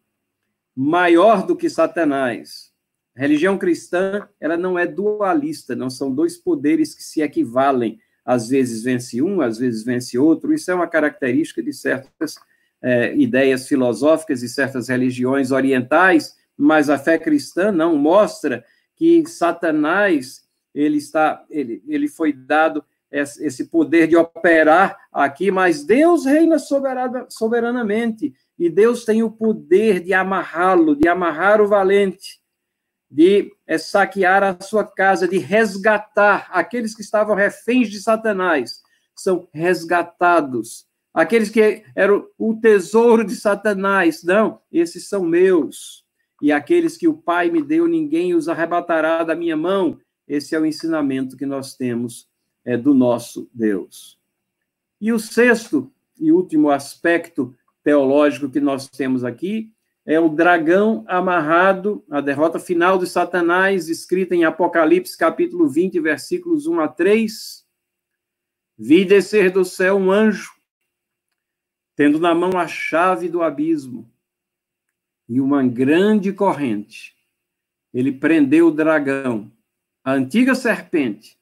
maior 0.74 1.44
do 1.44 1.56
que 1.56 1.68
Satanás. 1.68 2.70
A 3.16 3.20
religião 3.20 3.58
cristã, 3.58 4.28
ela 4.38 4.56
não 4.56 4.78
é 4.78 4.86
dualista, 4.86 5.74
não 5.74 5.90
são 5.90 6.14
dois 6.14 6.36
poderes 6.36 6.94
que 6.94 7.02
se 7.02 7.22
equivalem. 7.22 7.98
Às 8.26 8.48
vezes 8.48 8.82
vence 8.82 9.22
um, 9.22 9.40
às 9.40 9.56
vezes 9.56 9.84
vence 9.84 10.18
outro. 10.18 10.52
Isso 10.52 10.70
é 10.70 10.74
uma 10.74 10.88
característica 10.88 11.62
de 11.62 11.72
certas 11.72 12.34
é, 12.82 13.14
ideias 13.16 13.68
filosóficas 13.68 14.42
e 14.42 14.48
certas 14.48 14.88
religiões 14.88 15.52
orientais, 15.52 16.36
mas 16.58 16.90
a 16.90 16.98
fé 16.98 17.18
cristã 17.18 17.70
não 17.70 17.96
mostra 17.96 18.64
que 18.96 19.24
Satanás 19.26 20.44
ele 20.74 20.98
está, 20.98 21.44
ele, 21.48 21.82
ele 21.86 22.08
foi 22.08 22.32
dado 22.32 22.84
esse 23.10 23.66
poder 23.66 24.08
de 24.08 24.16
operar 24.16 24.98
aqui, 25.12 25.50
mas 25.50 25.84
Deus 25.84 26.26
reina 26.26 26.58
soberana, 26.58 27.26
soberanamente 27.30 28.34
e 28.58 28.68
Deus 28.68 29.04
tem 29.04 29.22
o 29.22 29.30
poder 29.30 30.00
de 30.00 30.12
amarrá-lo, 30.12 30.96
de 30.96 31.08
amarrar 31.08 31.60
o 31.60 31.68
valente, 31.68 32.40
de 33.10 33.52
é, 33.66 33.78
saquear 33.78 34.42
a 34.42 34.60
sua 34.60 34.84
casa, 34.84 35.28
de 35.28 35.38
resgatar 35.38 36.48
aqueles 36.50 36.94
que 36.94 37.02
estavam 37.02 37.34
reféns 37.34 37.88
de 37.88 38.00
Satanás, 38.00 38.82
são 39.14 39.48
resgatados. 39.52 40.86
Aqueles 41.14 41.48
que 41.48 41.84
eram 41.94 42.26
o 42.36 42.54
tesouro 42.54 43.24
de 43.24 43.34
Satanás, 43.34 44.22
não, 44.22 44.60
esses 44.70 45.08
são 45.08 45.24
meus. 45.24 46.04
E 46.42 46.52
aqueles 46.52 46.96
que 46.96 47.08
o 47.08 47.16
Pai 47.16 47.50
me 47.50 47.62
deu, 47.62 47.86
ninguém 47.86 48.34
os 48.34 48.48
arrebatará 48.48 49.24
da 49.24 49.34
minha 49.34 49.56
mão. 49.56 49.98
Esse 50.28 50.54
é 50.54 50.60
o 50.60 50.66
ensinamento 50.66 51.36
que 51.36 51.46
nós 51.46 51.74
temos 51.74 52.28
é, 52.64 52.76
do 52.76 52.92
nosso 52.92 53.48
Deus. 53.54 54.18
E 55.00 55.12
o 55.12 55.18
sexto 55.18 55.90
e 56.18 56.32
último 56.32 56.70
aspecto 56.70 57.54
teológico 57.82 58.50
que 58.50 58.60
nós 58.60 58.88
temos 58.88 59.24
aqui 59.24 59.72
é 60.06 60.20
o 60.20 60.28
dragão 60.28 61.04
amarrado, 61.08 62.04
a 62.08 62.20
derrota 62.20 62.60
final 62.60 62.96
de 62.96 63.08
Satanás, 63.08 63.88
escrita 63.88 64.36
em 64.36 64.44
Apocalipse, 64.44 65.18
capítulo 65.18 65.68
20, 65.68 65.98
versículos 65.98 66.68
1 66.68 66.78
a 66.78 66.86
3. 66.86 67.66
Vi 68.78 69.04
descer 69.04 69.50
do 69.50 69.64
céu 69.64 69.96
um 69.96 70.12
anjo, 70.12 70.52
tendo 71.96 72.20
na 72.20 72.32
mão 72.36 72.56
a 72.56 72.68
chave 72.68 73.28
do 73.28 73.42
abismo 73.42 74.08
e 75.28 75.40
uma 75.40 75.66
grande 75.66 76.32
corrente. 76.32 77.16
Ele 77.92 78.12
prendeu 78.12 78.68
o 78.68 78.72
dragão, 78.72 79.50
a 80.04 80.12
antiga 80.12 80.54
serpente, 80.54 81.36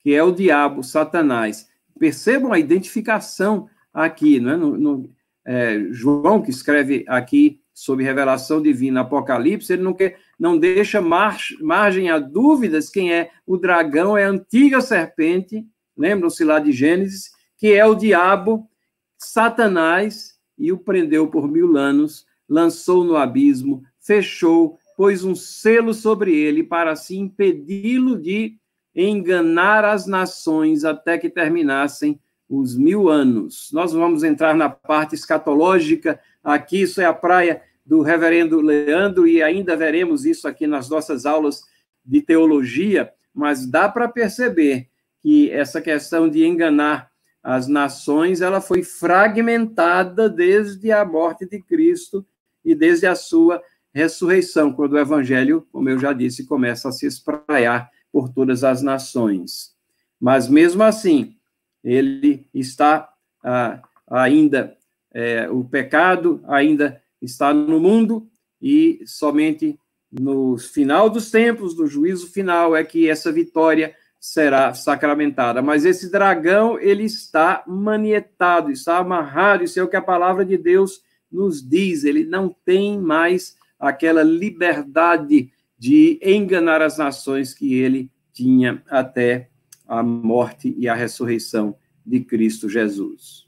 que 0.00 0.12
é 0.12 0.22
o 0.22 0.32
diabo, 0.32 0.82
Satanás. 0.82 1.70
Percebam 1.96 2.52
a 2.52 2.58
identificação 2.58 3.70
aqui, 3.92 4.40
não 4.40 4.50
é? 4.50 4.56
No, 4.56 4.76
no 4.76 5.14
é, 5.44 5.78
João, 5.92 6.42
que 6.42 6.50
escreve 6.50 7.04
aqui 7.06 7.60
sobre 7.80 8.04
revelação 8.04 8.60
divina, 8.60 9.00
Apocalipse, 9.00 9.72
ele 9.72 9.82
não, 9.82 9.94
quer, 9.94 10.18
não 10.38 10.58
deixa 10.58 11.00
mar, 11.00 11.38
margem 11.62 12.10
a 12.10 12.18
dúvidas 12.18 12.90
quem 12.90 13.10
é 13.10 13.30
o 13.46 13.56
dragão, 13.56 14.18
é 14.18 14.26
a 14.26 14.28
antiga 14.28 14.82
serpente, 14.82 15.66
lembram-se 15.96 16.44
lá 16.44 16.58
de 16.58 16.72
Gênesis, 16.72 17.30
que 17.56 17.72
é 17.72 17.86
o 17.86 17.94
diabo, 17.94 18.68
Satanás, 19.16 20.34
e 20.58 20.70
o 20.70 20.76
prendeu 20.76 21.28
por 21.28 21.50
mil 21.50 21.74
anos, 21.74 22.26
lançou 22.46 23.02
no 23.02 23.16
abismo, 23.16 23.82
fechou, 23.98 24.76
pôs 24.94 25.24
um 25.24 25.34
selo 25.34 25.94
sobre 25.94 26.36
ele 26.36 26.62
para 26.62 26.92
assim 26.92 27.20
impedi-lo 27.20 28.20
de 28.20 28.58
enganar 28.94 29.86
as 29.86 30.06
nações 30.06 30.84
até 30.84 31.16
que 31.16 31.30
terminassem 31.30 32.20
os 32.46 32.76
mil 32.76 33.08
anos. 33.08 33.70
Nós 33.72 33.94
vamos 33.94 34.22
entrar 34.22 34.54
na 34.54 34.68
parte 34.68 35.14
escatológica 35.14 36.20
aqui, 36.44 36.82
isso 36.82 37.00
é 37.00 37.06
a 37.06 37.14
praia 37.14 37.62
do 37.90 38.02
reverendo 38.02 38.60
Leandro, 38.60 39.26
e 39.26 39.42
ainda 39.42 39.74
veremos 39.74 40.24
isso 40.24 40.46
aqui 40.46 40.64
nas 40.64 40.88
nossas 40.88 41.26
aulas 41.26 41.64
de 42.06 42.22
teologia, 42.22 43.12
mas 43.34 43.66
dá 43.66 43.88
para 43.88 44.06
perceber 44.06 44.88
que 45.20 45.50
essa 45.50 45.80
questão 45.80 46.28
de 46.28 46.46
enganar 46.46 47.10
as 47.42 47.66
nações, 47.66 48.40
ela 48.40 48.60
foi 48.60 48.84
fragmentada 48.84 50.28
desde 50.28 50.92
a 50.92 51.04
morte 51.04 51.44
de 51.44 51.60
Cristo 51.60 52.24
e 52.64 52.76
desde 52.76 53.08
a 53.08 53.16
sua 53.16 53.60
ressurreição, 53.92 54.72
quando 54.72 54.92
o 54.92 54.98
evangelho, 54.98 55.66
como 55.72 55.88
eu 55.88 55.98
já 55.98 56.12
disse, 56.12 56.46
começa 56.46 56.90
a 56.90 56.92
se 56.92 57.06
espraiar 57.06 57.90
por 58.12 58.28
todas 58.28 58.62
as 58.62 58.82
nações. 58.82 59.74
Mas 60.20 60.48
mesmo 60.48 60.84
assim, 60.84 61.34
ele 61.82 62.46
está 62.54 63.12
ah, 63.42 63.82
ainda, 64.08 64.76
é, 65.12 65.50
o 65.50 65.64
pecado 65.64 66.40
ainda 66.46 66.99
está 67.20 67.52
no 67.52 67.80
mundo 67.80 68.26
e 68.60 69.00
somente 69.06 69.78
no 70.10 70.58
final 70.58 71.08
dos 71.08 71.30
tempos, 71.30 71.76
no 71.76 71.86
juízo 71.86 72.26
final, 72.28 72.74
é 72.74 72.82
que 72.82 73.08
essa 73.08 73.30
vitória 73.30 73.94
será 74.18 74.74
sacramentada. 74.74 75.62
Mas 75.62 75.84
esse 75.84 76.10
dragão, 76.10 76.78
ele 76.78 77.04
está 77.04 77.62
manietado, 77.66 78.70
está 78.70 78.98
amarrado, 78.98 79.64
isso 79.64 79.78
é 79.78 79.82
o 79.82 79.88
que 79.88 79.96
a 79.96 80.02
palavra 80.02 80.44
de 80.44 80.58
Deus 80.58 81.02
nos 81.30 81.66
diz, 81.66 82.04
ele 82.04 82.24
não 82.24 82.54
tem 82.64 82.98
mais 82.98 83.56
aquela 83.78 84.22
liberdade 84.22 85.52
de 85.78 86.20
enganar 86.22 86.82
as 86.82 86.98
nações 86.98 87.54
que 87.54 87.74
ele 87.74 88.10
tinha 88.32 88.82
até 88.90 89.48
a 89.86 90.02
morte 90.02 90.74
e 90.76 90.88
a 90.88 90.94
ressurreição 90.94 91.74
de 92.04 92.20
Cristo 92.20 92.68
Jesus. 92.68 93.46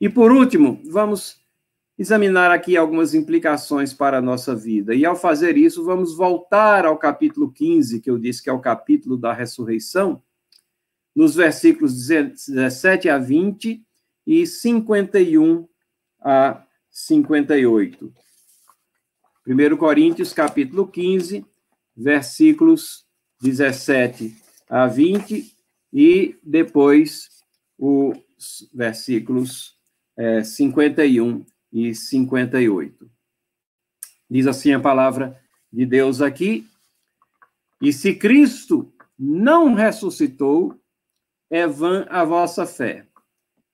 E 0.00 0.08
por 0.08 0.32
último, 0.32 0.80
vamos 0.90 1.41
examinar 2.02 2.50
aqui 2.50 2.76
algumas 2.76 3.14
implicações 3.14 3.94
para 3.94 4.18
a 4.18 4.22
nossa 4.22 4.54
vida. 4.54 4.94
E 4.94 5.04
ao 5.06 5.14
fazer 5.14 5.56
isso, 5.56 5.84
vamos 5.84 6.16
voltar 6.16 6.84
ao 6.84 6.98
capítulo 6.98 7.50
15, 7.50 8.00
que 8.00 8.10
eu 8.10 8.18
disse 8.18 8.42
que 8.42 8.50
é 8.50 8.52
o 8.52 8.60
capítulo 8.60 9.16
da 9.16 9.32
ressurreição, 9.32 10.20
nos 11.14 11.34
versículos 11.34 12.06
17 12.06 13.08
a 13.08 13.18
20 13.18 13.84
e 14.26 14.46
51 14.46 15.68
a 16.20 16.64
58. 16.90 18.12
1 19.46 19.76
Coríntios, 19.76 20.32
capítulo 20.32 20.88
15, 20.88 21.46
versículos 21.96 23.04
17 23.40 24.36
a 24.68 24.86
20 24.86 25.52
e 25.92 26.36
depois 26.42 27.28
os 27.78 28.68
versículos 28.72 29.76
é, 30.16 30.42
51 30.42 31.44
e 31.72 31.94
58. 31.94 33.10
Diz 34.28 34.46
assim 34.46 34.72
a 34.72 34.80
palavra 34.80 35.40
de 35.72 35.86
Deus 35.86 36.20
aqui: 36.20 36.66
E 37.80 37.92
se 37.92 38.14
Cristo 38.14 38.92
não 39.18 39.74
ressuscitou, 39.74 40.78
é 41.50 41.66
vã 41.66 42.06
a 42.08 42.24
vossa 42.24 42.66
fé, 42.66 43.06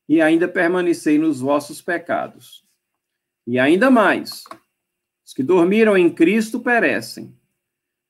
e 0.08 0.20
ainda 0.20 0.46
permanecei 0.46 1.18
nos 1.18 1.40
vossos 1.40 1.82
pecados. 1.82 2.64
E 3.46 3.58
ainda 3.58 3.90
mais, 3.90 4.44
os 5.24 5.32
que 5.32 5.42
dormiram 5.42 5.96
em 5.96 6.12
Cristo 6.12 6.60
perecem. 6.60 7.34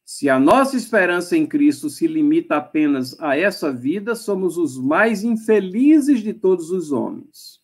Se 0.04 0.28
a 0.30 0.40
nossa 0.40 0.74
esperança 0.74 1.36
em 1.36 1.46
Cristo 1.46 1.90
se 1.90 2.06
limita 2.06 2.56
apenas 2.56 3.20
a 3.20 3.36
essa 3.36 3.70
vida, 3.70 4.14
somos 4.14 4.56
os 4.56 4.78
mais 4.78 5.22
infelizes 5.22 6.22
de 6.22 6.32
todos 6.32 6.70
os 6.70 6.92
homens. 6.92 7.60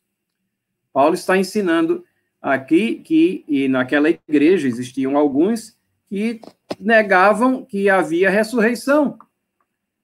Paulo 0.92 1.14
está 1.14 1.38
ensinando 1.38 2.04
aqui 2.45 2.97
que, 2.97 3.42
e 3.49 3.66
naquela 3.68 4.11
igreja 4.11 4.68
existiam 4.68 5.16
alguns 5.16 5.74
que 6.11 6.42
negavam 6.78 7.64
que 7.64 7.88
havia 7.88 8.28
ressurreição. 8.28 9.18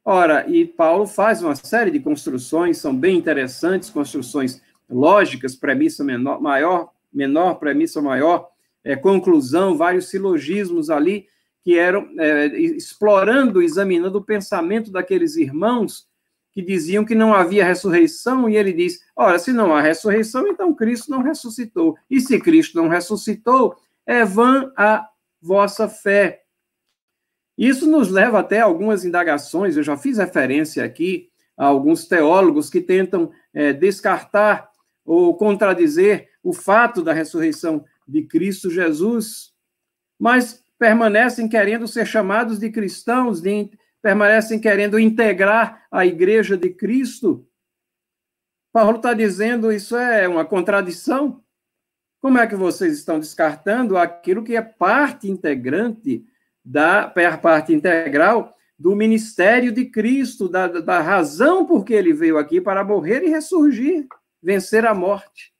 Ora, 0.02 0.48
e 0.48 0.64
Paulo 0.64 1.06
faz 1.06 1.42
uma 1.42 1.54
série 1.54 1.90
de 1.90 2.00
construções, 2.00 2.78
são 2.78 2.96
bem 2.96 3.18
interessantes, 3.18 3.90
construções 3.90 4.62
lógicas, 4.88 5.54
premissa 5.54 6.02
menor, 6.02 6.40
maior, 6.40 6.90
menor, 7.12 7.56
premissa 7.56 8.00
maior, 8.00 8.48
é, 8.82 8.96
conclusão, 8.96 9.76
vários 9.76 10.08
silogismos 10.08 10.88
ali, 10.88 11.26
que 11.62 11.78
eram 11.78 12.08
é, 12.18 12.46
explorando, 12.58 13.60
examinando 13.60 14.16
o 14.16 14.24
pensamento 14.24 14.90
daqueles 14.90 15.36
irmãos 15.36 16.08
que 16.52 16.62
diziam 16.62 17.04
que 17.04 17.14
não 17.14 17.32
havia 17.32 17.64
ressurreição, 17.64 18.48
e 18.48 18.56
ele 18.56 18.72
diz: 18.72 19.00
ora, 19.14 19.38
se 19.38 19.52
não 19.52 19.74
há 19.74 19.80
ressurreição, 19.80 20.46
então 20.48 20.74
Cristo 20.74 21.10
não 21.10 21.22
ressuscitou. 21.22 21.96
E 22.10 22.20
se 22.20 22.38
Cristo 22.40 22.76
não 22.76 22.88
ressuscitou, 22.88 23.76
é 24.06 24.24
vã 24.24 24.72
a 24.76 25.08
vossa 25.40 25.88
fé. 25.88 26.42
Isso 27.56 27.86
nos 27.86 28.08
leva 28.08 28.38
até 28.40 28.60
algumas 28.60 29.04
indagações, 29.04 29.76
eu 29.76 29.82
já 29.82 29.96
fiz 29.96 30.18
referência 30.18 30.84
aqui 30.84 31.28
a 31.56 31.66
alguns 31.66 32.06
teólogos 32.06 32.70
que 32.70 32.80
tentam 32.80 33.30
é, 33.52 33.72
descartar 33.72 34.70
ou 35.04 35.36
contradizer 35.36 36.30
o 36.42 36.52
fato 36.52 37.02
da 37.02 37.12
ressurreição 37.12 37.84
de 38.08 38.22
Cristo 38.22 38.70
Jesus, 38.70 39.52
mas 40.18 40.64
permanecem 40.78 41.48
querendo 41.48 41.86
ser 41.86 42.06
chamados 42.06 42.58
de 42.58 42.70
cristãos, 42.70 43.42
de, 43.42 43.70
permanecem 44.02 44.58
querendo 44.58 44.98
integrar 44.98 45.86
a 45.90 46.06
igreja 46.06 46.56
de 46.56 46.70
Cristo. 46.70 47.46
Paulo 48.72 48.96
está 48.96 49.12
dizendo 49.12 49.72
isso 49.72 49.96
é 49.96 50.26
uma 50.28 50.44
contradição. 50.44 51.42
Como 52.20 52.38
é 52.38 52.46
que 52.46 52.54
vocês 52.54 52.94
estão 52.94 53.18
descartando 53.18 53.96
aquilo 53.96 54.44
que 54.44 54.56
é 54.56 54.62
parte 54.62 55.28
integrante 55.28 56.24
da 56.64 57.12
parte 57.42 57.72
integral 57.72 58.54
do 58.78 58.94
ministério 58.94 59.72
de 59.72 59.86
Cristo, 59.86 60.48
da, 60.48 60.66
da 60.66 61.00
razão 61.00 61.66
por 61.66 61.84
que 61.84 61.92
ele 61.92 62.12
veio 62.12 62.38
aqui 62.38 62.60
para 62.60 62.84
morrer 62.84 63.22
e 63.22 63.28
ressurgir, 63.28 64.06
vencer 64.42 64.86
a 64.86 64.94
morte. 64.94 65.52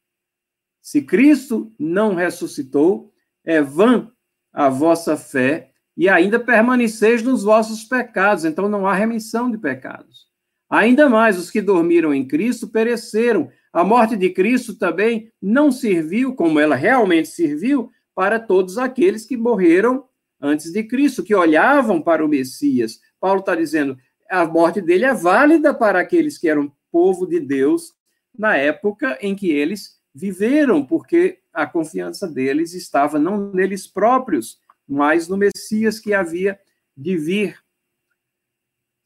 Se 0.81 1.03
Cristo 1.03 1.73
não 1.79 2.15
ressuscitou, 2.15 3.13
é 3.45 3.61
vã 3.61 4.11
a 4.53 4.69
vossa 4.69 5.17
fé 5.17 5.70
e 6.01 6.09
ainda 6.09 6.41
permaneceis 6.41 7.23
nos 7.23 7.43
vossos 7.43 7.85
pecados, 7.85 8.47
então 8.47 8.71
não 8.71 8.87
há 8.87 8.95
remissão 8.95 9.51
de 9.51 9.59
pecados. 9.59 10.27
Ainda 10.71 11.11
mais, 11.11 11.37
os 11.37 11.51
que 11.51 11.61
dormiram 11.61 12.15
em 12.15 12.27
Cristo 12.27 12.69
pereceram. 12.69 13.51
A 13.71 13.85
morte 13.85 14.17
de 14.17 14.31
Cristo 14.31 14.75
também 14.75 15.31
não 15.43 15.71
serviu, 15.71 16.35
como 16.35 16.59
ela 16.59 16.75
realmente 16.75 17.29
serviu, 17.29 17.91
para 18.15 18.41
todos 18.41 18.79
aqueles 18.79 19.27
que 19.27 19.37
morreram 19.37 20.07
antes 20.41 20.73
de 20.73 20.83
Cristo, 20.85 21.23
que 21.23 21.35
olhavam 21.35 22.01
para 22.01 22.25
o 22.25 22.29
Messias. 22.29 22.99
Paulo 23.21 23.41
está 23.41 23.55
dizendo, 23.55 23.95
a 24.31 24.47
morte 24.47 24.81
dele 24.81 25.05
é 25.05 25.13
válida 25.13 25.75
para 25.75 26.01
aqueles 26.01 26.39
que 26.39 26.49
eram 26.49 26.73
povo 26.91 27.27
de 27.27 27.39
Deus 27.39 27.93
na 28.35 28.57
época 28.57 29.19
em 29.21 29.35
que 29.35 29.51
eles 29.51 29.99
viveram, 30.15 30.83
porque 30.83 31.41
a 31.53 31.67
confiança 31.67 32.27
deles 32.27 32.73
estava 32.73 33.19
não 33.19 33.53
neles 33.53 33.87
próprios, 33.87 34.59
mas 34.91 35.29
no 35.29 35.37
Messias 35.37 36.01
que 36.01 36.13
havia 36.13 36.59
de 36.97 37.17
vir. 37.17 37.63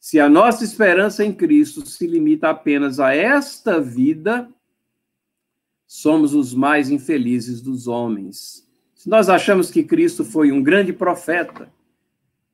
Se 0.00 0.18
a 0.18 0.30
nossa 0.30 0.64
esperança 0.64 1.22
em 1.22 1.32
Cristo 1.32 1.84
se 1.84 2.06
limita 2.06 2.48
apenas 2.48 2.98
a 2.98 3.14
esta 3.14 3.78
vida, 3.80 4.48
somos 5.86 6.34
os 6.34 6.54
mais 6.54 6.88
infelizes 6.88 7.60
dos 7.60 7.86
homens. 7.86 8.66
Se 8.94 9.10
nós 9.10 9.28
achamos 9.28 9.70
que 9.70 9.84
Cristo 9.84 10.24
foi 10.24 10.50
um 10.50 10.62
grande 10.62 10.92
profeta, 10.92 11.70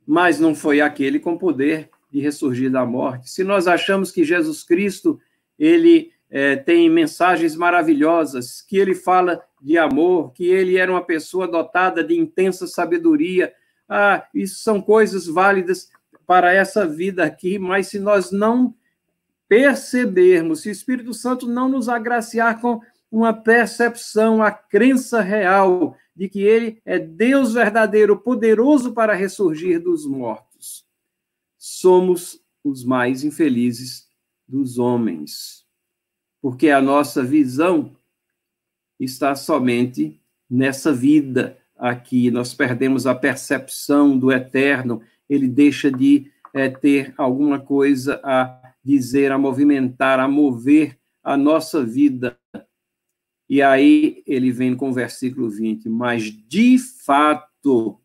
mas 0.04 0.40
não 0.40 0.52
foi 0.52 0.80
aquele 0.80 1.20
com 1.20 1.38
poder 1.38 1.88
de 2.10 2.20
ressurgir 2.20 2.68
da 2.68 2.84
morte, 2.84 3.30
se 3.30 3.44
nós 3.44 3.68
achamos 3.68 4.10
que 4.10 4.24
Jesus 4.24 4.64
Cristo 4.64 5.20
ele 5.56 6.12
é, 6.30 6.54
tem 6.54 6.88
mensagens 6.88 7.56
maravilhosas, 7.56 8.62
que 8.62 8.78
ele 8.78 8.94
fala 8.94 9.42
de 9.60 9.76
amor, 9.76 10.32
que 10.32 10.46
ele 10.46 10.76
era 10.76 10.90
uma 10.90 11.04
pessoa 11.04 11.48
dotada 11.48 12.04
de 12.04 12.16
intensa 12.16 12.66
sabedoria. 12.66 13.52
Ah, 13.88 14.26
isso 14.32 14.62
são 14.62 14.80
coisas 14.80 15.26
válidas 15.26 15.90
para 16.26 16.52
essa 16.52 16.86
vida 16.86 17.24
aqui, 17.24 17.58
mas 17.58 17.88
se 17.88 17.98
nós 17.98 18.30
não 18.30 18.72
percebermos, 19.48 20.62
se 20.62 20.68
o 20.68 20.72
Espírito 20.72 21.12
Santo 21.12 21.48
não 21.48 21.68
nos 21.68 21.88
agraciar 21.88 22.60
com 22.60 22.80
uma 23.10 23.32
percepção, 23.32 24.40
a 24.40 24.52
crença 24.52 25.20
real 25.20 25.96
de 26.14 26.28
que 26.28 26.40
ele 26.40 26.80
é 26.84 27.00
Deus 27.00 27.54
verdadeiro, 27.54 28.20
poderoso 28.20 28.92
para 28.92 29.14
ressurgir 29.14 29.82
dos 29.82 30.06
mortos, 30.06 30.86
somos 31.58 32.40
os 32.62 32.84
mais 32.84 33.24
infelizes 33.24 34.08
dos 34.46 34.78
homens. 34.78 35.59
Porque 36.40 36.70
a 36.70 36.80
nossa 36.80 37.22
visão 37.22 37.94
está 38.98 39.34
somente 39.34 40.20
nessa 40.48 40.92
vida 40.92 41.58
aqui. 41.76 42.30
Nós 42.30 42.54
perdemos 42.54 43.06
a 43.06 43.14
percepção 43.14 44.18
do 44.18 44.30
eterno, 44.30 45.02
ele 45.28 45.48
deixa 45.48 45.90
de 45.90 46.30
é, 46.52 46.68
ter 46.68 47.14
alguma 47.16 47.58
coisa 47.58 48.20
a 48.24 48.74
dizer, 48.84 49.32
a 49.32 49.38
movimentar, 49.38 50.18
a 50.18 50.28
mover 50.28 50.98
a 51.22 51.36
nossa 51.36 51.84
vida. 51.84 52.38
E 53.48 53.62
aí 53.62 54.22
ele 54.26 54.50
vem 54.50 54.76
com 54.76 54.90
o 54.90 54.94
versículo 54.94 55.48
20: 55.48 55.88
Mas 55.88 56.24
de 56.24 56.78
fato, 56.78 58.00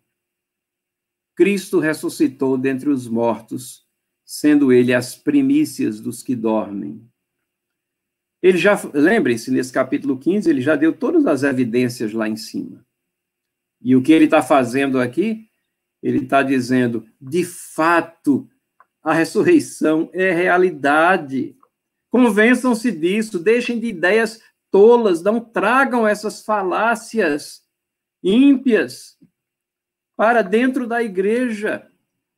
Cristo 1.36 1.80
ressuscitou 1.80 2.58
dentre 2.58 2.90
os 2.90 3.08
mortos, 3.08 3.86
sendo 4.24 4.72
ele 4.72 4.94
as 4.94 5.16
primícias 5.16 6.00
dos 6.00 6.24
que 6.24 6.36
dormem. 6.36 7.06
Ele 8.46 8.60
já, 8.60 8.80
lembrem-se, 8.94 9.50
nesse 9.50 9.74
capítulo 9.74 10.20
15, 10.20 10.48
ele 10.48 10.62
já 10.62 10.76
deu 10.76 10.94
todas 10.94 11.26
as 11.26 11.42
evidências 11.42 12.14
lá 12.14 12.30
em 12.30 12.36
cima. 12.36 12.86
E 13.82 13.96
o 13.96 14.04
que 14.04 14.12
ele 14.12 14.26
está 14.26 14.40
fazendo 14.40 15.02
aqui? 15.02 15.50
Ele 16.00 16.20
está 16.20 16.44
dizendo, 16.44 17.08
de 17.20 17.44
fato, 17.44 18.48
a 19.02 19.14
ressurreição 19.14 20.12
é 20.14 20.32
realidade. 20.32 21.58
Convençam-se 22.12 22.92
disso, 22.92 23.40
deixem 23.40 23.80
de 23.80 23.88
ideias 23.88 24.40
tolas, 24.70 25.24
não 25.24 25.40
tragam 25.40 26.08
essas 26.08 26.46
falácias 26.46 27.64
ímpias 28.22 29.18
para 30.16 30.44
dentro 30.44 30.86
da 30.86 31.02
igreja. 31.02 31.88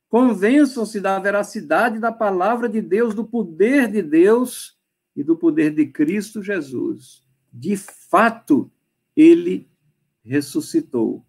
Convençam-se 0.08 1.02
da 1.02 1.18
veracidade 1.18 1.98
da 1.98 2.10
palavra 2.10 2.66
de 2.66 2.80
Deus, 2.80 3.14
do 3.14 3.26
poder 3.26 3.88
de 3.88 4.00
Deus 4.00 4.77
e 5.18 5.24
do 5.24 5.36
poder 5.36 5.74
de 5.74 5.84
Cristo 5.84 6.40
Jesus. 6.40 7.24
De 7.52 7.76
fato, 7.76 8.70
ele 9.16 9.68
ressuscitou. 10.24 11.26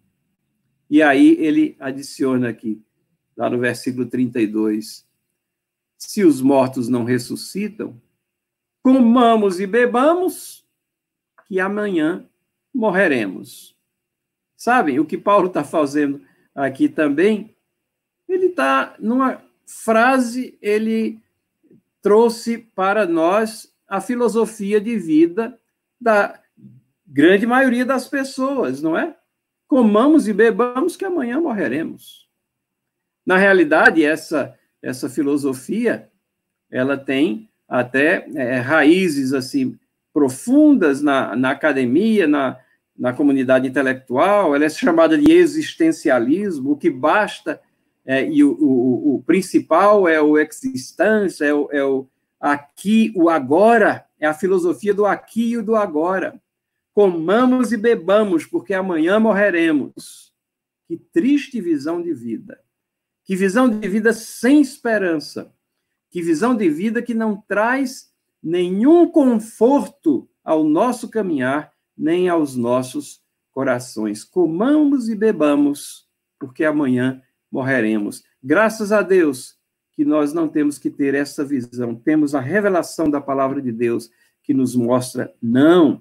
E 0.88 1.02
aí 1.02 1.36
ele 1.40 1.76
adiciona 1.80 2.50
aqui, 2.50 2.80
lá 3.36 3.50
no 3.50 3.58
versículo 3.58 4.06
32, 4.06 5.04
se 5.98 6.22
os 6.22 6.40
mortos 6.40 6.88
não 6.88 7.02
ressuscitam, 7.02 8.00
comamos 8.80 9.58
e 9.58 9.66
bebamos, 9.66 10.64
que 11.48 11.58
amanhã 11.58 12.24
morreremos. 12.72 13.76
Sabem 14.56 15.00
o 15.00 15.04
que 15.04 15.18
Paulo 15.18 15.48
está 15.48 15.64
fazendo 15.64 16.22
aqui 16.54 16.88
também? 16.88 17.56
Ele 18.28 18.46
está 18.46 18.94
numa 19.00 19.42
frase, 19.66 20.56
ele 20.62 21.20
trouxe 22.00 22.56
para 22.58 23.04
nós 23.04 23.69
a 23.90 24.00
filosofia 24.00 24.80
de 24.80 24.96
vida 24.96 25.58
da 26.00 26.40
grande 27.06 27.46
maioria 27.46 27.84
das 27.84 28.08
pessoas, 28.08 28.80
não 28.80 28.96
é? 28.96 29.16
Comamos 29.66 30.28
e 30.28 30.32
bebamos 30.32 30.96
que 30.96 31.04
amanhã 31.04 31.40
morreremos. 31.40 32.28
Na 33.26 33.36
realidade, 33.36 34.04
essa 34.04 34.56
essa 34.82 35.08
filosofia, 35.08 36.08
ela 36.70 36.96
tem 36.96 37.48
até 37.68 38.26
é, 38.34 38.58
raízes 38.58 39.32
assim 39.32 39.78
profundas 40.12 41.02
na, 41.02 41.36
na 41.36 41.50
academia, 41.50 42.26
na, 42.26 42.58
na 42.98 43.12
comunidade 43.12 43.68
intelectual, 43.68 44.54
ela 44.54 44.64
é 44.64 44.68
chamada 44.68 45.16
de 45.16 45.30
existencialismo, 45.30 46.72
o 46.72 46.76
que 46.76 46.90
basta 46.90 47.60
é, 48.04 48.28
e 48.28 48.42
o, 48.42 48.52
o, 48.52 49.16
o, 49.16 49.22
principal 49.22 50.08
é 50.08 50.20
o 50.20 50.36
existência, 50.38 51.44
é 51.44 51.54
o, 51.54 51.68
é 51.70 51.84
o 51.84 52.06
aqui, 52.40 53.12
o 53.14 53.28
agora, 53.28 54.06
é 54.18 54.26
a 54.26 54.34
filosofia 54.34 54.94
do 54.94 55.04
aqui 55.04 55.52
e 55.52 55.62
do 55.62 55.76
agora. 55.76 56.40
Comamos 56.94 57.70
e 57.70 57.76
bebamos, 57.76 58.46
porque 58.46 58.72
amanhã 58.72 59.20
morreremos. 59.20 60.32
Que 60.88 60.96
triste 60.96 61.60
visão 61.60 62.02
de 62.02 62.14
vida. 62.14 62.60
Que 63.24 63.36
visão 63.36 63.68
de 63.68 63.86
vida 63.86 64.12
sem 64.12 64.60
esperança. 64.60 65.54
Que 66.10 66.22
visão 66.22 66.56
de 66.56 66.68
vida 66.68 67.00
que 67.00 67.14
não 67.14 67.36
traz 67.36 68.10
nenhum 68.42 69.08
conforto 69.08 70.28
ao 70.42 70.64
nosso 70.64 71.08
caminhar, 71.08 71.72
nem 71.96 72.28
aos 72.28 72.56
nossos 72.56 73.22
corações. 73.52 74.24
Comamos 74.24 75.08
e 75.08 75.14
bebamos, 75.14 76.08
porque 76.38 76.64
amanhã 76.64 77.22
morreremos. 77.50 78.24
Graças 78.42 78.90
a 78.90 79.02
Deus 79.02 79.59
que 80.00 80.04
nós 80.06 80.32
não 80.32 80.48
temos 80.48 80.78
que 80.78 80.88
ter 80.88 81.14
essa 81.14 81.44
visão. 81.44 81.94
Temos 81.94 82.34
a 82.34 82.40
revelação 82.40 83.10
da 83.10 83.20
palavra 83.20 83.60
de 83.60 83.70
Deus 83.70 84.10
que 84.42 84.54
nos 84.54 84.74
mostra 84.74 85.30
não, 85.42 86.00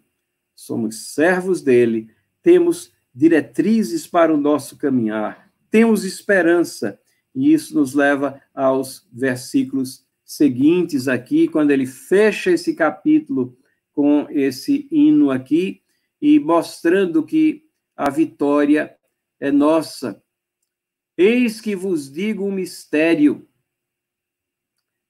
somos 0.56 1.14
servos 1.14 1.62
dele, 1.62 2.10
temos 2.41 2.93
diretrizes 3.14 4.08
para 4.08 4.34
o 4.34 4.38
nosso 4.38 4.78
caminhar, 4.78 5.52
temos 5.70 6.06
esperança 6.06 6.97
e 7.36 7.52
isso 7.52 7.76
nos 7.76 7.93
leva 7.93 8.41
aos 8.56 9.06
versículos 9.12 10.06
seguintes 10.24 11.10
aqui, 11.10 11.50
quando 11.50 11.72
ele 11.72 11.86
fecha 11.86 12.52
esse 12.52 12.74
capítulo 12.74 13.58
com 13.91 14.28
esse 14.30 14.88
hino 14.89 15.30
aqui 15.30 15.82
e 16.22 16.39
mostrando 16.39 17.22
que 17.22 17.66
a 17.97 18.10
vitória 18.10 18.95
é 19.41 19.52
nossa. 19.52 20.24
Eis 21.18 21.60
que 21.60 21.76
vos 21.76 22.10
digo 22.10 22.45
um 22.45 22.52
mistério. 22.54 23.49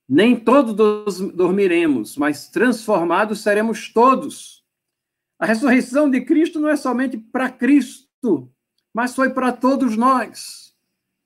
Nem 0.10 0.36
todos 0.36 1.20
dormiremos, 1.34 2.18
mas 2.18 2.48
transformados 2.50 3.42
seremos 3.42 3.94
todos. 3.94 4.64
A 5.38 5.46
ressurreição 5.46 6.10
de 6.10 6.22
Cristo 6.22 6.60
não 6.60 6.70
é 6.70 6.76
somente 6.76 7.18
para 7.18 7.50
Cristo, 7.50 8.52
mas 8.92 9.16
foi 9.16 9.30
para 9.30 9.52
todos 9.52 9.96
nós 9.96 10.70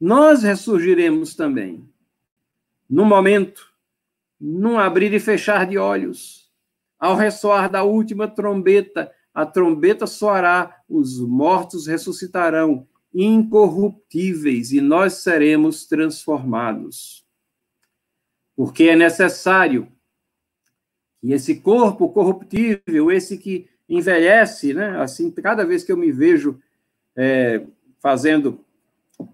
nós 0.06 0.44
ressurgiremos 0.44 1.34
também. 1.34 1.90
No 2.90 3.06
momento, 3.06 3.72
num 4.38 4.78
abrir 4.78 5.14
e 5.14 5.20
fechar 5.20 5.66
de 5.66 5.78
olhos, 5.78 6.52
ao 7.00 7.16
ressoar 7.16 7.70
da 7.70 7.84
última 7.84 8.28
trombeta, 8.28 9.10
a 9.34 9.46
trombeta 9.46 10.06
soará, 10.06 10.82
os 10.90 11.22
mortos 11.22 11.88
ressuscitarão, 11.88 12.86
incorruptíveis, 13.14 14.74
e 14.74 14.82
nós 14.82 15.14
seremos 15.14 15.86
transformados. 15.86 17.23
Porque 18.56 18.84
é 18.86 18.96
necessário 18.96 19.88
que 21.20 21.32
esse 21.32 21.56
corpo 21.56 22.10
corruptível, 22.10 23.12
esse 23.12 23.38
que 23.38 23.68
envelhece, 23.88 24.74
né? 24.74 25.02
Assim, 25.02 25.32
cada 25.32 25.66
vez 25.66 25.84
que 25.84 25.92
eu 25.92 25.98
me 25.98 26.12
vejo 26.12 26.60
é, 27.16 27.64
fazendo 28.00 28.60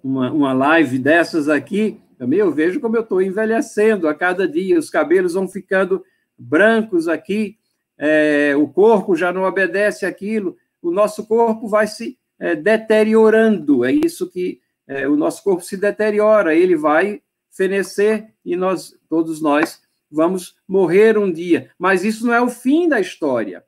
uma, 0.04 0.32
uma 0.32 0.54
live 0.54 1.00
dessas 1.00 1.50
aqui, 1.50 2.00
também 2.18 2.40
eu 2.40 2.52
vejo 2.52 2.80
como 2.80 2.98
eu 2.98 3.02
estou 3.02 3.22
envelhecendo 3.22 4.08
a 4.08 4.14
cada 4.14 4.48
dia, 4.48 4.78
os 4.78 4.90
cabelos 4.90 5.34
vão 5.34 5.48
ficando 5.48 6.04
brancos 6.38 7.08
aqui, 7.08 7.58
é, 7.98 8.56
o 8.56 8.68
corpo 8.68 9.16
já 9.16 9.32
não 9.32 9.44
obedece 9.44 10.06
aquilo, 10.06 10.58
o 10.82 10.92
nosso 10.92 11.26
corpo 11.26 11.68
vai 11.68 11.88
se 11.88 12.18
é, 12.38 12.56
deteriorando, 12.56 13.84
é 13.84 13.92
isso 13.92 14.30
que 14.30 14.62
é, 14.88 15.08
o 15.08 15.16
nosso 15.16 15.44
corpo 15.44 15.64
se 15.64 15.78
deteriora, 15.78 16.56
ele 16.56 16.76
vai 16.76 17.22
fenecer 17.52 18.34
e 18.43 18.56
nós, 18.56 18.97
todos 19.10 19.41
nós, 19.41 19.82
vamos 20.12 20.56
morrer 20.68 21.18
um 21.18 21.32
dia. 21.32 21.72
Mas 21.78 22.04
isso 22.04 22.26
não 22.26 22.34
é 22.34 22.41
o 22.41 22.50
fim 22.50 22.88
da 22.88 23.00
história. 23.00 23.66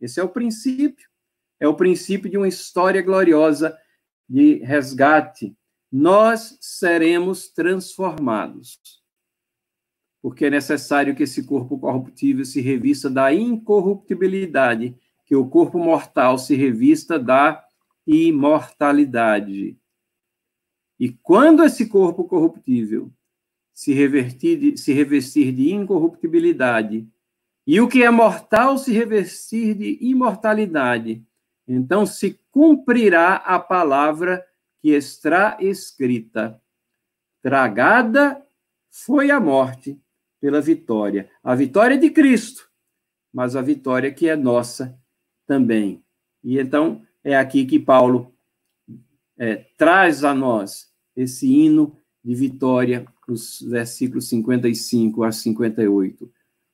Esse 0.00 0.20
é 0.20 0.22
o 0.22 0.28
princípio. 0.28 1.08
É 1.58 1.66
o 1.66 1.74
princípio 1.74 2.30
de 2.30 2.36
uma 2.36 2.48
história 2.48 3.00
gloriosa 3.00 3.76
de 4.28 4.56
resgate, 4.56 5.56
nós 5.90 6.58
seremos 6.60 7.48
transformados. 7.48 8.80
Porque 10.20 10.46
é 10.46 10.50
necessário 10.50 11.14
que 11.14 11.22
esse 11.22 11.44
corpo 11.44 11.78
corruptível 11.78 12.44
se 12.44 12.60
revista 12.60 13.08
da 13.08 13.32
incorruptibilidade, 13.32 14.96
que 15.24 15.36
o 15.36 15.48
corpo 15.48 15.78
mortal 15.78 16.38
se 16.38 16.54
revista 16.56 17.18
da 17.18 17.64
imortalidade. 18.06 19.78
E 20.98 21.10
quando 21.10 21.62
esse 21.64 21.88
corpo 21.88 22.24
corruptível 22.24 23.12
se, 23.72 23.92
revertir, 23.92 24.78
se 24.78 24.92
revestir 24.92 25.52
de 25.52 25.72
incorruptibilidade, 25.72 27.06
e 27.66 27.80
o 27.80 27.88
que 27.88 28.02
é 28.02 28.10
mortal 28.10 28.78
se 28.78 28.92
revestir 28.92 29.74
de 29.74 29.98
imortalidade, 30.00 31.24
então 31.66 32.06
se 32.06 32.40
cumprirá 32.50 33.36
a 33.36 33.58
palavra 33.58 34.44
que 34.80 34.90
está 34.90 35.58
escrita: 35.60 36.60
Tragada 37.42 38.42
foi 38.88 39.30
a 39.30 39.40
morte, 39.40 40.00
pela 40.40 40.60
vitória. 40.60 41.28
A 41.42 41.54
vitória 41.54 41.98
de 41.98 42.10
Cristo, 42.10 42.70
mas 43.32 43.56
a 43.56 43.62
vitória 43.62 44.12
que 44.12 44.28
é 44.28 44.36
nossa 44.36 44.98
também. 45.46 46.04
E 46.42 46.58
então 46.58 47.02
é 47.24 47.36
aqui 47.36 47.64
que 47.64 47.78
Paulo 47.78 48.35
é, 49.38 49.56
traz 49.76 50.24
a 50.24 50.34
nós 50.34 50.92
esse 51.14 51.46
hino 51.46 51.96
de 52.24 52.34
vitória, 52.34 53.06
nos 53.28 53.60
versículos 53.60 54.28
55 54.28 55.24
a 55.24 55.32
58. 55.32 56.32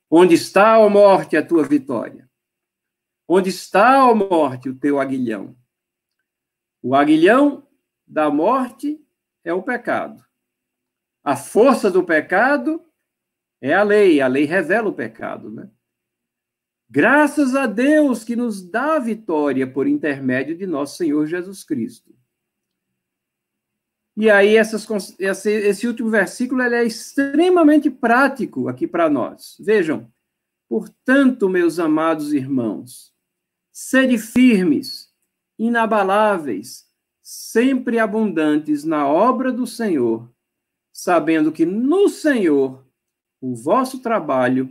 Onde 0.09 0.35
está, 0.35 0.79
ó 0.79 0.89
morte, 0.89 1.35
a 1.35 1.45
tua 1.45 1.63
vitória? 1.63 2.29
Onde 3.27 3.49
está, 3.49 4.05
ó 4.05 4.13
morte, 4.13 4.69
o 4.69 4.75
teu 4.75 4.99
aguilhão? 4.99 5.55
O 6.81 6.95
aguilhão 6.95 7.67
da 8.05 8.29
morte 8.29 9.03
é 9.43 9.53
o 9.53 9.63
pecado. 9.63 10.23
A 11.23 11.35
força 11.35 11.89
do 11.89 12.03
pecado 12.03 12.83
é 13.61 13.73
a 13.73 13.81
lei. 13.81 14.19
A 14.19 14.27
lei 14.27 14.43
revela 14.43 14.89
o 14.89 14.93
pecado, 14.93 15.49
né? 15.49 15.69
Graças 16.89 17.55
a 17.55 17.65
Deus 17.65 18.23
que 18.23 18.35
nos 18.35 18.61
dá 18.61 18.97
a 18.97 18.99
vitória 18.99 19.65
por 19.65 19.87
intermédio 19.87 20.55
de 20.55 20.67
nosso 20.67 20.97
Senhor 20.97 21.25
Jesus 21.25 21.63
Cristo. 21.63 22.13
E 24.15 24.29
aí, 24.29 24.55
essas, 24.55 24.87
esse, 25.19 25.51
esse 25.51 25.87
último 25.87 26.09
versículo 26.09 26.61
ele 26.61 26.75
é 26.75 26.83
extremamente 26.83 27.89
prático 27.89 28.67
aqui 28.67 28.87
para 28.87 29.09
nós. 29.09 29.55
Vejam, 29.59 30.07
portanto, 30.69 31.49
meus 31.49 31.79
amados 31.79 32.31
irmãos, 32.31 33.11
sede 33.71 34.19
firmes, 34.19 35.11
inabaláveis, 35.57 36.85
sempre 37.21 37.97
abundantes 37.97 38.83
na 38.83 39.07
obra 39.07 39.51
do 39.51 39.65
Senhor, 39.65 40.29
sabendo 40.91 41.51
que 41.51 41.65
no 41.65 42.07
Senhor 42.07 42.85
o 43.41 43.55
vosso 43.55 43.99
trabalho 43.99 44.69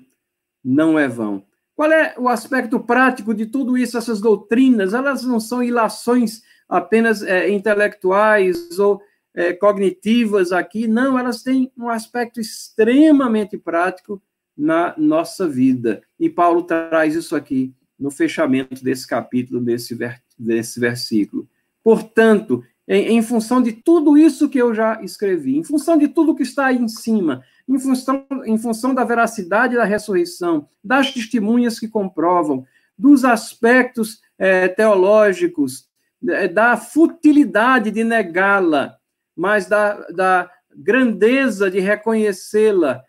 não 0.65 0.97
é 0.99 1.09
vão. 1.09 1.45
Qual 1.75 1.91
é 1.91 2.15
o 2.17 2.29
aspecto 2.29 2.79
prático 2.79 3.35
de 3.35 3.47
tudo 3.47 3.77
isso, 3.77 3.99
essas 3.99 4.21
doutrinas? 4.21 4.95
Elas 4.95 5.25
não 5.25 5.41
são 5.41 5.63
ilações 5.63 6.43
apenas 6.69 7.23
é, 7.23 7.51
intelectuais 7.51 8.79
ou 8.79 9.03
é, 9.35 9.53
cognitivas 9.53 10.53
aqui, 10.53 10.87
não, 10.87 11.19
elas 11.19 11.43
têm 11.43 11.71
um 11.77 11.89
aspecto 11.89 12.41
extremamente 12.41 13.57
prático 13.57 14.23
na 14.57 14.95
nossa 14.99 15.49
vida. 15.49 16.03
E 16.19 16.29
Paulo 16.29 16.63
traz 16.63 17.15
isso 17.15 17.35
aqui 17.35 17.75
no 17.99 18.11
fechamento 18.11 18.83
desse 18.83 19.07
capítulo, 19.07 19.61
desse, 19.61 19.95
ver, 19.95 20.23
desse 20.39 20.79
versículo. 20.79 21.49
Portanto, 21.83 22.63
em, 22.87 23.17
em, 23.17 23.23
função 23.23 23.63
de 23.63 23.73
tudo 23.73 24.19
isso 24.19 24.49
que 24.49 24.59
eu 24.59 24.75
já 24.75 25.01
escrevi, 25.03 25.57
em 25.57 25.65
função 25.65 25.97
de 25.97 26.09
tudo 26.09 26.35
que 26.35 26.43
está 26.43 26.67
aí 26.67 26.79
em 26.79 26.89
cima, 26.89 27.43
em 27.69 27.79
função, 27.79 28.27
em 28.45 28.59
função 28.59 28.95
da 28.95 29.05
veracidade 29.05 29.77
da 29.77 29.85
ressurreição, 29.85 30.69
das 30.83 31.13
testemunhas 31.13 31.79
que 31.79 31.89
comprovam, 31.89 32.67
dos 32.99 33.25
aspectos 33.25 34.21
é, 34.39 34.69
teológicos, 34.69 35.89
é, 36.29 36.49
da 36.49 36.77
futilidade 36.77 37.91
de 37.91 38.05
negá-la, 38.05 38.97
mas 39.37 39.67
da, 39.67 39.95
da 40.11 40.51
grandeza 40.75 41.71
de 41.71 41.81
reconhecê-la. 41.81 43.03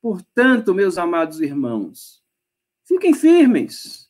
Portanto, 0.00 0.74
meus 0.74 0.96
amados 0.96 1.40
irmãos, 1.40 2.22
fiquem 2.84 3.12
firmes, 3.12 4.08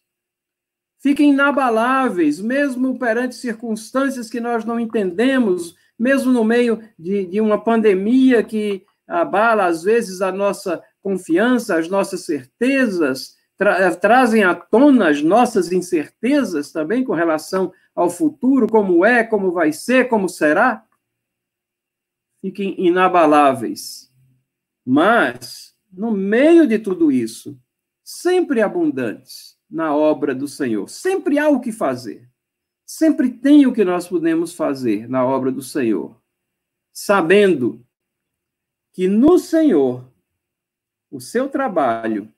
fiquem 1.01 1.31
inabaláveis, 1.31 2.41
mesmo 2.41 2.99
perante 2.99 3.35
circunstâncias 3.35 4.31
que 4.31 4.41
nós 4.41 4.65
não 4.65 4.79
entendemos, 4.79 5.75
mesmo 5.99 6.33
no 6.33 6.45
meio 6.45 6.81
de, 6.99 7.27
de 7.27 7.41
uma 7.41 7.63
pandemia 7.63 8.43
que 8.43 8.85
abala, 9.07 9.67
às 9.67 9.83
vezes, 9.83 10.23
a 10.23 10.31
nossa 10.31 10.83
confiança, 11.03 11.77
as 11.77 11.89
nossas 11.89 12.25
certezas, 12.25 13.37
tra 13.59 13.95
trazem 13.97 14.45
à 14.45 14.55
tona 14.55 15.11
as 15.11 15.23
nossas 15.23 15.73
incertezas 15.73 16.71
também 16.71 17.05
com 17.05 17.13
relação 17.13 17.73
ao 17.95 18.09
futuro, 18.09 18.67
como 18.69 19.05
é, 19.05 19.25
como 19.25 19.51
vai 19.51 19.73
ser, 19.73 20.09
como 20.09 20.29
será 20.29 20.85
fiquem 22.41 22.75
inabaláveis. 22.79 24.13
Mas, 24.85 25.75
no 25.93 26.11
meio 26.11 26.67
de 26.67 26.79
tudo 26.79 27.13
isso, 27.13 27.61
sempre 28.03 28.63
abundantes 28.63 29.59
na 29.71 29.95
obra 29.95 30.35
do 30.35 30.49
Senhor. 30.49 30.89
Sempre 30.89 31.39
há 31.39 31.49
o 31.49 31.61
que 31.61 31.71
fazer. 31.71 32.29
Sempre 32.85 33.31
tem 33.31 33.67
o 33.67 33.73
que 33.73 33.85
nós 33.85 34.09
podemos 34.09 34.53
fazer 34.53 35.09
na 35.09 35.25
obra 35.25 35.53
do 35.53 35.63
Senhor. 35.63 36.21
Sabendo 36.93 37.87
que 38.93 39.07
no 39.07 39.39
Senhor 39.39 40.11
o 41.11 41.21
seu 41.21 41.49
trabalho 41.49 42.33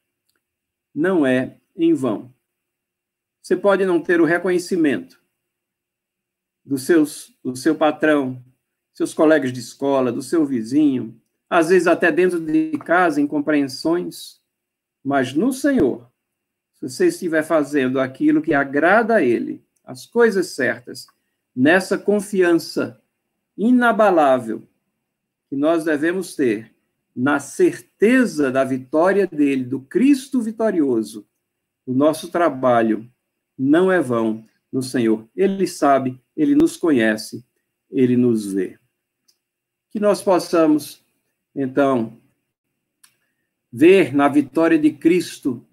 não 0.95 1.27
é 1.27 1.59
em 1.75 1.95
vão. 1.95 2.33
Você 3.41 3.57
pode 3.57 3.85
não 3.85 4.01
ter 4.01 4.21
o 4.21 4.27
reconhecimento 4.27 5.21
do, 6.65 6.79
seus, 6.79 7.37
do 7.43 7.57
seu 7.57 7.75
patrão, 7.75 8.43
seus 8.93 9.15
colegas 9.15 9.53
de 9.53 9.61
escola, 9.61 10.13
do 10.13 10.23
seu 10.23 10.45
vizinho, 10.45 11.21
às 11.49 11.69
vezes 11.69 11.87
até 11.87 12.11
dentro 12.11 12.41
de 12.41 12.79
casa, 12.79 13.21
incompreensões, 13.21 14.41
mas 15.05 15.35
no 15.35 15.53
Senhor, 15.53 16.11
se 16.75 16.89
você 16.89 17.07
estiver 17.09 17.43
fazendo 17.43 18.01
aquilo 18.01 18.43
que 18.43 18.55
agrada 18.55 19.17
a 19.17 19.23
Ele, 19.23 19.65
as 19.85 20.07
coisas 20.07 20.49
certas, 20.49 21.07
nessa 21.55 21.99
confiança 21.99 23.01
inabalável 23.57 24.63
que 25.49 25.57
nós 25.57 25.85
devemos 25.85 26.35
ter 26.35 26.75
na 27.15 27.39
certeza 27.39 28.51
da 28.51 28.65
vitória 28.65 29.27
dele, 29.27 29.65
do 29.65 29.81
Cristo 29.81 30.41
vitorioso, 30.41 31.27
o 31.85 31.93
nosso 31.93 32.31
trabalho 32.31 33.11
não 33.59 33.93
é 33.93 34.01
vão 34.01 34.45
no 34.73 34.83
Senhor. 34.83 35.29
Ele 35.37 35.67
sabe, 35.67 36.19
ele 36.35 36.55
nos 36.55 36.77
conhece, 36.79 37.45
ele 37.91 38.17
nos 38.17 38.51
vê 38.51 38.79
que 39.93 40.01
nós 40.01 40.23
possamos, 40.23 41.05
então, 41.55 42.19
ver 43.71 44.15
na 44.15 44.27
vitória 44.27 44.79
de 44.79 44.91
Cristo 44.91 45.65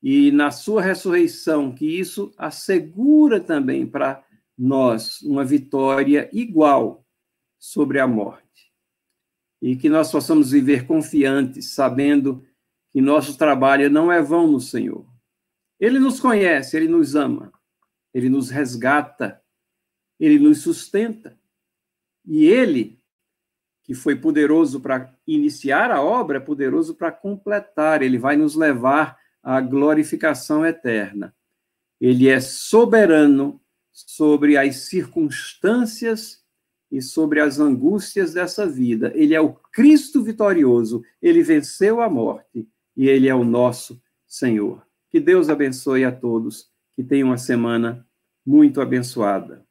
e 0.00 0.30
na 0.30 0.52
sua 0.52 0.80
ressurreição, 0.80 1.74
que 1.74 1.84
isso 1.84 2.32
assegura 2.38 3.40
também 3.40 3.84
para 3.84 4.24
nós 4.56 5.20
uma 5.22 5.44
vitória 5.44 6.30
igual 6.32 7.04
sobre 7.58 7.98
a 7.98 8.06
morte. 8.06 8.72
E 9.60 9.74
que 9.74 9.88
nós 9.88 10.10
possamos 10.10 10.52
viver 10.52 10.86
confiantes, 10.86 11.74
sabendo 11.74 12.46
que 12.90 13.00
nosso 13.00 13.36
trabalho 13.36 13.90
não 13.90 14.10
é 14.10 14.22
vão 14.22 14.46
no 14.46 14.60
Senhor. 14.60 15.04
Ele 15.80 15.98
nos 15.98 16.20
conhece, 16.20 16.76
ele 16.76 16.86
nos 16.86 17.16
ama, 17.16 17.52
ele 18.14 18.28
nos 18.28 18.50
resgata, 18.50 19.42
ele 20.18 20.38
nos 20.38 20.60
sustenta. 20.62 21.36
E 22.24 22.44
ele 22.44 23.01
que 23.82 23.94
foi 23.94 24.16
poderoso 24.16 24.80
para 24.80 25.12
iniciar 25.26 25.90
a 25.90 26.02
obra, 26.02 26.38
é 26.38 26.40
poderoso 26.40 26.94
para 26.94 27.10
completar, 27.10 28.02
ele 28.02 28.18
vai 28.18 28.36
nos 28.36 28.54
levar 28.54 29.18
à 29.42 29.60
glorificação 29.60 30.64
eterna. 30.64 31.34
Ele 32.00 32.28
é 32.28 32.40
soberano 32.40 33.60
sobre 33.92 34.56
as 34.56 34.76
circunstâncias 34.76 36.42
e 36.90 37.00
sobre 37.00 37.40
as 37.40 37.58
angústias 37.58 38.34
dessa 38.34 38.66
vida. 38.66 39.12
Ele 39.14 39.34
é 39.34 39.40
o 39.40 39.52
Cristo 39.52 40.22
vitorioso, 40.22 41.02
ele 41.20 41.42
venceu 41.42 42.00
a 42.00 42.08
morte 42.08 42.68
e 42.96 43.08
ele 43.08 43.28
é 43.28 43.34
o 43.34 43.44
nosso 43.44 44.00
Senhor. 44.26 44.86
Que 45.10 45.20
Deus 45.20 45.48
abençoe 45.48 46.04
a 46.04 46.12
todos, 46.12 46.70
que 46.94 47.02
tenham 47.02 47.28
uma 47.28 47.38
semana 47.38 48.06
muito 48.44 48.80
abençoada. 48.80 49.64